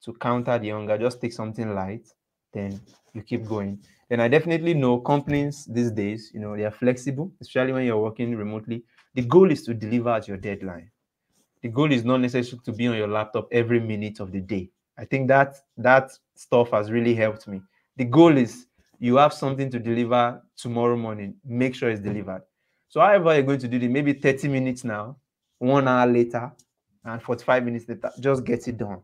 to 0.03 0.13
counter 0.13 0.57
the 0.59 0.69
hunger, 0.69 0.97
just 0.97 1.21
take 1.21 1.33
something 1.33 1.73
light, 1.73 2.07
then 2.53 2.79
you 3.13 3.21
keep 3.21 3.45
going. 3.45 3.79
Then 4.09 4.19
I 4.19 4.27
definitely 4.27 4.73
know 4.73 4.99
companies 4.99 5.65
these 5.65 5.91
days, 5.91 6.31
you 6.33 6.39
know, 6.39 6.55
they 6.55 6.65
are 6.65 6.71
flexible, 6.71 7.31
especially 7.41 7.73
when 7.73 7.85
you're 7.85 8.01
working 8.01 8.35
remotely. 8.35 8.83
The 9.15 9.23
goal 9.23 9.51
is 9.51 9.63
to 9.63 9.73
deliver 9.73 10.09
at 10.09 10.27
your 10.27 10.37
deadline. 10.37 10.91
The 11.61 11.69
goal 11.69 11.91
is 11.91 12.03
not 12.03 12.17
necessarily 12.17 12.61
to 12.65 12.71
be 12.73 12.87
on 12.87 12.97
your 12.97 13.07
laptop 13.07 13.47
every 13.51 13.79
minute 13.79 14.19
of 14.19 14.31
the 14.31 14.41
day. 14.41 14.69
I 14.97 15.05
think 15.05 15.27
that 15.29 15.55
that 15.77 16.11
stuff 16.35 16.71
has 16.71 16.91
really 16.91 17.15
helped 17.15 17.47
me. 17.47 17.61
The 17.95 18.05
goal 18.05 18.37
is 18.37 18.67
you 18.99 19.15
have 19.17 19.33
something 19.33 19.69
to 19.71 19.79
deliver 19.79 20.41
tomorrow 20.57 20.97
morning. 20.97 21.35
Make 21.45 21.75
sure 21.75 21.89
it's 21.89 22.01
delivered. 22.01 22.43
So 22.89 22.99
however 22.99 23.33
you're 23.33 23.43
going 23.43 23.59
to 23.59 23.67
do 23.67 23.77
it, 23.77 23.89
maybe 23.89 24.13
30 24.13 24.49
minutes 24.49 24.83
now, 24.83 25.17
one 25.57 25.87
hour 25.87 26.05
later, 26.05 26.51
and 27.05 27.21
45 27.21 27.63
minutes 27.65 27.87
later, 27.87 28.11
just 28.19 28.43
get 28.43 28.67
it 28.67 28.77
done. 28.77 29.01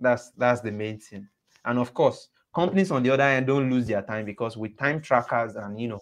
That's 0.00 0.30
that's 0.30 0.60
the 0.60 0.72
main 0.72 0.98
thing. 0.98 1.28
And 1.64 1.78
of 1.78 1.92
course, 1.94 2.28
companies 2.54 2.90
on 2.90 3.02
the 3.02 3.10
other 3.10 3.24
end 3.24 3.46
don't 3.46 3.70
lose 3.70 3.86
their 3.86 4.02
time 4.02 4.24
because 4.24 4.56
with 4.56 4.76
time 4.76 5.00
trackers 5.00 5.56
and 5.56 5.80
you 5.80 5.88
know 5.88 6.00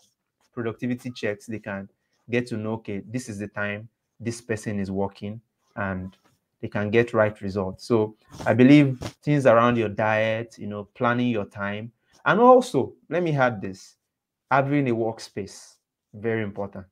productivity 0.53 1.11
checks, 1.11 1.47
they 1.47 1.59
can 1.59 1.89
get 2.31 2.47
to 2.49 2.57
know 2.57 2.75
okay, 2.75 3.03
this 3.07 3.29
is 3.29 3.39
the 3.39 3.49
time 3.49 3.89
this 4.21 4.41
person 4.41 4.79
is 4.81 4.91
working 4.91 5.41
and 5.77 6.17
they 6.61 6.69
can 6.69 6.91
get 6.91 7.13
right 7.13 7.41
results. 7.43 7.87
So 7.87 8.17
I 8.47 8.55
believe 8.55 8.99
things 9.23 9.47
around 9.47 9.77
your 9.77 9.91
diet, 9.91 10.57
you 10.59 10.67
know, 10.67 10.85
planning 10.95 11.29
your 11.29 11.45
time, 11.47 11.93
and 12.25 12.41
also 12.41 12.95
let 13.09 13.23
me 13.23 13.37
add 13.37 13.61
this: 13.61 13.97
having 14.51 14.89
a 14.89 14.95
workspace, 14.95 15.77
very 16.15 16.43
important. 16.43 16.87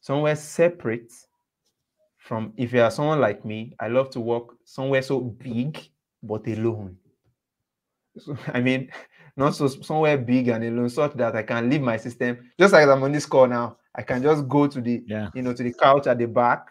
Somewhere 0.00 0.36
separate 0.36 1.12
from 2.18 2.52
if 2.56 2.72
you 2.72 2.80
are 2.82 2.90
someone 2.90 3.20
like 3.20 3.44
me, 3.44 3.74
I 3.80 3.88
love 3.88 4.10
to 4.10 4.20
work 4.20 4.56
somewhere 4.64 5.02
so 5.02 5.20
big 5.20 5.78
but 6.22 6.46
alone. 6.46 6.96
So, 8.18 8.36
I 8.48 8.60
mean, 8.60 8.90
not 9.36 9.54
so 9.54 9.68
somewhere 9.68 10.18
big 10.18 10.48
and 10.48 10.64
alone, 10.64 10.90
such 10.90 11.14
that 11.14 11.36
I 11.36 11.42
can 11.42 11.70
leave 11.70 11.82
my 11.82 11.96
system 11.96 12.50
just 12.58 12.72
like 12.72 12.88
I'm 12.88 13.02
on 13.02 13.12
this 13.12 13.26
call 13.26 13.46
now. 13.46 13.76
I 13.94 14.02
can 14.02 14.22
just 14.22 14.48
go 14.48 14.66
to 14.66 14.80
the 14.80 15.02
yeah. 15.06 15.30
you 15.34 15.42
know 15.42 15.52
to 15.52 15.62
the 15.62 15.72
couch 15.72 16.06
at 16.06 16.18
the 16.18 16.26
back 16.26 16.66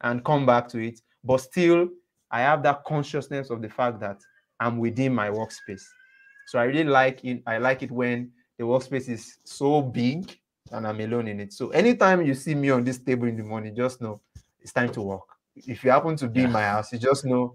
and 0.00 0.24
come 0.24 0.46
back 0.46 0.68
to 0.68 0.78
it, 0.78 1.00
but 1.22 1.38
still 1.38 1.88
I 2.30 2.40
have 2.40 2.62
that 2.62 2.84
consciousness 2.84 3.50
of 3.50 3.60
the 3.60 3.68
fact 3.68 4.00
that 4.00 4.20
I'm 4.58 4.78
within 4.78 5.14
my 5.14 5.28
workspace. 5.28 5.84
So 6.46 6.58
I 6.58 6.64
really 6.64 6.84
like 6.84 7.24
it. 7.24 7.42
I 7.46 7.58
like 7.58 7.82
it 7.82 7.90
when 7.90 8.30
the 8.58 8.64
workspace 8.64 9.08
is 9.08 9.38
so 9.44 9.82
big 9.82 10.38
and 10.70 10.86
I'm 10.86 11.00
alone 11.00 11.28
in 11.28 11.40
it. 11.40 11.52
So 11.52 11.70
anytime 11.70 12.24
you 12.24 12.34
see 12.34 12.54
me 12.54 12.70
on 12.70 12.84
this 12.84 12.98
table 12.98 13.28
in 13.28 13.36
the 13.36 13.42
morning, 13.42 13.76
just 13.76 14.00
know 14.00 14.20
it's 14.60 14.72
time 14.72 14.92
to 14.92 15.02
work. 15.02 15.28
If 15.54 15.84
you 15.84 15.90
happen 15.90 16.16
to 16.16 16.28
be 16.28 16.40
yeah. 16.40 16.46
in 16.46 16.52
my 16.52 16.62
house, 16.62 16.92
you 16.92 16.98
just 16.98 17.24
know 17.24 17.54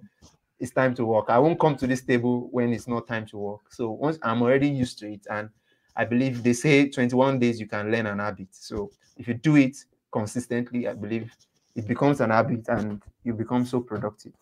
it's 0.60 0.72
time 0.72 0.93
to 0.95 1.05
work. 1.05 1.26
I 1.30 1.38
won't 1.38 1.60
come 1.60 1.76
to 1.78 1.88
this 1.88 2.01
table 2.01 2.49
when 2.51 2.74
it's 2.74 2.88
not 2.88 3.08
time 3.08 3.26
to 3.28 3.38
work. 3.38 3.62
So 3.72 3.91
once 3.91 4.18
I'm 4.24 4.41
already 4.41 4.70
used 4.70 4.99
to 4.99 5.12
it, 5.12 5.26
and 5.30 5.49
I 5.95 6.05
believe 6.05 6.43
they 6.43 6.53
say 6.53 6.89
21 6.89 7.39
days 7.39 7.60
you 7.60 7.68
can 7.68 7.91
learn 7.91 8.08
an 8.08 8.20
habit. 8.20 8.49
So 8.51 8.91
if 9.18 9.28
you 9.28 9.34
do 9.34 9.55
it 9.55 9.78
consistently, 10.12 10.88
I 10.88 10.93
believe 10.93 11.32
it 11.76 11.88
becomes 11.88 12.22
an 12.22 12.32
habit 12.32 12.68
and 12.70 13.01
you 13.24 13.34
become 13.34 13.66
so 13.66 13.80
productive. 13.80 14.34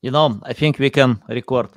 You 0.00 0.10
know, 0.10 0.40
I 0.42 0.52
think 0.52 0.78
we 0.78 0.90
can 0.90 1.22
record 1.28 1.68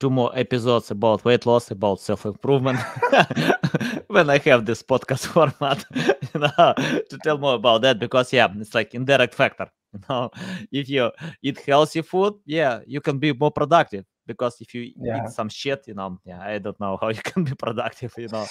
two 0.00 0.10
more 0.10 0.30
episodes 0.36 0.90
about 0.90 1.24
weight 1.24 1.46
loss, 1.46 1.70
about 1.70 2.00
self 2.00 2.26
improvement 2.26 2.78
when 4.08 4.30
I 4.30 4.38
have 4.38 4.66
this 4.66 4.82
podcast 4.82 5.26
format, 5.34 5.84
you 6.34 6.40
know, 6.40 6.74
to 7.10 7.18
tell 7.22 7.38
more 7.38 7.54
about 7.54 7.82
that 7.82 7.98
because 7.98 8.32
yeah, 8.32 8.48
it's 8.58 8.74
like 8.74 8.94
indirect 8.94 9.34
factor. 9.34 9.70
You 9.94 10.00
know, 10.08 10.30
if 10.70 10.88
you 10.88 11.10
eat 11.42 11.58
healthy 11.60 12.02
food, 12.02 12.34
yeah, 12.44 12.80
you 12.86 13.00
can 13.00 13.18
be 13.18 13.32
more 13.32 13.50
productive 13.50 14.04
because 14.26 14.60
if 14.60 14.74
you 14.74 14.92
yeah. 15.00 15.24
eat 15.24 15.30
some 15.30 15.48
shit, 15.48 15.88
you 15.88 15.94
know, 15.94 16.20
yeah, 16.24 16.40
I 16.40 16.58
don't 16.58 16.78
know 16.78 16.96
how 17.00 17.08
you 17.08 17.22
can 17.22 17.44
be 17.44 17.54
productive, 17.54 18.12
you 18.18 18.28
know. 18.28 18.46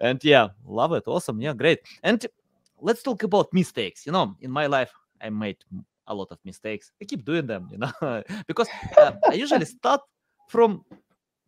and 0.00 0.22
yeah, 0.24 0.48
love 0.66 0.92
it. 0.92 1.04
Awesome. 1.06 1.40
Yeah, 1.40 1.54
great. 1.54 1.80
And 2.02 2.26
let's 2.80 3.02
talk 3.02 3.22
about 3.22 3.52
mistakes. 3.52 4.04
You 4.06 4.12
know, 4.12 4.36
in 4.40 4.50
my 4.50 4.66
life, 4.66 4.92
I 5.20 5.30
made 5.30 5.58
a 6.06 6.14
lot 6.14 6.28
of 6.30 6.38
mistakes. 6.44 6.90
I 7.00 7.04
keep 7.04 7.24
doing 7.24 7.46
them, 7.46 7.68
you 7.72 7.78
know, 7.78 8.22
because 8.46 8.68
uh, 8.98 9.12
I 9.30 9.34
usually 9.34 9.66
start 9.66 10.00
from 10.48 10.84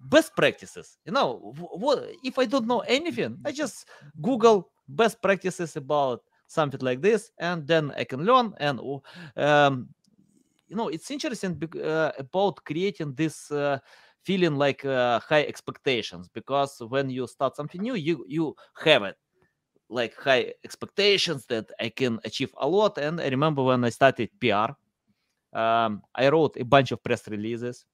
best 0.01 0.35
practices. 0.37 0.97
You 1.05 1.13
know, 1.13 1.55
what 1.57 2.11
if 2.23 2.39
I 2.39 2.47
don't 2.47 2.67
know 2.67 2.81
anything, 2.81 3.39
I 3.45 3.53
just 3.53 3.89
Google 4.23 4.71
best 4.89 5.21
practices 5.23 5.77
about 5.77 6.23
something 6.51 6.81
like 6.81 7.01
this, 7.01 7.31
and 7.39 7.67
then 7.67 7.93
I 7.97 8.05
can 8.05 8.25
learn. 8.25 8.55
And 8.59 8.81
um, 9.37 9.89
you 10.69 10.77
know, 10.77 10.89
it's 10.89 11.11
interesting 11.11 11.63
uh, 11.83 12.13
about 12.19 12.65
creating 12.65 13.15
this. 13.15 13.51
Uh, 13.51 13.79
feeling 14.23 14.57
like 14.57 14.85
uh, 14.85 15.19
high 15.19 15.45
expectations 15.45 16.29
because 16.29 16.83
when 16.91 17.09
you 17.09 17.27
start 17.27 17.57
something 17.57 17.81
new 17.81 17.95
you 17.95 18.23
you 18.29 18.55
have 18.85 19.03
it 19.03 19.17
like 19.91 20.15
high 20.17 20.53
expectations 20.65 21.45
that 21.47 21.71
I 21.81 21.89
can 21.91 22.19
achieve 22.25 22.55
a 22.59 22.67
lot. 22.67 22.97
And 22.97 23.21
I 23.21 23.29
remember 23.29 23.63
when 23.63 23.85
I 23.85 23.91
started 23.91 24.31
PR, 24.41 24.73
um, 25.53 26.03
I 26.15 26.29
wrote 26.29 26.57
a 26.59 26.65
bunch 26.65 26.93
of 26.93 27.03
press 27.03 27.29
releases. 27.29 27.85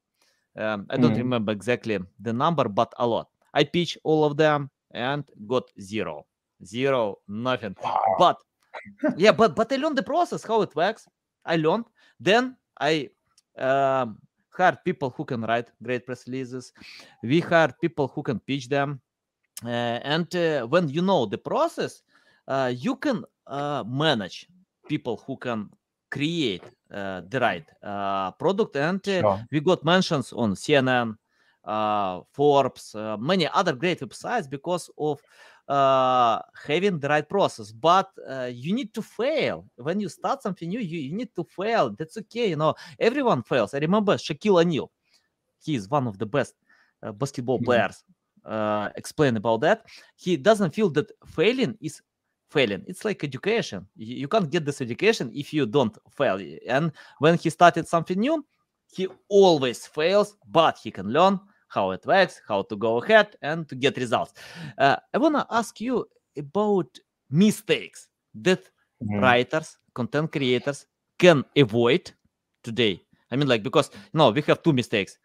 Um, 0.56 0.86
I 0.90 0.96
don't 0.96 1.14
mm. 1.14 1.18
remember 1.18 1.52
exactly 1.52 1.98
the 2.20 2.32
number, 2.32 2.68
but 2.68 2.92
a 2.98 3.06
lot. 3.06 3.28
I 3.52 3.64
pitched 3.64 3.98
all 4.04 4.24
of 4.24 4.36
them 4.36 4.70
and 4.92 5.24
got 5.46 5.64
zero, 5.80 6.26
zero, 6.64 7.16
nothing. 7.28 7.74
Wow. 7.82 8.00
But 8.18 8.36
yeah, 9.16 9.32
but 9.32 9.54
but 9.54 9.72
I 9.72 9.76
learned 9.76 9.98
the 9.98 10.02
process 10.02 10.44
how 10.44 10.62
it 10.62 10.74
works. 10.74 11.06
I 11.44 11.56
learned. 11.56 11.86
Then 12.18 12.56
I 12.80 13.10
um, 13.58 14.18
hired 14.56 14.82
people 14.84 15.10
who 15.10 15.24
can 15.24 15.42
write 15.42 15.68
great 15.82 16.06
press 16.06 16.26
releases. 16.26 16.72
We 17.22 17.40
hired 17.40 17.78
people 17.80 18.08
who 18.08 18.22
can 18.22 18.40
pitch 18.40 18.68
them. 18.68 19.00
Uh, 19.64 20.00
and 20.04 20.34
uh, 20.36 20.66
when 20.66 20.88
you 20.88 21.02
know 21.02 21.26
the 21.26 21.38
process, 21.38 22.02
uh, 22.48 22.72
you 22.76 22.96
can 22.96 23.24
manage 23.86 24.48
people 24.88 25.22
who 25.26 25.36
can 25.36 25.70
create 26.10 26.64
the 26.90 27.38
right 27.40 27.64
product. 28.38 28.76
And 28.76 29.00
sure. 29.04 29.46
we 29.50 29.60
got 29.60 29.84
mentions 29.84 30.32
on 30.32 30.54
CNN, 30.54 31.16
Forbes, 32.32 32.94
many 33.18 33.48
other 33.52 33.74
great 33.74 34.00
websites 34.00 34.48
because 34.48 34.90
of 34.98 35.20
uh, 35.68 36.40
having 36.66 36.98
the 36.98 37.08
right 37.08 37.28
process. 37.28 37.72
But 37.72 38.10
uh, 38.28 38.50
you 38.52 38.74
need 38.74 38.94
to 38.94 39.02
fail. 39.02 39.66
When 39.76 40.00
you 40.00 40.08
start 40.08 40.42
something 40.42 40.68
new 40.68 40.80
you, 40.80 40.98
you 40.98 41.14
need 41.14 41.34
to 41.36 41.44
fail. 41.44 41.90
That's 41.90 42.16
okay 42.18 42.50
you 42.50 42.56
know. 42.56 42.74
Everyone 42.98 43.42
fails. 43.42 43.74
I 43.74 43.78
remember 43.78 44.14
shaquille 44.14 44.60
o'neal. 44.60 44.90
He 45.62 45.74
is 45.74 45.88
one 45.88 46.06
of 46.06 46.18
the 46.18 46.26
best 46.26 46.54
uh, 47.02 47.12
basketball 47.12 47.58
mm-hmm. 47.58 47.66
players 47.66 48.04
uh, 48.44 48.90
explain 48.96 49.36
about 49.36 49.60
that. 49.62 49.86
He 50.16 50.36
doesn't 50.36 50.74
feel 50.74 50.90
that 50.90 51.10
failing 51.26 51.76
is 51.80 52.00
failing. 52.50 52.84
It's 52.86 53.04
like 53.04 53.24
education. 53.24 53.86
You, 53.96 54.16
you 54.16 54.28
can't 54.28 54.50
get 54.50 54.64
this 54.64 54.80
education 54.80 55.32
if 55.34 55.52
you 55.52 55.66
don't 55.66 55.96
fail. 56.16 56.40
And 56.68 56.92
when 57.18 57.36
he 57.36 57.50
started 57.50 57.88
something 57.88 58.18
new 58.18 58.44
he 58.92 59.08
always 59.28 59.86
fails 59.86 60.36
but 60.50 60.78
he 60.82 60.90
can 60.90 61.08
learn 61.08 61.38
how 61.76 61.90
it 61.96 62.04
works 62.06 62.40
how 62.48 62.60
to 62.70 62.76
go 62.86 62.92
ahead 63.02 63.28
and 63.42 63.68
to 63.68 63.74
get 63.84 63.96
results. 64.04 64.32
Uh, 64.78 64.96
i 65.14 65.18
want 65.18 65.34
to 65.40 65.46
ask 65.60 65.80
you 65.86 65.94
about 66.44 66.90
mistakes 67.30 68.08
that 68.46 68.62
mm-hmm. 68.64 69.20
writers 69.22 69.68
content 69.94 70.32
creators 70.32 70.86
can 71.18 71.44
avoid 71.56 72.04
today. 72.62 72.94
I 73.30 73.36
mean 73.36 73.48
like 73.48 73.62
because 73.62 73.90
no 74.12 74.30
we 74.30 74.42
have 74.42 74.62
two 74.62 74.72
mistakes 74.72 75.18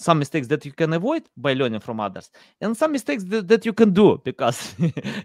some 0.00 0.18
mistakes 0.18 0.46
that 0.48 0.64
you 0.64 0.72
can 0.72 0.92
avoid 0.94 1.28
by 1.36 1.52
learning 1.52 1.80
from 1.80 2.00
others 2.00 2.30
and 2.60 2.76
some 2.76 2.92
mistakes 2.92 3.22
that, 3.24 3.46
that 3.46 3.66
you 3.66 3.72
can 3.72 3.90
do 3.92 4.18
because 4.24 4.74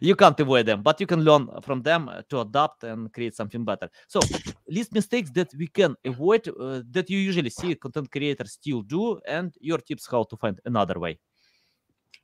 you 0.01 0.15
can't 0.15 0.39
avoid 0.39 0.65
them 0.65 0.81
but 0.83 0.99
you 0.99 1.07
can 1.07 1.21
learn 1.23 1.47
from 1.61 1.81
them 1.81 2.09
to 2.29 2.41
adapt 2.41 2.83
and 2.83 3.11
create 3.13 3.35
something 3.35 3.63
better. 3.63 3.89
So 4.07 4.19
list 4.67 4.93
mistakes 4.93 5.29
that 5.31 5.53
we 5.57 5.67
can 5.67 5.95
avoid 6.03 6.47
uh, 6.49 6.81
that 6.91 7.09
you 7.09 7.17
usually 7.17 7.49
see 7.49 7.73
content 7.75 8.11
creators 8.11 8.53
still 8.53 8.81
do 8.81 9.19
and 9.25 9.53
your 9.59 9.77
tips 9.77 10.07
how 10.11 10.23
to 10.23 10.35
find 10.35 10.59
another 10.65 10.99
way. 10.99 11.19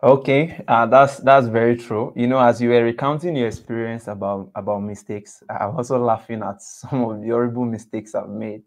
Okay 0.04 0.64
uh, 0.68 0.86
that's 0.88 1.18
that's 1.18 1.47
very 1.47 1.78
true. 1.78 2.12
You 2.16 2.28
know 2.28 2.39
as 2.39 2.62
you 2.62 2.70
were 2.70 2.84
recounting 2.84 3.36
your 3.36 3.47
experience 3.47 4.08
about 4.08 4.52
about 4.56 4.82
mistakes 4.82 5.43
i'm 5.49 5.78
also 5.78 5.97
laughing 6.04 6.41
at 6.43 6.62
some 6.80 7.04
of 7.06 7.22
the 7.22 7.30
horrible 7.30 7.66
mistakes 7.66 8.16
i've 8.16 8.30
made 8.30 8.64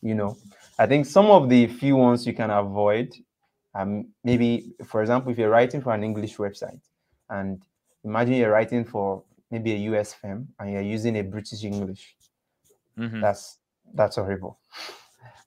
you 0.00 0.14
know 0.14 0.36
I 0.82 0.86
think 0.88 1.06
some 1.06 1.26
of 1.26 1.48
the 1.48 1.68
few 1.68 1.94
ones 1.94 2.26
you 2.26 2.34
can 2.34 2.50
avoid, 2.50 3.14
um, 3.72 4.08
maybe, 4.24 4.74
for 4.84 5.00
example, 5.00 5.30
if 5.30 5.38
you're 5.38 5.48
writing 5.48 5.80
for 5.80 5.94
an 5.94 6.02
English 6.02 6.38
website 6.38 6.80
and 7.30 7.62
imagine 8.04 8.34
you're 8.34 8.50
writing 8.50 8.84
for 8.84 9.22
maybe 9.48 9.74
a 9.74 9.76
US 9.92 10.12
firm 10.12 10.48
and 10.58 10.72
you're 10.72 10.82
using 10.82 11.16
a 11.18 11.22
British 11.22 11.62
English, 11.62 12.16
mm-hmm. 12.98 13.20
that's 13.20 13.58
that's 13.94 14.16
horrible. 14.16 14.58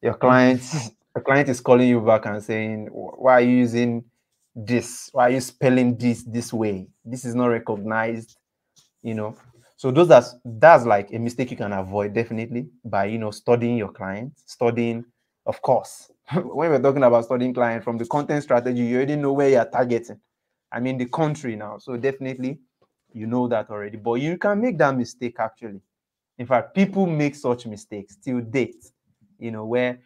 Your 0.02 0.14
client, 0.14 0.62
the 1.14 1.20
client 1.20 1.50
is 1.50 1.60
calling 1.60 1.90
you 1.90 2.00
back 2.00 2.26
and 2.28 2.42
saying, 2.42 2.88
"Why 2.94 3.34
are 3.34 3.42
you 3.42 3.58
using 3.58 4.06
this? 4.56 5.10
Why 5.12 5.24
are 5.24 5.32
you 5.32 5.42
spelling 5.42 5.98
this 5.98 6.24
this 6.24 6.54
way? 6.54 6.88
This 7.04 7.26
is 7.26 7.36
not 7.36 7.48
recognized." 7.48 8.38
You 9.04 9.16
know, 9.16 9.38
so 9.76 9.92
those 9.92 10.08
that's 10.08 10.34
that's 10.46 10.86
like 10.86 11.12
a 11.12 11.20
mistake 11.20 11.52
you 11.52 11.58
can 11.58 11.74
avoid 11.74 12.14
definitely 12.14 12.70
by 12.86 13.06
you 13.06 13.18
know 13.18 13.32
studying 13.32 13.76
your 13.76 13.92
client, 13.92 14.32
studying 14.46 15.04
of 15.46 15.62
course, 15.62 16.12
when 16.34 16.72
we're 16.72 16.82
talking 16.82 17.04
about 17.04 17.26
studying 17.26 17.54
client 17.54 17.84
from 17.84 17.98
the 17.98 18.06
content 18.06 18.44
strategy, 18.44 18.84
you 18.84 18.98
already 18.98 19.16
know 19.16 19.34
where 19.34 19.50
you're 19.50 19.66
targeting. 19.66 20.20
I 20.72 20.80
mean, 20.80 20.98
the 20.98 21.06
country 21.06 21.56
now. 21.56 21.78
So 21.78 21.98
definitely, 21.98 22.60
you 23.14 23.28
know 23.28 23.48
that 23.48 23.70
already. 23.70 23.98
But 23.98 24.16
you 24.16 24.38
can 24.38 24.62
make 24.62 24.78
that 24.80 24.96
mistake 24.96 25.36
actually. 25.40 25.82
In 26.38 26.46
fact, 26.46 26.76
people 26.76 27.06
make 27.06 27.36
such 27.36 27.66
mistakes 27.66 28.18
till 28.18 28.42
date, 28.42 28.92
you 29.40 29.52
know, 29.52 29.66
where 29.66 30.00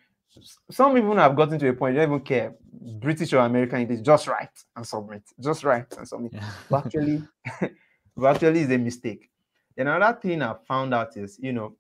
some 0.70 0.98
even 0.98 1.18
have 1.18 1.36
gotten 1.36 1.58
to 1.58 1.70
a 1.70 1.74
point, 1.74 1.96
they 1.96 2.02
don't 2.02 2.10
even 2.10 2.20
care, 2.24 2.56
British 3.00 3.34
or 3.34 3.40
American, 3.40 3.82
it 3.82 3.92
is 3.92 4.02
just 4.02 4.28
write 4.28 4.64
and 4.76 4.86
submit, 4.86 5.24
just 5.40 5.64
write 5.64 5.92
and 5.98 6.08
submit. 6.08 6.34
Yeah. 6.34 6.52
but 6.70 6.86
actually, 6.86 7.24
but 8.16 8.36
actually 8.36 8.60
is 8.60 8.72
a 8.72 8.78
mistake. 8.78 9.30
Another 9.76 10.20
thing 10.20 10.42
I 10.42 10.56
found 10.68 10.94
out 10.94 11.16
is, 11.18 11.40
you 11.42 11.54
know, 11.54 11.76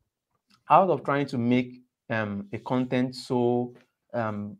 out 0.69 0.89
of 0.89 1.03
trying 1.03 1.27
to 1.27 1.37
make 1.37 1.81
um, 2.09 2.47
a 2.53 2.57
content 2.59 3.15
so 3.15 3.73
um, 4.13 4.57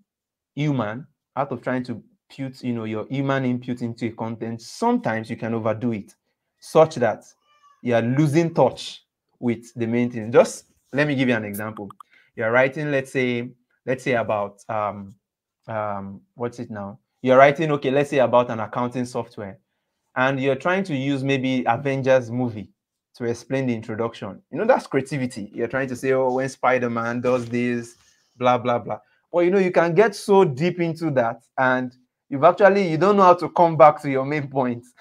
human 0.56 1.06
out 1.36 1.52
of 1.52 1.62
trying 1.62 1.84
to 1.84 2.04
put 2.36 2.64
you 2.64 2.74
know 2.74 2.84
your 2.84 3.08
human 3.08 3.46
input 3.46 3.82
into 3.82 4.08
a 4.08 4.12
content 4.12 4.62
sometimes 4.62 5.30
you 5.30 5.36
can 5.36 5.54
overdo 5.54 5.92
it 5.94 6.14
such 6.60 6.96
that 6.96 7.24
you 7.82 7.96
are 7.96 8.02
losing 8.02 8.54
touch 8.54 9.06
with 9.40 9.74
the 9.76 9.88
main 9.88 10.12
thing. 10.12 10.32
Just 10.32 10.66
let 10.94 11.08
me 11.08 11.16
give 11.16 11.30
you 11.30 11.36
an 11.36 11.46
example. 11.46 11.90
You're 12.36 12.52
writing 12.52 12.92
let's 12.92 13.12
say 13.12 13.50
let's 13.86 14.04
say 14.04 14.14
about 14.14 14.60
um 14.70 15.16
um 15.68 16.22
what's 16.36 16.60
it 16.60 16.70
now? 16.70 17.00
You're 17.22 17.38
writing 17.38 17.72
okay 17.72 17.92
let's 17.92 18.10
say 18.10 18.20
about 18.20 18.50
an 18.50 18.60
accounting 18.60 19.06
software 19.06 19.60
and 20.16 20.40
you're 20.40 20.56
trying 20.56 20.84
to 20.86 20.96
use 20.96 21.24
maybe 21.24 21.64
avengers 21.68 22.32
movie 22.32 22.70
to 23.16 23.26
explain 23.26 23.68
the 23.68 23.74
introduction. 23.74 24.42
You 24.52 24.60
know, 24.60 24.66
that's 24.66 24.88
creativity. 24.88 25.52
You're 25.54 25.68
trying 25.68 25.90
to 25.90 25.96
say, 25.96 26.14
oh, 26.14 26.34
when 26.34 26.50
Spider 26.50 26.90
Man 26.90 27.22
does 27.22 27.48
this, 27.48 27.96
blah, 28.38 28.58
blah, 28.58 28.80
blah. 28.80 29.00
Well, 29.32 29.44
you 29.44 29.52
know, 29.52 29.60
you 29.60 29.72
can 29.72 29.94
get 29.94 30.16
so 30.16 30.44
deep 30.44 30.80
into 30.80 31.12
that 31.12 31.42
and 31.58 31.96
you've 32.30 32.44
actually, 32.44 32.90
you 32.90 32.98
don't 32.98 33.18
know 33.18 33.24
how 33.24 33.36
to 33.36 33.50
come 33.50 33.78
back 33.78 34.02
to 34.02 34.10
your 34.10 34.26
main 34.26 34.48
point. 34.48 34.86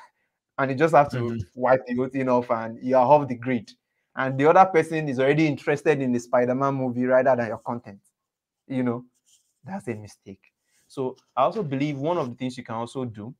And 0.60 0.72
you 0.72 0.76
just 0.76 0.92
have 0.92 1.08
to 1.10 1.18
mm-hmm. 1.18 1.36
wipe 1.54 1.86
the 1.86 1.94
whole 1.94 2.08
thing 2.08 2.28
off 2.28 2.50
and 2.50 2.80
you're 2.82 2.98
off 2.98 3.28
the 3.28 3.36
grid. 3.36 3.70
And 4.16 4.36
the 4.36 4.50
other 4.50 4.64
person 4.64 5.08
is 5.08 5.20
already 5.20 5.46
interested 5.46 6.02
in 6.02 6.10
the 6.10 6.18
Spider 6.18 6.56
Man 6.56 6.74
movie 6.74 7.04
rather 7.04 7.36
than 7.36 7.46
your 7.46 7.58
content. 7.58 8.00
You 8.66 8.82
know, 8.82 9.04
that's 9.64 9.86
a 9.86 9.94
mistake. 9.94 10.40
So 10.88 11.14
I 11.36 11.42
also 11.42 11.62
believe 11.62 11.96
one 11.98 12.18
of 12.18 12.28
the 12.28 12.34
things 12.34 12.58
you 12.58 12.64
can 12.64 12.74
also 12.74 13.04
do 13.04 13.32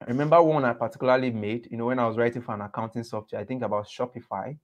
I 0.00 0.06
remember 0.06 0.42
one 0.42 0.64
I 0.64 0.72
particularly 0.72 1.30
made, 1.30 1.68
you 1.70 1.76
know, 1.76 1.86
when 1.86 1.98
I 1.98 2.06
was 2.06 2.16
writing 2.16 2.42
for 2.42 2.54
an 2.54 2.62
accounting 2.62 3.04
software, 3.04 3.40
I 3.40 3.44
think 3.44 3.62
about 3.62 3.86
Shopify, 3.86 4.56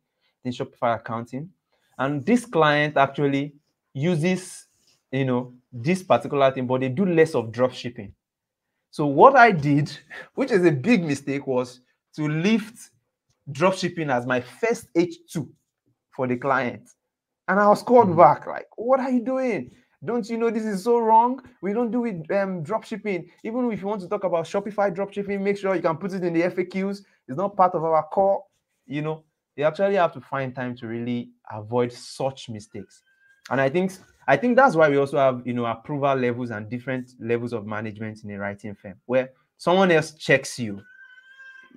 in 0.45 0.53
Shopify 0.53 0.97
accounting. 0.97 1.51
And 1.99 2.24
this 2.24 2.47
client 2.47 2.97
actually 2.97 3.55
uses 3.93 4.66
you 5.12 5.24
know, 5.24 5.55
this 5.72 6.03
particular 6.03 6.51
thing, 6.51 6.66
but 6.66 6.80
they 6.80 6.89
do 6.89 7.07
less 7.07 7.34
of 7.34 7.53
drop 7.53 7.72
shipping. 7.72 8.12
So 8.91 9.07
what 9.07 9.37
I 9.37 9.51
did, 9.51 9.97
which 10.34 10.51
is 10.51 10.64
a 10.64 10.70
big 10.70 11.05
mistake, 11.05 11.47
was 11.47 11.80
to 12.16 12.28
lift 12.28 12.91
drop 13.51 13.74
shipping 13.74 14.11
as 14.11 14.26
my 14.26 14.41
first 14.41 14.93
H2 14.95 15.49
for 16.14 16.26
the 16.26 16.37
client. 16.37 16.89
And 17.49 17.61
I 17.61 17.68
was 17.68 17.82
called 17.82 18.09
mm-hmm. 18.09 18.18
back, 18.18 18.47
like, 18.47 18.66
what 18.76 19.01
are 19.01 19.11
you 19.11 19.24
doing? 19.24 19.70
Don't 20.05 20.28
you 20.28 20.36
know 20.36 20.51
this 20.51 20.64
is 20.64 20.84
so 20.84 20.99
wrong? 20.99 21.42
We 21.62 21.72
don't 21.72 21.90
do 21.90 22.05
it 22.05 22.30
um, 22.30 22.62
drop 22.62 22.84
shipping. 22.84 23.30
Even 23.44 23.70
if 23.72 23.80
you 23.80 23.86
want 23.86 24.03
to 24.03 24.09
talk 24.09 24.24
about 24.24 24.44
Shopify 24.44 24.94
drop 24.94 25.12
shipping, 25.12 25.42
make 25.42 25.57
sure 25.57 25.74
you 25.74 25.82
can 25.82 25.97
put 25.97 26.12
it 26.12 26.22
in 26.22 26.32
the 26.32 26.42
FAQs. 26.42 27.03
It's 27.28 27.38
not 27.38 27.57
part 27.57 27.74
of 27.74 27.82
our 27.82 28.03
core. 28.05 28.44
You 28.86 29.03
know, 29.03 29.24
you 29.57 29.64
actually 29.64 29.94
have 29.97 30.12
to 30.12 30.20
find 30.20 30.55
time 30.55 30.76
to 30.76 30.86
really 30.86 31.30
avoid 31.51 31.92
such 31.92 32.49
mistakes. 32.51 33.03
And 33.51 33.61
I 33.61 33.68
think 33.68 33.92
I 34.28 34.36
think 34.36 34.57
that's 34.57 34.74
why 34.76 34.88
we 34.88 34.99
also 34.99 35.18
have 35.18 35.42
you 35.47 35.55
know 35.55 35.66
approval 35.66 36.14
levels 36.14 36.51
and 36.51 36.68
different 36.68 37.12
levels 37.18 37.53
of 37.53 37.66
management 37.66 38.22
in 38.22 38.30
a 38.32 38.38
writing 38.38 38.74
firm 38.74 38.94
where 39.07 39.30
someone 39.57 39.90
else 39.90 40.12
checks 40.12 40.59
you. 40.59 40.82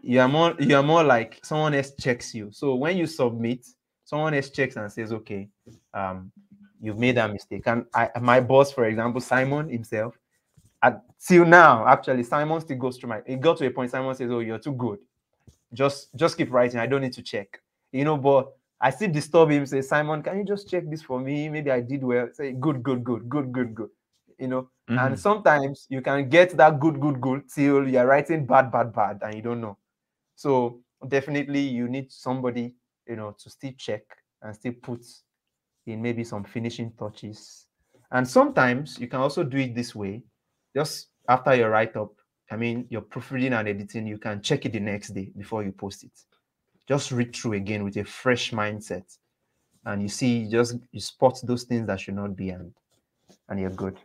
You 0.02 0.20
are 0.22 0.28
more 0.28 0.56
you 0.60 0.76
are 0.76 0.84
more 0.84 1.04
like 1.04 1.40
someone 1.44 1.74
else 1.74 1.92
checks 2.00 2.34
you. 2.34 2.50
So 2.52 2.76
when 2.76 2.98
you 2.98 3.06
submit, 3.06 3.66
someone 4.04 4.34
else 4.34 4.50
checks 4.50 4.76
and 4.76 4.92
says, 4.92 5.14
okay, 5.14 5.48
um, 5.94 6.32
you've 6.82 6.98
made 6.98 7.18
that 7.18 7.32
mistake. 7.32 7.64
And 7.66 7.86
I, 7.94 8.10
my 8.22 8.40
boss, 8.40 8.72
for 8.72 8.86
example, 8.86 9.22
Simon 9.22 9.70
himself, 9.70 10.18
until 10.82 11.46
now, 11.46 11.88
actually, 11.88 12.24
Simon 12.24 12.62
still 12.62 12.78
goes 12.78 12.98
through 12.98 13.10
my. 13.10 13.22
It 13.26 13.42
got 13.42 13.58
to 13.58 13.68
a 13.68 13.72
point. 13.72 13.92
Simon 13.92 14.16
says, 14.16 14.32
"Oh, 14.32 14.40
you're 14.40 14.60
too 14.60 14.74
good. 14.74 15.00
Just, 15.74 16.16
just 16.16 16.38
keep 16.38 16.52
writing. 16.52 16.80
I 16.80 16.88
don't 16.88 17.02
need 17.02 17.14
to 17.14 17.22
check." 17.22 17.60
You 17.92 18.06
know, 18.06 18.18
but 18.18 18.54
I 18.82 18.92
still 18.92 19.12
disturb 19.12 19.52
him. 19.52 19.66
Say, 19.66 19.82
Simon, 19.82 20.24
can 20.24 20.38
you 20.38 20.46
just 20.46 20.70
check 20.70 20.90
this 20.90 21.02
for 21.02 21.20
me? 21.20 21.50
Maybe 21.50 21.70
I 21.72 21.82
did 21.82 22.04
well. 22.04 22.30
Say, 22.32 22.54
good, 22.54 22.82
good, 22.82 23.04
good, 23.04 23.28
good, 23.28 23.52
good, 23.52 23.76
good. 23.76 23.90
You 24.38 24.48
know, 24.48 24.70
mm-hmm. 24.90 24.98
and 24.98 25.20
sometimes 25.20 25.86
you 25.90 26.02
can 26.02 26.30
get 26.30 26.56
that 26.56 26.80
good, 26.80 27.02
good, 27.02 27.20
good 27.20 27.44
till 27.54 27.86
you're 27.90 28.06
writing 28.06 28.46
bad, 28.46 28.72
bad, 28.72 28.94
bad, 28.94 29.20
and 29.22 29.36
you 29.36 29.42
don't 29.42 29.60
know. 29.60 29.78
So 30.36 30.80
definitely, 31.06 31.60
you 31.60 31.90
need 31.90 32.10
somebody, 32.10 32.76
you 33.06 33.18
know, 33.18 33.36
to 33.38 33.50
still 33.50 33.74
check 33.78 34.04
and 34.42 34.56
still 34.56 34.74
put 34.82 35.06
in 35.90 36.02
maybe 36.02 36.24
some 36.24 36.44
finishing 36.44 36.92
touches. 36.98 37.66
And 38.12 38.28
sometimes 38.28 38.98
you 39.00 39.08
can 39.08 39.20
also 39.20 39.44
do 39.44 39.58
it 39.58 39.76
this 39.76 39.96
way, 39.96 40.24
just 40.76 41.08
after 41.28 41.56
your 41.56 41.70
write 41.70 41.96
up. 41.96 42.14
I 42.52 42.56
mean, 42.56 42.88
your 42.90 43.02
proofreading 43.02 43.54
and 43.54 43.68
editing, 43.68 44.08
you 44.08 44.18
can 44.18 44.42
check 44.42 44.66
it 44.66 44.74
the 44.74 44.80
next 44.80 45.10
day 45.10 45.32
before 45.38 45.64
you 45.64 45.72
post 45.72 46.04
it. 46.04 46.12
Just 46.88 47.12
read 47.12 47.36
through 47.36 47.54
again 47.54 47.84
with 47.84 47.98
a 47.98 48.04
fresh 48.04 48.52
mindset, 48.52 49.06
and 49.86 50.02
you 50.02 50.10
see, 50.10 50.50
just 50.50 50.78
you 50.92 51.00
spot 51.00 51.40
those 51.44 51.64
things 51.64 51.86
that 51.86 52.00
should 52.00 52.16
not 52.16 52.36
be, 52.36 52.50
and 52.50 52.74
and 53.50 53.60
you're 53.60 53.70
good. 53.70 53.98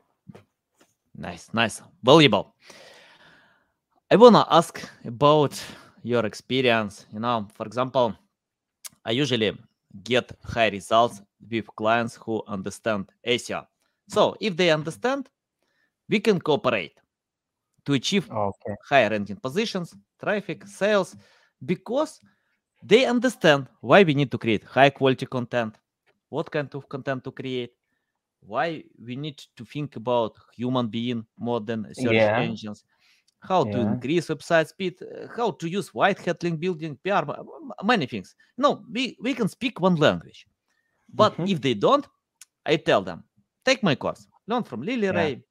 Nice, 1.17 1.49
nice, 1.55 1.81
valuable. 2.03 2.55
I 4.11 4.17
wanna 4.17 4.47
ask 4.51 4.87
about 5.07 5.59
your 6.03 6.27
experience. 6.27 7.07
You 7.13 7.21
know, 7.21 7.49
for 7.55 7.65
example, 7.65 8.15
I 9.03 9.13
usually 9.13 9.57
get 10.03 10.31
high 10.45 10.69
results 10.69 11.23
with 11.51 11.67
clients 11.77 12.17
who 12.17 12.43
understand 12.47 13.11
SEO. 13.27 13.67
So 14.09 14.37
if 14.41 14.57
they 14.57 14.71
understand, 14.71 15.29
we 16.09 16.21
can 16.21 16.41
cooperate 16.41 16.99
to 17.87 17.95
achieve 17.95 18.31
okay. 18.31 18.75
higher 18.89 19.11
ranking 19.11 19.37
positions, 19.37 19.95
traffic, 20.19 20.67
sales, 20.67 21.17
because 21.65 22.21
they 22.83 23.07
understand 23.07 23.69
why 23.81 24.03
we 24.03 24.15
need 24.15 24.31
to 24.31 24.39
create 24.39 24.65
high 24.65 24.91
quality 24.91 25.27
content, 25.27 25.77
what 26.29 26.51
kind 26.51 26.75
of 26.75 26.89
content 26.89 27.25
to 27.25 27.31
create, 27.31 27.73
why 28.41 28.85
we 29.03 29.17
need 29.17 29.39
to 29.57 29.65
think 29.65 29.97
about 29.97 30.37
human 30.55 30.89
being 30.89 31.25
more 31.39 31.61
than 31.61 31.87
search 31.95 32.13
yeah. 32.13 32.39
engines, 32.39 32.85
how 33.41 33.65
yeah. 33.65 33.73
to 33.73 33.81
increase 33.81 34.29
website 34.29 34.69
speed, 34.69 34.95
uh, 35.03 35.27
how 35.37 35.51
to 35.51 35.69
use 35.69 35.95
white 35.95 36.19
hat 36.19 36.43
link 36.43 36.61
building, 36.61 36.99
PR, 37.03 37.25
many 37.83 38.07
things. 38.07 38.35
No, 38.57 38.85
we, 38.91 39.17
we 39.21 39.35
can 39.35 39.49
speak 39.49 39.81
one 39.81 39.97
language. 39.97 40.47
But 41.15 41.33
mm-hmm. 41.35 41.47
if 41.47 41.61
they 41.61 41.75
don't, 41.75 42.07
I 42.67 42.77
tell 42.77 43.03
them, 43.03 43.25
take 43.65 43.83
my 43.83 43.95
course, 43.95 44.27
learn 44.47 44.65
from 44.65 44.83
Lily 44.83 45.07
yeah. 45.07 45.13
Ray, 45.13 45.45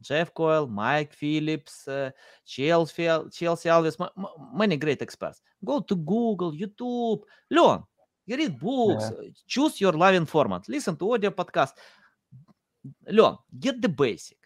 Jeff 0.00 0.32
Coyle, 0.32 0.66
Mike 0.66 1.12
Phillips, 1.12 1.86
uh, 1.86 2.10
Chelsea, 2.46 3.04
Chelsea 3.30 3.68
Alves, 3.68 4.00
m- 4.00 4.26
many 4.54 4.76
great 4.76 5.02
experts. 5.02 5.42
Go 5.62 5.80
to 5.80 5.94
Google, 5.94 6.52
YouTube, 6.52 7.20
learn. 7.50 7.82
You 8.26 8.36
read 8.36 8.58
books, 8.58 9.10
yeah. 9.20 9.28
choose 9.46 9.80
your 9.80 9.92
loving 9.92 10.26
format, 10.26 10.68
listen 10.68 10.96
to 10.96 11.12
audio 11.12 11.30
podcast, 11.30 11.72
learn, 13.08 13.36
get 13.58 13.82
the 13.82 13.88
basic. 13.88 14.38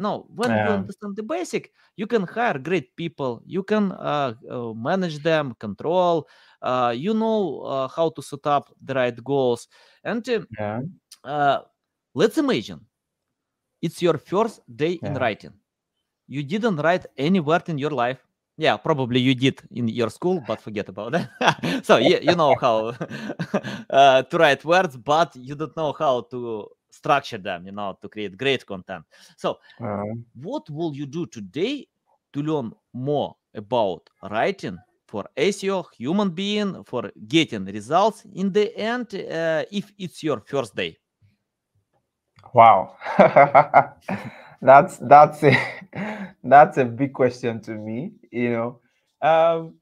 Know, 0.00 0.26
when 0.34 0.48
yeah. 0.48 0.64
you 0.64 0.72
understand 0.72 1.14
the 1.14 1.22
basic, 1.22 1.72
you 1.94 2.06
can 2.06 2.26
hire 2.26 2.58
great 2.58 2.96
people, 2.96 3.42
you 3.44 3.62
can 3.62 3.92
uh, 3.92 4.32
uh, 4.50 4.72
manage 4.72 5.22
them, 5.22 5.54
control, 5.60 6.26
uh, 6.62 6.94
you 6.96 7.12
know 7.12 7.60
uh, 7.60 7.88
how 7.88 8.08
to 8.08 8.22
set 8.22 8.46
up 8.46 8.74
the 8.82 8.94
right 8.94 9.24
goals. 9.24 9.68
And 10.02 10.26
uh, 10.28 10.40
yeah. 10.58 10.80
Uh, 11.22 11.58
let's 12.14 12.38
imagine 12.38 12.80
it's 13.82 14.00
your 14.00 14.16
first 14.16 14.60
day 14.74 14.98
yeah. 15.02 15.08
in 15.08 15.14
writing. 15.16 15.52
You 16.28 16.42
didn't 16.44 16.76
write 16.76 17.04
any 17.18 17.40
word 17.40 17.68
in 17.68 17.76
your 17.76 17.90
life. 17.90 18.24
Yeah, 18.56 18.76
probably 18.76 19.20
you 19.20 19.34
did 19.34 19.60
in 19.70 19.88
your 19.88 20.10
school, 20.10 20.42
but 20.46 20.60
forget 20.60 20.88
about 20.88 21.12
that. 21.12 21.84
so 21.84 21.96
you, 21.96 22.18
you 22.22 22.36
know 22.36 22.54
how 22.60 22.94
uh, 23.90 24.22
to 24.22 24.38
write 24.38 24.64
words, 24.64 24.96
but 24.96 25.34
you 25.36 25.54
don't 25.54 25.76
know 25.76 25.92
how 25.92 26.22
to 26.30 26.68
structure 26.90 27.38
them, 27.38 27.66
you 27.66 27.72
know, 27.72 27.96
to 28.00 28.08
create 28.08 28.36
great 28.36 28.66
content. 28.66 29.04
So, 29.36 29.58
uh, 29.80 30.04
what 30.34 30.68
will 30.70 30.94
you 30.94 31.06
do 31.06 31.26
today 31.26 31.86
to 32.32 32.42
learn 32.42 32.72
more 32.92 33.36
about 33.54 34.08
writing 34.30 34.78
for 35.06 35.24
SEO, 35.36 35.86
human 35.96 36.30
being, 36.30 36.84
for 36.84 37.10
getting 37.26 37.64
results 37.64 38.24
in 38.32 38.52
the 38.52 38.76
end, 38.76 39.14
uh, 39.14 39.64
if 39.72 39.92
it's 39.98 40.22
your 40.22 40.40
first 40.40 40.74
day? 40.76 40.96
Wow, 42.54 42.96
that's 44.62 44.98
that's 44.98 45.42
a 45.42 45.56
that's 46.44 46.78
a 46.78 46.84
big 46.84 47.12
question 47.12 47.60
to 47.62 47.72
me. 47.72 48.12
You 48.30 48.50
know, 48.50 48.80
um, 49.20 49.74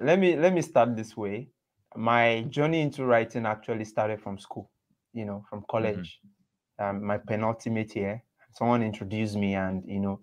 let 0.00 0.18
me 0.18 0.36
let 0.36 0.52
me 0.52 0.62
start 0.62 0.96
this 0.96 1.16
way. 1.16 1.50
My 1.96 2.42
journey 2.48 2.80
into 2.80 3.04
writing 3.04 3.46
actually 3.46 3.84
started 3.84 4.20
from 4.20 4.38
school. 4.38 4.70
You 5.12 5.26
know, 5.26 5.44
from 5.48 5.60
mm-hmm. 5.60 5.70
college. 5.70 6.20
Mm-hmm. 6.20 6.37
Um, 6.78 7.04
my 7.04 7.18
penultimate 7.18 7.94
year, 7.96 8.22
someone 8.52 8.82
introduced 8.82 9.36
me, 9.36 9.54
and 9.54 9.82
you 9.86 10.00
know, 10.00 10.20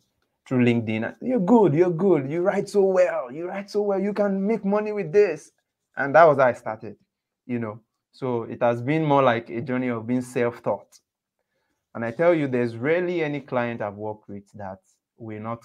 through 0.47 0.65
LinkedIn. 0.65 1.15
You're 1.21 1.39
good, 1.39 1.73
you're 1.73 1.89
good, 1.89 2.29
you 2.29 2.41
write 2.41 2.69
so 2.69 2.83
well, 2.83 3.31
you 3.31 3.47
write 3.47 3.69
so 3.69 3.81
well, 3.81 3.99
you 3.99 4.13
can 4.13 4.45
make 4.45 4.63
money 4.63 4.91
with 4.91 5.11
this. 5.11 5.51
And 5.97 6.13
that 6.15 6.25
was 6.25 6.37
how 6.37 6.45
I 6.45 6.53
started, 6.53 6.97
you 7.45 7.59
know. 7.59 7.79
So 8.11 8.43
it 8.43 8.61
has 8.61 8.81
been 8.81 9.03
more 9.03 9.23
like 9.23 9.49
a 9.49 9.61
journey 9.61 9.89
of 9.89 10.07
being 10.07 10.21
self-taught. 10.21 10.99
And 11.93 12.03
I 12.03 12.11
tell 12.11 12.33
you, 12.33 12.47
there's 12.47 12.75
rarely 12.75 13.23
any 13.23 13.41
client 13.41 13.81
I've 13.81 13.95
worked 13.95 14.27
with 14.29 14.43
that 14.53 14.79
will 15.17 15.41
not 15.41 15.63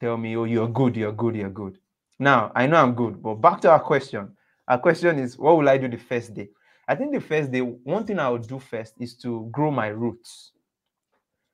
tell 0.00 0.16
me, 0.16 0.36
oh, 0.36 0.44
you're 0.44 0.68
good, 0.68 0.96
you're 0.96 1.12
good, 1.12 1.36
you're 1.36 1.50
good. 1.50 1.78
Now, 2.18 2.50
I 2.54 2.66
know 2.66 2.76
I'm 2.76 2.94
good, 2.94 3.22
but 3.22 3.36
back 3.36 3.60
to 3.62 3.70
our 3.70 3.80
question. 3.80 4.36
Our 4.66 4.78
question 4.78 5.18
is, 5.18 5.38
what 5.38 5.56
will 5.56 5.68
I 5.68 5.78
do 5.78 5.88
the 5.88 5.96
first 5.96 6.34
day? 6.34 6.48
I 6.88 6.94
think 6.94 7.12
the 7.12 7.20
first 7.20 7.52
day, 7.52 7.60
one 7.60 8.04
thing 8.04 8.18
I 8.18 8.30
would 8.30 8.48
do 8.48 8.58
first 8.58 8.94
is 8.98 9.14
to 9.18 9.46
grow 9.52 9.70
my 9.70 9.88
roots. 9.88 10.52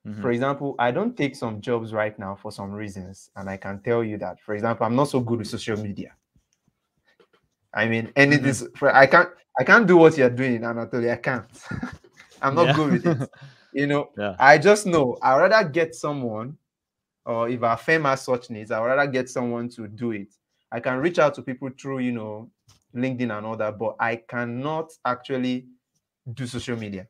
Mm-hmm. 0.07 0.23
For 0.23 0.31
example, 0.31 0.77
I 0.79 0.93
don't 0.93 1.17
take 1.17 1.35
some 1.35 1.61
jobs 1.61 1.93
right 1.93 2.17
now 2.19 2.37
for 2.37 2.53
some 2.53 2.71
reasons, 2.71 3.31
and 3.35 3.51
I 3.51 3.57
can 3.57 3.81
tell 3.81 4.05
you 4.05 4.17
that. 4.19 4.41
For 4.41 4.55
example, 4.55 4.87
I'm 4.87 4.95
not 4.95 5.09
so 5.09 5.19
good 5.19 5.41
with 5.41 5.49
social 5.49 5.77
media. 5.77 6.13
I 7.75 7.89
mean, 7.89 8.13
and 8.15 8.33
it 8.33 8.47
is 8.47 8.63
mm-hmm. 8.63 8.97
I 8.97 9.07
can't 9.07 9.31
I 9.59 9.65
can't 9.65 9.87
do 9.87 9.97
what 9.97 10.17
you're 10.17 10.31
doing, 10.31 10.61
Anatoly. 10.61 11.11
I 11.11 11.17
can't. 11.17 11.45
I'm 12.43 12.55
not 12.55 12.69
yeah. 12.69 12.73
good 12.75 12.93
with 12.93 13.07
it. 13.07 13.31
You 13.77 13.89
know, 13.89 14.11
yeah. 14.17 14.37
I 14.39 14.57
just 14.57 14.87
know 14.87 15.19
i 15.21 15.37
rather 15.37 15.69
get 15.69 15.97
someone, 15.97 16.57
or 17.27 17.49
if 17.49 17.61
our 17.65 17.77
firm 17.77 18.05
has 18.05 18.23
such 18.23 18.49
needs, 18.49 18.71
i 18.71 18.79
would 18.79 18.87
rather 18.87 19.11
get 19.11 19.29
someone 19.29 19.69
to 19.71 19.89
do 19.89 20.13
it. 20.13 20.33
I 20.71 20.79
can 20.79 20.99
reach 20.99 21.19
out 21.19 21.35
to 21.35 21.43
people 21.43 21.71
through, 21.77 21.99
you 21.99 22.13
know, 22.13 22.53
LinkedIn 22.95 23.37
and 23.37 23.47
all 23.47 23.57
that, 23.57 23.79
but 23.79 23.97
I 23.99 24.17
cannot 24.17 24.93
actually 25.05 25.67
do 26.33 26.47
social 26.47 26.77
media. 26.77 27.07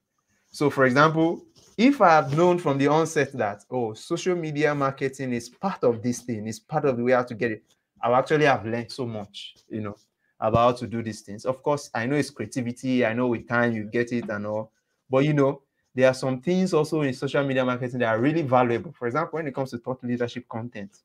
So, 0.50 0.70
for 0.70 0.84
example, 0.84 1.44
if 1.76 2.00
I 2.00 2.22
had 2.22 2.36
known 2.36 2.58
from 2.58 2.78
the 2.78 2.86
onset 2.86 3.32
that 3.32 3.64
oh, 3.70 3.94
social 3.94 4.36
media 4.36 4.74
marketing 4.74 5.32
is 5.32 5.48
part 5.48 5.82
of 5.82 6.02
this 6.02 6.20
thing, 6.20 6.46
is 6.46 6.60
part 6.60 6.84
of 6.84 6.96
the 6.96 7.02
way 7.02 7.12
how 7.12 7.24
to 7.24 7.34
get 7.34 7.52
it, 7.52 7.64
I 8.00 8.12
actually 8.12 8.44
have 8.44 8.64
learned 8.64 8.92
so 8.92 9.06
much, 9.06 9.54
you 9.68 9.80
know, 9.80 9.96
about 10.38 10.58
how 10.58 10.72
to 10.72 10.86
do 10.86 11.02
these 11.02 11.22
things. 11.22 11.44
Of 11.44 11.62
course, 11.62 11.90
I 11.94 12.06
know 12.06 12.16
it's 12.16 12.30
creativity. 12.30 13.04
I 13.04 13.14
know 13.14 13.28
with 13.28 13.48
time 13.48 13.72
you 13.72 13.84
get 13.84 14.12
it 14.12 14.28
and 14.28 14.46
all, 14.46 14.72
but 15.10 15.24
you 15.24 15.32
know, 15.32 15.62
there 15.94 16.08
are 16.08 16.14
some 16.14 16.40
things 16.40 16.74
also 16.74 17.02
in 17.02 17.14
social 17.14 17.44
media 17.44 17.64
marketing 17.64 18.00
that 18.00 18.08
are 18.08 18.20
really 18.20 18.42
valuable. 18.42 18.92
For 18.92 19.06
example, 19.06 19.36
when 19.36 19.46
it 19.46 19.54
comes 19.54 19.70
to 19.70 19.78
thought 19.78 20.02
leadership 20.02 20.48
content, 20.48 20.98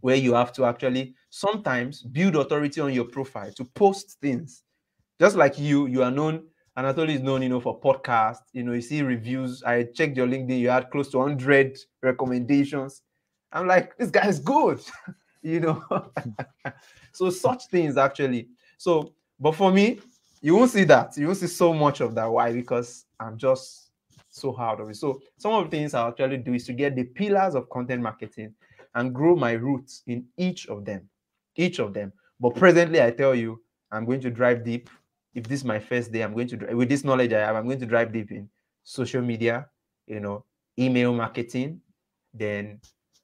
where 0.00 0.16
you 0.16 0.34
have 0.34 0.52
to 0.54 0.64
actually 0.64 1.14
sometimes 1.30 2.02
build 2.02 2.36
authority 2.36 2.80
on 2.80 2.92
your 2.92 3.04
profile 3.04 3.52
to 3.52 3.64
post 3.64 4.18
things. 4.20 4.62
Just 5.20 5.36
like 5.36 5.58
you, 5.58 5.86
you 5.86 6.02
are 6.02 6.10
known 6.10 6.44
Anatoly 6.78 7.16
is 7.16 7.22
known, 7.22 7.42
you 7.42 7.48
know, 7.48 7.58
for 7.58 7.80
podcasts. 7.80 8.44
You 8.52 8.62
know, 8.62 8.72
you 8.72 8.80
see 8.80 9.02
reviews. 9.02 9.64
I 9.64 9.82
checked 9.82 10.16
your 10.16 10.28
LinkedIn. 10.28 10.60
You 10.60 10.68
had 10.68 10.90
close 10.92 11.08
to 11.08 11.18
100 11.18 11.76
recommendations. 12.02 13.02
I'm 13.52 13.66
like, 13.66 13.96
this 13.96 14.10
guy 14.10 14.28
is 14.28 14.38
good, 14.38 14.80
you 15.42 15.58
know. 15.58 15.84
so 17.12 17.30
such 17.30 17.66
things 17.66 17.96
actually. 17.96 18.46
So, 18.76 19.12
but 19.40 19.56
for 19.56 19.72
me, 19.72 19.98
you 20.40 20.54
won't 20.54 20.70
see 20.70 20.84
that. 20.84 21.16
You 21.16 21.26
won't 21.26 21.38
see 21.38 21.48
so 21.48 21.74
much 21.74 22.00
of 22.00 22.14
that. 22.14 22.26
Why? 22.26 22.52
Because 22.52 23.06
I'm 23.18 23.36
just 23.36 23.90
so 24.28 24.52
hard 24.52 24.78
of 24.78 24.88
it. 24.88 24.96
So 24.96 25.20
some 25.36 25.54
of 25.54 25.64
the 25.64 25.76
things 25.76 25.94
I 25.94 26.06
actually 26.06 26.36
do 26.36 26.54
is 26.54 26.64
to 26.66 26.72
get 26.72 26.94
the 26.94 27.02
pillars 27.02 27.56
of 27.56 27.68
content 27.70 28.02
marketing 28.02 28.54
and 28.98 29.14
grow 29.14 29.36
my 29.36 29.52
roots 29.52 30.02
in 30.08 30.26
each 30.36 30.66
of 30.66 30.84
them. 30.84 31.08
Each 31.54 31.78
of 31.78 31.94
them. 31.94 32.12
But 32.40 32.56
presently, 32.56 33.00
I 33.00 33.12
tell 33.12 33.34
you, 33.34 33.62
I'm 33.92 34.04
going 34.04 34.20
to 34.20 34.30
drive 34.30 34.64
deep. 34.64 34.90
If 35.34 35.46
this 35.46 35.60
is 35.60 35.64
my 35.64 35.78
first 35.78 36.10
day, 36.12 36.22
I'm 36.22 36.34
going 36.34 36.48
to 36.48 36.74
with 36.74 36.88
this 36.88 37.04
knowledge 37.04 37.32
I 37.32 37.40
have, 37.40 37.54
I'm 37.54 37.66
going 37.66 37.78
to 37.78 37.86
drive 37.86 38.12
deep 38.12 38.32
in 38.32 38.48
social 38.82 39.22
media, 39.22 39.68
you 40.06 40.18
know, 40.18 40.44
email 40.78 41.12
marketing, 41.14 41.80
then 42.34 42.80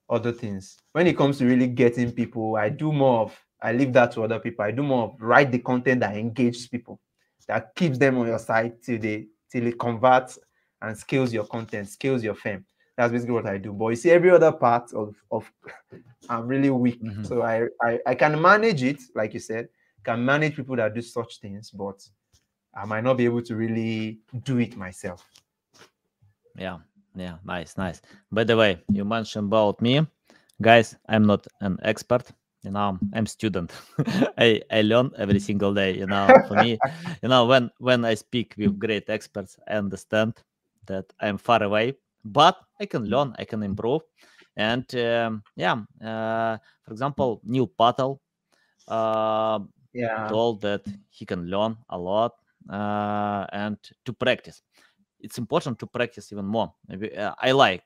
other 0.09 0.31
things. 0.33 0.77
When 0.93 1.09
it 1.09 1.17
comes 1.17 1.39
to 1.39 1.45
really 1.45 1.67
getting 1.67 2.13
people, 2.13 2.57
I 2.57 2.69
do 2.69 2.93
more 2.93 3.23
of 3.23 3.37
I 3.61 3.73
leave 3.73 3.93
that 3.95 4.13
to 4.13 4.23
other 4.23 4.39
people. 4.39 4.65
I 4.65 4.71
do 4.71 4.83
more 4.83 5.05
of 5.05 5.21
write 5.21 5.51
the 5.51 5.59
content 5.59 6.01
that 6.01 6.17
engages 6.17 6.69
people, 6.69 7.01
that 7.49 7.75
keeps 7.75 7.99
them 7.99 8.19
on 8.19 8.29
your 8.29 8.39
site 8.39 8.81
till 8.83 8.99
they 8.99 9.27
till 9.51 9.67
it 9.67 9.79
converts 9.79 10.39
and 10.83 10.97
scales 10.97 11.33
your 11.33 11.47
content, 11.47 11.89
scales 11.89 12.23
your 12.23 12.35
fame. 12.37 12.65
That's 12.97 13.13
basically 13.13 13.35
what 13.35 13.47
I 13.47 13.59
do. 13.59 13.73
But 13.73 13.89
you 13.89 13.97
see, 13.97 14.11
every 14.11 14.31
other 14.31 14.53
part 14.53 14.93
of 14.93 15.17
of 15.31 15.51
I'm 16.29 16.47
really 16.47 16.71
weak. 16.71 17.03
Mm-hmm. 17.03 17.25
So 17.25 17.43
I, 17.43 17.67
I 17.83 17.99
I 18.07 18.15
can 18.15 18.41
manage 18.41 18.83
it, 18.83 19.01
like 19.15 19.35
you 19.35 19.41
said, 19.41 19.69
can 20.05 20.25
manage 20.25 20.57
people 20.57 20.77
that 20.77 20.95
do 20.95 21.03
such 21.03 21.41
things, 21.41 21.71
but 21.71 22.07
I 22.75 22.85
might 22.85 23.05
not 23.05 23.17
be 23.17 23.25
able 23.25 23.43
to 23.43 23.57
really 23.57 24.19
do 24.45 24.59
it 24.59 24.77
myself. 24.77 25.29
Yeah, 26.57 26.79
yeah, 27.17 27.37
nice, 27.45 27.77
nice. 27.77 28.01
By 28.31 28.45
the 28.45 28.57
way, 28.57 28.83
you 28.93 29.05
mentioned 29.05 29.47
about 29.47 29.81
me, 29.81 30.07
guys. 30.63 30.97
I'm 31.09 31.27
not 31.27 31.47
an 31.61 31.79
expert. 31.83 32.31
You 32.63 32.71
know, 32.71 32.99
I'm 33.13 33.25
a 33.25 33.29
student. 33.29 33.73
I 34.39 34.63
I 34.71 34.83
learn 34.83 35.11
every 35.19 35.41
single 35.41 35.75
day. 35.75 35.99
You 35.99 36.07
know, 36.07 36.29
for 36.49 36.55
me, 36.57 36.79
you 37.23 37.29
know, 37.29 37.47
when 37.47 37.71
when 37.79 38.05
I 38.05 38.15
speak 38.15 38.55
with 38.57 38.79
great 38.79 39.11
experts, 39.11 39.59
I 39.69 39.75
understand 39.75 40.35
that 40.87 41.07
I'm 41.21 41.39
far 41.39 41.63
away, 41.63 41.95
but 42.25 42.57
I 42.81 42.87
can 42.87 43.05
learn, 43.05 43.35
I 43.39 43.45
can 43.45 43.63
improve. 43.63 44.03
And 44.57 44.85
um, 44.95 45.43
yeah, 45.57 45.83
uh, 46.01 46.59
for 46.85 46.93
example, 46.93 47.41
Neil 47.45 47.67
Patel 47.67 48.21
uh, 48.89 49.61
yeah. 49.93 50.29
told 50.29 50.61
that 50.63 50.83
he 51.11 51.25
can 51.25 51.47
learn 51.47 51.77
a 51.89 51.99
lot 51.99 52.33
uh, 52.71 53.47
and 53.53 53.79
to 54.05 54.13
practice. 54.13 54.63
It's 55.21 55.39
important 55.39 55.79
to 55.79 55.87
practice 55.87 56.33
even 56.33 56.45
more. 56.45 56.75
Uh, 56.91 57.33
I 57.39 57.53
like 57.53 57.85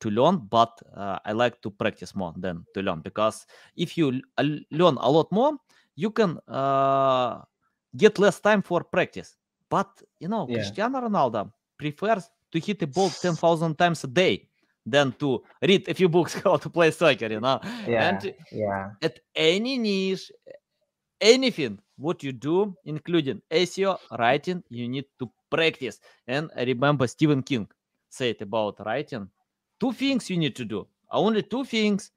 to 0.00 0.10
learn, 0.10 0.38
but 0.50 0.80
uh, 0.94 1.18
I 1.24 1.32
like 1.32 1.60
to 1.62 1.70
practice 1.70 2.14
more 2.14 2.34
than 2.36 2.66
to 2.74 2.82
learn 2.82 3.00
because 3.00 3.46
if 3.76 3.96
you 3.96 4.20
learn 4.38 4.96
a 4.98 5.10
lot 5.10 5.30
more, 5.30 5.56
you 5.94 6.10
can 6.10 6.38
uh, 6.48 7.42
get 7.96 8.18
less 8.18 8.40
time 8.40 8.62
for 8.62 8.82
practice. 8.82 9.36
But 9.68 10.02
you 10.18 10.28
know, 10.28 10.46
yeah. 10.48 10.56
Cristiano 10.56 11.00
Ronaldo 11.00 11.52
prefers 11.78 12.28
to 12.52 12.60
hit 12.60 12.78
the 12.78 12.86
ball 12.86 13.10
10,000 13.10 13.76
times 13.76 14.04
a 14.04 14.06
day 14.06 14.48
than 14.84 15.12
to 15.12 15.42
read 15.60 15.88
a 15.88 15.94
few 15.94 16.08
books 16.08 16.34
how 16.44 16.56
to 16.56 16.70
play 16.70 16.90
soccer, 16.90 17.26
you 17.26 17.40
know. 17.40 17.60
Yeah, 17.86 18.08
and 18.08 18.34
yeah. 18.50 18.90
At 19.00 19.20
any 19.34 19.78
niche, 19.78 20.30
anything 21.20 21.78
what 21.96 22.22
you 22.22 22.32
do, 22.32 22.74
including 22.84 23.40
SEO, 23.50 23.98
writing, 24.18 24.62
you 24.68 24.88
need 24.88 25.04
to 25.18 25.30
practice. 25.50 26.00
And 26.26 26.50
I 26.56 26.64
remember 26.64 27.06
Stephen 27.06 27.42
King 27.42 27.68
said 28.08 28.42
about 28.42 28.84
writing, 28.84 29.28
two 29.78 29.92
things 29.92 30.28
you 30.28 30.36
need 30.36 30.56
to 30.56 30.64
do. 30.64 30.86
Only 31.10 31.42
two 31.42 31.64
things. 31.64 32.10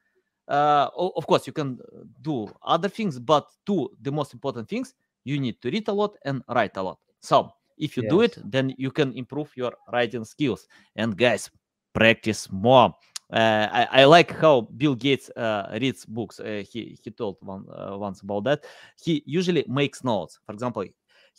Uh, 0.48 0.90
of 0.96 1.26
course, 1.26 1.48
you 1.48 1.54
can 1.54 1.80
do 2.22 2.48
other 2.62 2.90
things, 2.90 3.20
but 3.20 3.48
two, 3.66 3.90
the 4.02 4.12
most 4.12 4.34
important 4.34 4.70
things, 4.70 4.94
you 5.24 5.40
need 5.40 5.62
to 5.62 5.70
read 5.70 5.88
a 5.88 5.94
lot 5.94 6.16
and 6.24 6.44
write 6.50 6.78
a 6.78 6.84
lot. 6.84 7.00
So 7.20 7.52
if 7.78 7.98
you 7.98 8.04
yes. 8.04 8.10
do 8.10 8.22
it, 8.22 8.38
then 8.44 8.74
you 8.78 8.92
can 8.92 9.14
improve 9.14 9.52
your 9.56 9.74
writing 9.92 10.26
skills. 10.26 10.68
And 10.96 11.18
guys, 11.18 11.50
practice 11.94 12.52
more. 12.52 12.94
Uh, 13.32 13.68
I, 13.72 13.88
I, 14.02 14.04
like 14.06 14.32
how 14.32 14.62
Bill 14.62 14.94
Gates 14.94 15.32
uh, 15.32 15.78
reads 15.82 16.06
books. 16.06 16.40
Uh, 16.40 16.64
he 16.72 16.98
he 17.04 17.10
told 17.10 17.38
one 17.42 17.66
uh, 17.76 17.98
once 17.98 18.22
about 18.22 18.44
that. 18.44 18.66
He 19.02 19.24
usually 19.26 19.66
makes 19.68 20.04
notes. 20.04 20.40
For 20.46 20.54
example, 20.54 20.86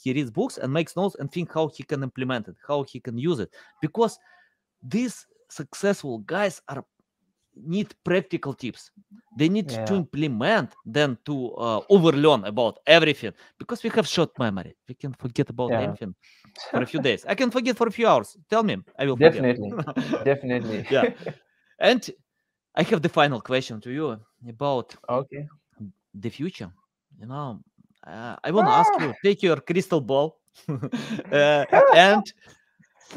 he 0.02 0.12
reads 0.12 0.30
books 0.30 0.58
and 0.58 0.72
makes 0.72 0.96
notes 0.96 1.16
and 1.18 1.30
think 1.30 1.52
how 1.52 1.68
he 1.68 1.84
can 1.84 2.02
implement 2.02 2.48
it, 2.48 2.56
how 2.66 2.82
he 2.82 2.98
can 2.98 3.16
use 3.16 3.38
it. 3.38 3.54
Because 3.80 4.18
these 4.82 5.26
successful 5.48 6.18
guys 6.18 6.60
are 6.68 6.84
need 7.56 7.94
practical 8.04 8.54
tips. 8.54 8.90
They 9.36 9.48
need 9.48 9.70
yeah. 9.70 9.84
to 9.84 9.94
implement 9.94 10.74
then 10.84 11.18
to 11.24 11.52
uh, 11.54 11.80
overlearn 11.90 12.44
about 12.44 12.78
everything 12.86 13.32
because 13.58 13.82
we 13.82 13.90
have 13.90 14.06
short 14.06 14.38
memory. 14.38 14.76
We 14.88 14.94
can 14.94 15.12
forget 15.14 15.50
about 15.50 15.70
yeah. 15.70 15.80
anything 15.80 16.14
for 16.70 16.82
a 16.82 16.86
few 16.86 17.00
days. 17.00 17.24
I 17.26 17.34
can 17.34 17.50
forget 17.50 17.76
for 17.76 17.86
a 17.86 17.90
few 17.90 18.06
hours. 18.06 18.36
Tell 18.48 18.62
me, 18.62 18.76
I 18.98 19.06
will 19.06 19.16
definitely, 19.16 19.72
definitely. 20.24 20.86
yeah, 20.90 21.10
and 21.78 22.10
I 22.74 22.82
have 22.82 23.02
the 23.02 23.08
final 23.08 23.40
question 23.40 23.80
to 23.82 23.90
you 23.90 24.18
about 24.48 24.94
okay 25.08 25.46
the 26.14 26.30
future. 26.30 26.70
You 27.20 27.26
know, 27.26 27.60
uh, 28.06 28.36
I 28.42 28.50
want 28.50 28.68
to 28.68 28.72
ah. 28.72 28.80
ask 28.80 29.00
you: 29.00 29.14
take 29.24 29.42
your 29.42 29.56
crystal 29.60 30.00
ball 30.00 30.38
uh, 31.32 31.64
and 31.94 32.22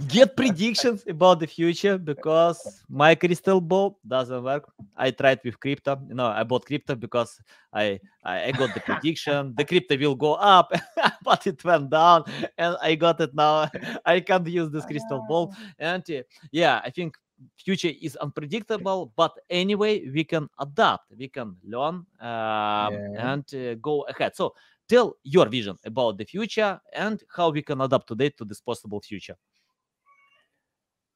get 0.07 0.35
predictions 0.37 1.03
about 1.07 1.39
the 1.39 1.47
future 1.47 1.97
because 1.97 2.83
my 2.89 3.15
crystal 3.15 3.61
ball 3.61 3.99
doesn't 4.07 4.43
work. 4.43 4.71
I 4.95 5.11
tried 5.11 5.39
with 5.43 5.59
crypto. 5.59 5.99
You 6.07 6.15
know, 6.15 6.27
I 6.27 6.43
bought 6.43 6.65
crypto 6.65 6.95
because 6.95 7.39
I 7.73 7.99
I, 8.23 8.51
got 8.51 8.73
the 8.73 8.81
prediction 8.81 9.53
the 9.57 9.65
crypto 9.65 9.97
will 9.97 10.15
go 10.15 10.33
up, 10.35 10.71
but 11.23 11.47
it 11.47 11.63
went 11.63 11.89
down, 11.89 12.23
and 12.57 12.77
I 12.81 12.95
got 12.95 13.19
it 13.21 13.33
now. 13.33 13.69
I 14.05 14.19
can't 14.19 14.47
use 14.47 14.71
this 14.71 14.85
crystal 14.85 15.25
ball, 15.27 15.53
and 15.77 16.03
uh, 16.09 16.23
yeah, 16.51 16.81
I 16.83 16.89
think 16.89 17.15
future 17.57 17.91
is 18.01 18.15
unpredictable 18.17 19.13
but 19.15 19.33
anyway 19.49 20.09
we 20.09 20.23
can 20.23 20.49
adapt 20.59 21.11
we 21.17 21.27
can 21.27 21.55
learn 21.63 21.95
um, 21.95 22.05
yeah. 22.19 23.31
and 23.31 23.55
uh, 23.55 23.75
go 23.75 24.01
ahead 24.03 24.35
so 24.35 24.53
tell 24.87 25.15
your 25.23 25.47
vision 25.47 25.77
about 25.85 26.17
the 26.17 26.25
future 26.25 26.79
and 26.93 27.23
how 27.33 27.49
we 27.49 27.61
can 27.61 27.79
adapt 27.81 28.07
today 28.07 28.29
to 28.29 28.43
this 28.43 28.59
possible 28.59 28.99
future 28.99 29.35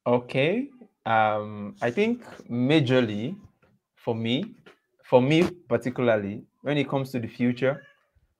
Okay. 0.05 0.69
Um, 1.05 1.75
I 1.81 1.91
think 1.91 2.23
majorly 2.49 3.35
for 3.95 4.15
me, 4.15 4.55
for 5.03 5.21
me 5.21 5.49
particularly, 5.67 6.43
when 6.61 6.77
it 6.77 6.89
comes 6.89 7.11
to 7.11 7.19
the 7.19 7.27
future, 7.27 7.83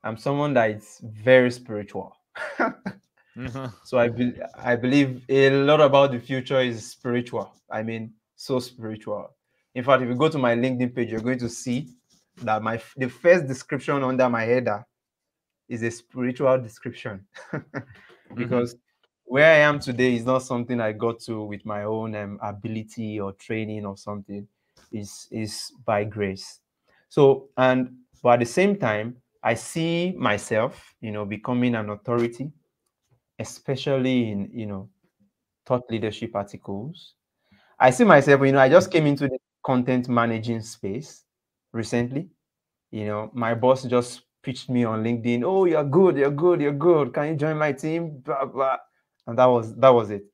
I'm 0.03 0.17
someone 0.17 0.53
that 0.55 0.71
is 0.71 1.01
very 1.03 1.51
spiritual. 1.51 2.15
mm-hmm. 2.59 3.65
So 3.83 3.97
I 3.97 4.09
be- 4.09 4.35
I 4.57 4.75
believe 4.75 5.23
a 5.29 5.49
lot 5.49 5.81
about 5.81 6.11
the 6.11 6.19
future 6.19 6.59
is 6.59 6.91
spiritual. 6.91 7.53
I 7.69 7.83
mean, 7.83 8.13
so 8.35 8.59
spiritual. 8.59 9.29
In 9.75 9.83
fact, 9.83 10.03
if 10.03 10.09
you 10.09 10.15
go 10.15 10.29
to 10.29 10.37
my 10.37 10.55
LinkedIn 10.55 10.95
page, 10.95 11.11
you're 11.11 11.21
going 11.21 11.39
to 11.39 11.49
see 11.49 11.89
that 12.41 12.61
my 12.61 12.81
the 12.97 13.09
first 13.09 13.47
description 13.47 14.03
under 14.03 14.29
my 14.29 14.43
header 14.43 14.85
is 15.69 15.83
a 15.83 15.91
spiritual 15.91 16.57
description 16.59 17.25
because 18.35 18.75
where 19.33 19.51
I 19.51 19.67
am 19.67 19.79
today 19.79 20.13
is 20.13 20.25
not 20.25 20.43
something 20.43 20.79
I 20.79 20.91
got 20.91 21.19
to 21.21 21.41
with 21.41 21.65
my 21.65 21.85
own 21.85 22.13
um, 22.15 22.37
ability 22.43 23.19
or 23.19 23.31
training 23.31 23.83
or 23.83 23.97
something. 23.97 24.47
Is 24.91 25.27
is 25.31 25.71
by 25.85 26.03
grace. 26.03 26.59
So 27.09 27.49
and 27.57 27.95
but 28.21 28.33
at 28.33 28.39
the 28.41 28.45
same 28.45 28.75
time, 28.77 29.15
I 29.41 29.55
see 29.55 30.13
myself, 30.15 30.93
you 31.01 31.09
know, 31.09 31.25
becoming 31.25 31.73
an 31.73 31.89
authority, 31.89 32.51
especially 33.39 34.29
in 34.29 34.51
you 34.53 34.67
know 34.67 34.89
thought 35.65 35.89
leadership 35.89 36.35
articles. 36.35 37.15
I 37.79 37.89
see 37.89 38.03
myself, 38.03 38.39
you 38.41 38.51
know, 38.51 38.59
I 38.59 38.69
just 38.69 38.91
came 38.91 39.07
into 39.07 39.27
the 39.27 39.39
content 39.65 40.09
managing 40.09 40.61
space 40.61 41.23
recently. 41.71 42.29
You 42.91 43.05
know, 43.07 43.31
my 43.33 43.55
boss 43.55 43.81
just 43.81 44.21
pitched 44.43 44.69
me 44.69 44.83
on 44.83 45.03
LinkedIn. 45.03 45.41
Oh, 45.43 45.65
you're 45.65 45.83
good, 45.83 46.17
you're 46.17 46.29
good, 46.29 46.61
you're 46.61 46.71
good. 46.71 47.15
Can 47.15 47.29
you 47.29 47.35
join 47.35 47.57
my 47.57 47.71
team? 47.71 48.19
Blah 48.19 48.45
blah 48.45 48.77
and 49.27 49.37
that 49.37 49.45
was 49.45 49.75
that 49.75 49.89
was 49.89 50.11
it. 50.11 50.25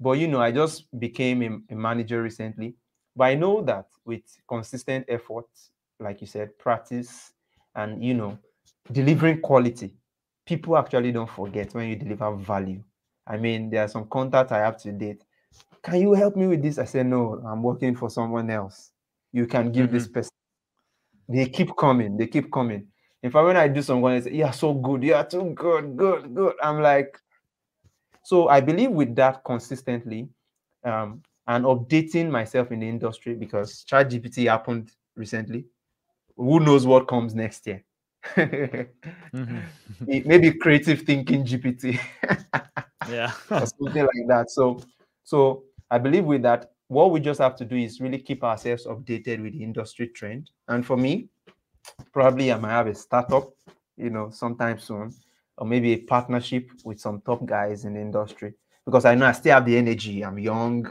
But 0.00 0.12
you 0.12 0.28
know 0.28 0.40
i 0.40 0.50
just 0.50 0.86
became 0.98 1.42
a, 1.42 1.72
a 1.72 1.76
manager 1.76 2.22
recently. 2.22 2.74
But 3.16 3.24
i 3.24 3.34
know 3.34 3.62
that 3.62 3.86
with 4.04 4.22
consistent 4.48 5.06
effort 5.08 5.46
like 6.00 6.20
you 6.20 6.26
said 6.26 6.58
practice 6.58 7.32
and 7.76 8.04
you 8.04 8.14
know 8.14 8.38
delivering 8.92 9.40
quality 9.40 9.94
people 10.46 10.76
actually 10.76 11.12
don't 11.12 11.30
forget 11.30 11.72
when 11.74 11.88
you 11.88 11.96
deliver 11.96 12.34
value. 12.36 12.82
I 13.26 13.36
mean 13.36 13.70
there 13.70 13.84
are 13.84 13.88
some 13.88 14.06
contacts 14.08 14.52
i 14.52 14.58
have 14.58 14.76
to 14.82 14.92
date. 14.92 15.22
Can 15.82 16.00
you 16.00 16.12
help 16.12 16.36
me 16.36 16.46
with 16.46 16.62
this? 16.62 16.78
I 16.78 16.84
said 16.84 17.06
no 17.06 17.42
i'm 17.46 17.62
working 17.62 17.96
for 17.96 18.10
someone 18.10 18.50
else. 18.50 18.90
You 19.32 19.46
can 19.46 19.72
give 19.72 19.86
mm-hmm. 19.86 19.94
this 19.94 20.08
person. 20.08 20.30
They 21.28 21.46
keep 21.46 21.74
coming 21.76 22.16
they 22.16 22.26
keep 22.26 22.52
coming. 22.52 22.86
In 23.22 23.30
fact 23.30 23.46
when 23.46 23.56
i 23.56 23.68
do 23.68 23.80
someone 23.80 24.14
they 24.14 24.30
say 24.30 24.36
you're 24.36 24.52
so 24.52 24.74
good 24.74 25.02
you're 25.02 25.24
too 25.24 25.52
good 25.54 25.96
good 25.96 26.34
good. 26.34 26.54
I'm 26.62 26.82
like 26.82 27.18
So 28.24 28.48
I 28.48 28.60
believe 28.60 28.90
with 28.90 29.14
that 29.16 29.44
consistently 29.44 30.28
um, 30.84 31.22
and 31.46 31.64
updating 31.64 32.30
myself 32.30 32.72
in 32.72 32.80
the 32.80 32.88
industry 32.88 33.34
because 33.34 33.84
ChatGPT 33.84 34.48
happened 34.48 34.90
recently. 35.14 35.66
Who 36.36 36.58
knows 36.60 36.86
what 36.86 37.06
comes 37.06 37.34
next 37.34 37.66
year? 37.66 37.84
mm-hmm. 38.36 39.58
Maybe 40.00 40.52
creative 40.52 41.02
thinking 41.02 41.44
GPT. 41.44 42.00
yeah. 43.10 43.32
or 43.50 43.66
something 43.66 44.02
like 44.02 44.26
that. 44.28 44.50
So 44.50 44.80
so 45.22 45.64
I 45.90 45.98
believe 45.98 46.24
with 46.24 46.42
that, 46.42 46.72
what 46.88 47.10
we 47.10 47.20
just 47.20 47.40
have 47.40 47.56
to 47.56 47.64
do 47.64 47.76
is 47.76 48.00
really 48.00 48.18
keep 48.18 48.42
ourselves 48.42 48.86
updated 48.86 49.42
with 49.42 49.52
the 49.52 49.62
industry 49.62 50.08
trend. 50.08 50.50
And 50.68 50.84
for 50.84 50.96
me, 50.96 51.28
probably 52.12 52.52
I 52.52 52.58
might 52.58 52.70
have 52.70 52.86
a 52.86 52.94
startup, 52.94 53.50
you 53.96 54.10
know, 54.10 54.30
sometime 54.30 54.78
soon, 54.78 55.12
or 55.56 55.66
maybe 55.66 55.92
a 55.92 55.98
partnership 55.98 56.70
with 56.84 57.00
some 57.00 57.20
top 57.20 57.44
guys 57.46 57.84
in 57.84 57.94
the 57.94 58.00
industry. 58.00 58.54
Because 58.84 59.04
I 59.04 59.14
know 59.14 59.26
I 59.26 59.32
still 59.32 59.54
have 59.54 59.64
the 59.64 59.76
energy. 59.76 60.22
I'm 60.22 60.38
young, 60.38 60.86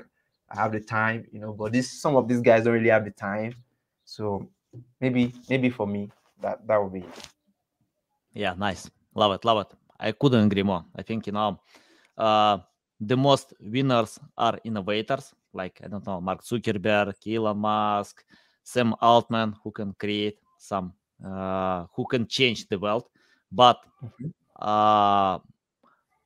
I 0.50 0.56
have 0.62 0.72
the 0.72 0.80
time, 0.80 1.26
you 1.32 1.40
know, 1.40 1.54
but 1.54 1.72
this 1.72 2.02
some 2.02 2.16
of 2.16 2.28
these 2.28 2.42
guys 2.42 2.64
don't 2.64 2.74
really 2.74 2.90
have 2.90 3.06
the 3.06 3.12
time. 3.12 3.56
So 4.06 4.50
maybe 5.00 5.34
maybe 5.50 5.70
for 5.70 5.88
me 5.88 6.12
that 6.42 6.66
that 6.68 6.82
would 6.82 6.94
be 6.94 7.00
it. 7.00 7.28
Yeah, 8.34 8.56
nice. 8.58 8.90
Love 9.16 9.34
it, 9.34 9.46
love 9.46 9.68
it. 9.68 9.78
I 10.00 10.12
couldn't 10.12 10.46
agree 10.46 10.64
more. 10.64 10.86
I 10.96 11.04
think 11.04 11.28
you 11.28 11.34
know 11.34 11.60
uh 12.18 12.60
the 13.00 13.18
most 13.18 13.54
winners 13.60 14.20
are 14.38 14.60
innovators, 14.64 15.34
like 15.54 15.80
I 15.84 15.88
don't 15.88 16.06
know, 16.06 16.22
Mark 16.22 16.44
Zuckerberg, 16.44 17.14
Elon 17.28 17.58
Musk, 17.58 18.24
Sam 18.64 18.96
Altman, 19.02 19.56
who 19.64 19.72
can 19.72 19.94
create 20.00 20.40
some, 20.58 20.94
uh, 21.26 21.86
who 21.96 22.06
can 22.06 22.28
change 22.28 22.68
the 22.70 22.80
world. 22.80 23.06
But 23.52 23.78
mm-hmm. 24.04 24.28
Uh, 24.60 25.40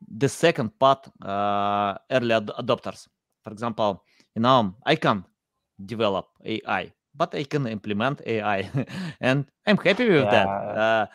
the 0.07 0.29
second 0.29 0.77
part, 0.79 1.07
uh, 1.21 1.95
early 2.11 2.33
ad- 2.33 2.51
adopters. 2.59 3.07
For 3.43 3.51
example, 3.51 4.03
you 4.35 4.41
know, 4.41 4.75
I 4.85 4.95
can 4.95 5.25
develop 5.85 6.27
AI, 6.45 6.93
but 7.15 7.33
I 7.33 7.43
can 7.43 7.67
implement 7.67 8.21
AI, 8.25 8.69
and 9.21 9.45
I'm 9.65 9.77
happy 9.77 10.09
with 10.09 10.25
yeah. 10.25 10.31
that. 10.31 10.47
Uh, 10.47 11.05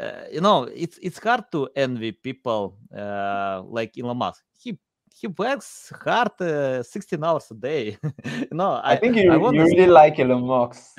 uh, 0.00 0.24
you 0.32 0.40
know, 0.40 0.64
it's 0.64 0.98
it's 1.02 1.18
hard 1.18 1.44
to 1.52 1.68
envy 1.76 2.12
people 2.12 2.78
uh, 2.96 3.62
like 3.66 3.96
Elon 3.98 4.16
Musk. 4.16 4.42
He 4.58 4.78
he 5.14 5.28
works 5.28 5.92
hard 6.04 6.40
uh, 6.40 6.82
16 6.82 7.22
hours 7.22 7.50
a 7.50 7.54
day. 7.54 7.98
no, 8.52 8.72
I, 8.72 8.92
I 8.92 8.96
think 8.96 9.16
you, 9.16 9.30
I 9.30 9.36
you 9.36 9.62
really 9.62 9.86
like 9.86 10.18
Elon 10.18 10.44
Musk. 10.46 10.98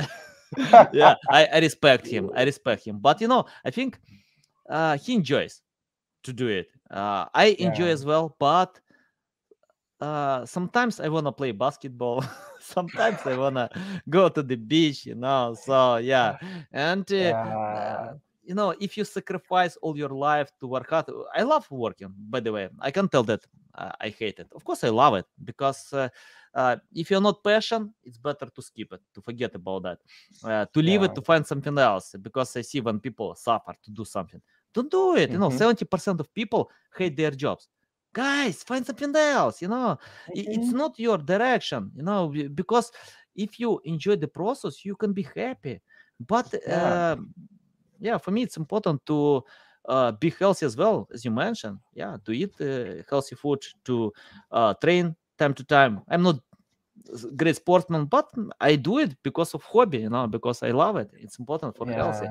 yeah, 0.93 1.15
I, 1.29 1.47
I 1.51 1.59
respect 1.59 2.07
him. 2.07 2.31
I 2.35 2.43
respect 2.43 2.85
him. 2.85 2.99
But 2.99 3.19
you 3.21 3.27
know, 3.27 3.45
I 3.65 3.71
think 3.71 3.99
uh, 4.69 4.97
he 4.97 5.15
enjoys 5.15 5.61
to 6.23 6.33
do 6.33 6.47
it. 6.47 6.67
Uh, 6.89 7.25
I 7.33 7.55
enjoy 7.59 7.87
as 7.87 8.05
well, 8.05 8.35
but 8.39 8.79
uh, 10.01 10.45
sometimes 10.45 10.99
I 10.99 11.07
wanna 11.07 11.31
play 11.31 11.51
basketball. 11.51 12.23
sometimes 12.59 13.19
I 13.25 13.37
wanna 13.37 13.69
go 14.09 14.29
to 14.29 14.43
the 14.43 14.55
beach. 14.55 15.05
You 15.05 15.15
know, 15.15 15.55
so 15.59 15.97
yeah, 15.97 16.37
and 16.71 17.09
uh, 17.11 17.15
yeah 17.15 18.13
you 18.45 18.53
know 18.53 18.73
if 18.79 18.97
you 18.97 19.03
sacrifice 19.03 19.75
all 19.77 19.97
your 19.97 20.09
life 20.09 20.51
to 20.59 20.67
work 20.67 20.89
hard 20.89 21.05
i 21.33 21.41
love 21.41 21.69
working 21.71 22.13
by 22.29 22.39
the 22.39 22.51
way 22.51 22.69
i 22.79 22.91
can 22.91 23.09
tell 23.09 23.23
that 23.23 23.41
uh, 23.75 23.91
i 23.99 24.09
hate 24.09 24.39
it 24.39 24.47
of 24.53 24.63
course 24.63 24.83
i 24.83 24.89
love 24.89 25.15
it 25.15 25.25
because 25.43 25.91
uh, 25.93 26.07
uh, 26.53 26.75
if 26.93 27.09
you're 27.09 27.21
not 27.21 27.43
passionate 27.43 27.89
it's 28.03 28.17
better 28.17 28.47
to 28.53 28.61
skip 28.61 28.93
it 28.93 29.01
to 29.13 29.21
forget 29.21 29.53
about 29.55 29.83
that 29.83 29.99
uh, 30.43 30.65
to 30.73 30.81
leave 30.81 31.01
yeah. 31.01 31.07
it 31.07 31.15
to 31.15 31.21
find 31.21 31.45
something 31.45 31.77
else 31.77 32.15
because 32.21 32.55
i 32.55 32.61
see 32.61 32.79
when 32.79 32.99
people 32.99 33.33
suffer 33.35 33.73
to 33.83 33.91
do 33.91 34.05
something 34.05 34.41
don't 34.75 34.91
do 34.91 35.15
it 35.15 35.31
mm-hmm. 35.31 35.33
you 35.33 35.39
know 35.39 35.49
70% 35.49 35.83
mm-hmm. 35.85 36.19
of 36.19 36.33
people 36.33 36.69
hate 36.95 37.17
their 37.17 37.31
jobs 37.31 37.67
guys 38.13 38.61
find 38.61 38.85
something 38.85 39.15
else 39.15 39.61
you 39.61 39.67
know 39.67 39.97
mm-hmm. 40.29 40.51
it's 40.51 40.71
not 40.71 40.99
your 40.99 41.17
direction 41.17 41.91
you 41.95 42.03
know 42.03 42.31
because 42.53 42.91
if 43.35 43.59
you 43.59 43.81
enjoy 43.85 44.15
the 44.15 44.27
process 44.27 44.85
you 44.85 44.95
can 44.95 45.11
be 45.11 45.27
happy 45.35 45.81
but 46.19 46.53
yeah. 46.67 46.83
uh, 46.83 47.15
yeah, 47.99 48.17
for 48.17 48.31
me, 48.31 48.43
it's 48.43 48.57
important 48.57 49.05
to 49.05 49.43
uh, 49.87 50.11
be 50.13 50.29
healthy 50.29 50.65
as 50.65 50.75
well, 50.77 51.07
as 51.13 51.25
you 51.25 51.31
mentioned. 51.31 51.79
Yeah, 51.93 52.17
to 52.25 52.31
eat 52.31 52.53
uh, 52.59 53.03
healthy 53.09 53.35
food, 53.35 53.63
to 53.85 54.11
uh, 54.51 54.73
train 54.75 55.15
time 55.37 55.53
to 55.53 55.63
time. 55.63 56.01
I'm 56.09 56.23
not 56.23 56.39
great 57.35 57.55
sportsman, 57.57 58.05
but 58.05 58.29
I 58.59 58.75
do 58.75 58.99
it 58.99 59.15
because 59.21 59.53
of 59.53 59.63
hobby, 59.63 59.99
you 59.99 60.09
know, 60.09 60.27
because 60.27 60.63
I 60.63 60.71
love 60.71 60.97
it. 60.97 61.11
It's 61.19 61.39
important 61.39 61.75
for 61.75 61.87
yeah. 61.87 61.95
healthy. 61.95 62.27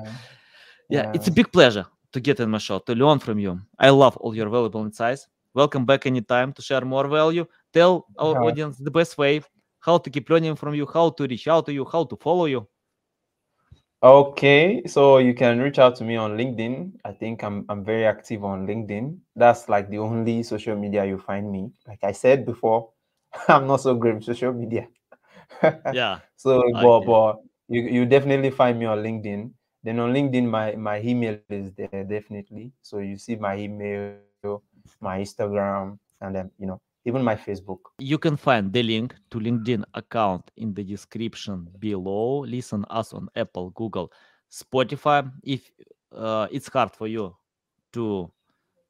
Yeah, 0.89 1.03
yeah, 1.03 1.11
it's 1.13 1.27
a 1.27 1.31
big 1.31 1.51
pleasure 1.51 1.85
to 2.11 2.19
get 2.19 2.39
in 2.39 2.49
my 2.49 2.57
show, 2.57 2.79
to 2.79 2.93
learn 2.95 3.19
from 3.19 3.39
you. 3.39 3.59
I 3.79 3.89
love 3.89 4.17
all 4.17 4.35
your 4.35 4.49
valuable 4.49 4.83
insights. 4.85 5.27
Welcome 5.53 5.85
back 5.85 6.05
anytime 6.05 6.51
to 6.53 6.61
share 6.61 6.81
more 6.81 7.07
value. 7.07 7.45
Tell 7.71 8.05
our 8.17 8.43
audience 8.43 8.77
the 8.77 8.91
best 8.91 9.17
way, 9.17 9.41
how 9.79 9.97
to 9.97 10.09
keep 10.09 10.29
learning 10.29 10.55
from 10.55 10.73
you, 10.73 10.85
how 10.85 11.09
to 11.11 11.23
reach 11.27 11.47
out 11.47 11.65
to 11.67 11.73
you, 11.73 11.85
how 11.85 12.03
to 12.03 12.15
follow 12.17 12.45
you. 12.45 12.67
Okay, 14.03 14.83
so 14.85 15.17
you 15.17 15.33
can 15.33 15.59
reach 15.59 15.79
out 15.79 15.95
to 15.95 16.03
me 16.03 16.15
on 16.15 16.37
LinkedIn. 16.37 16.91
I 17.05 17.11
think 17.11 17.43
I'm 17.43 17.65
I'm 17.69 17.83
very 17.83 18.05
active 18.05 18.43
on 18.43 18.67
LinkedIn. 18.67 19.17
That's 19.35 19.67
like 19.67 19.89
the 19.89 19.97
only 19.97 20.43
social 20.43 20.75
media 20.75 21.05
you 21.05 21.17
find 21.17 21.51
me. 21.51 21.71
Like 21.87 22.03
I 22.03 22.11
said 22.11 22.45
before, 22.45 22.91
I'm 23.47 23.65
not 23.65 23.81
so 23.81 23.95
great 23.95 24.15
with 24.15 24.25
social 24.25 24.53
media. 24.53 24.87
yeah. 25.93 26.19
So 26.35 26.61
but, 26.73 26.99
but 27.01 27.37
you 27.67 27.81
you 27.81 28.05
definitely 28.05 28.51
find 28.51 28.77
me 28.77 28.85
on 28.85 28.99
LinkedIn. 28.99 29.49
Then 29.85 29.99
on 29.99 30.13
LinkedIn, 30.13 30.49
my 30.49 30.73
my 30.73 30.97
email 30.99 31.37
is 31.47 31.71
there 31.77 32.03
definitely. 32.03 32.73
So 32.81 32.97
you 32.97 33.19
see 33.21 33.35
my 33.35 33.55
email, 33.55 34.17
my 34.99 35.21
Instagram, 35.21 35.99
and 36.21 36.33
then 36.33 36.49
you 36.57 36.65
know 36.65 36.81
even 37.05 37.21
my 37.21 37.35
Facebook. 37.35 37.93
You 37.99 38.17
can 38.17 38.35
find 38.35 38.73
the 38.73 38.81
link 38.81 39.13
to 39.29 39.37
LinkedIn 39.37 39.83
account 39.93 40.49
in 40.57 40.73
the 40.73 40.83
description 40.83 41.69
below. 41.77 42.39
Listen 42.49 42.83
us 42.89 43.13
on 43.13 43.29
Apple, 43.35 43.69
Google, 43.77 44.11
Spotify. 44.49 45.31
If 45.43 45.69
uh, 46.11 46.47
it's 46.49 46.67
hard 46.67 46.89
for 46.89 47.05
you 47.05 47.37
to 47.93 48.31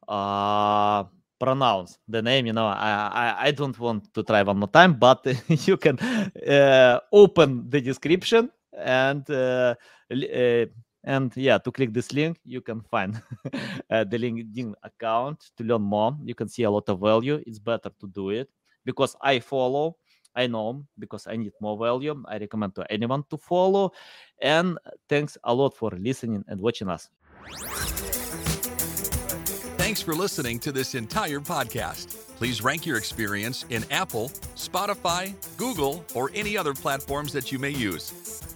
uh, 0.08 1.04
pronounce 1.38 2.00
the 2.08 2.22
name, 2.22 2.46
you 2.46 2.54
know, 2.54 2.68
I, 2.68 3.12
I, 3.12 3.48
I 3.48 3.52
don't 3.52 3.78
want 3.78 4.14
to 4.14 4.24
try 4.24 4.44
one 4.44 4.60
more 4.60 4.72
time, 4.72 4.94
but 4.94 5.28
you 5.68 5.76
can 5.76 6.00
uh, 6.00 7.02
open 7.12 7.70
the 7.70 7.82
description 7.82 8.50
and 8.78 9.30
uh, 9.30 9.76
uh, 10.12 10.66
and 11.06 11.32
yeah, 11.38 11.60
to 11.60 11.72
click 11.72 11.94
this 11.94 12.12
link, 12.12 12.40
you 12.44 12.62
can 12.62 12.82
find 12.82 13.22
uh, 13.92 14.04
the 14.04 14.18
LinkedIn 14.18 14.74
account 14.84 15.52
to 15.56 15.64
learn 15.64 15.84
more. 15.84 16.18
You 16.24 16.34
can 16.34 16.50
see 16.50 16.64
a 16.64 16.72
lot 16.72 16.90
of 16.90 17.00
value. 17.00 17.42
It's 17.46 17.60
better 17.60 17.92
to 18.00 18.08
do 18.08 18.32
it 18.32 18.50
because 18.84 19.16
I 19.22 19.40
follow. 19.40 19.98
I 20.36 20.48
know 20.48 20.84
because 21.00 21.28
I 21.28 21.38
need 21.38 21.54
more 21.62 21.78
value. 21.78 22.22
I 22.28 22.40
recommend 22.40 22.76
to 22.76 22.92
anyone 22.92 23.24
to 23.30 23.38
follow. 23.38 23.92
And 24.42 24.78
thanks 25.08 25.38
a 25.44 25.54
lot 25.54 25.78
for 25.78 25.92
listening 25.92 26.44
and 26.48 26.60
watching 26.60 26.90
us. 26.90 27.10
Thanks 29.78 30.02
for 30.02 30.16
listening 30.16 30.60
to 30.60 30.72
this 30.72 30.96
entire 30.96 31.40
podcast. 31.40 32.18
Please 32.38 32.62
rank 32.64 32.86
your 32.86 32.98
experience 32.98 33.64
in 33.70 33.86
Apple, 33.92 34.30
Spotify, 34.56 35.34
Google, 35.56 36.04
or 36.16 36.32
any 36.34 36.58
other 36.58 36.74
platforms 36.74 37.32
that 37.32 37.52
you 37.52 37.60
may 37.60 37.70
use. 37.70 38.55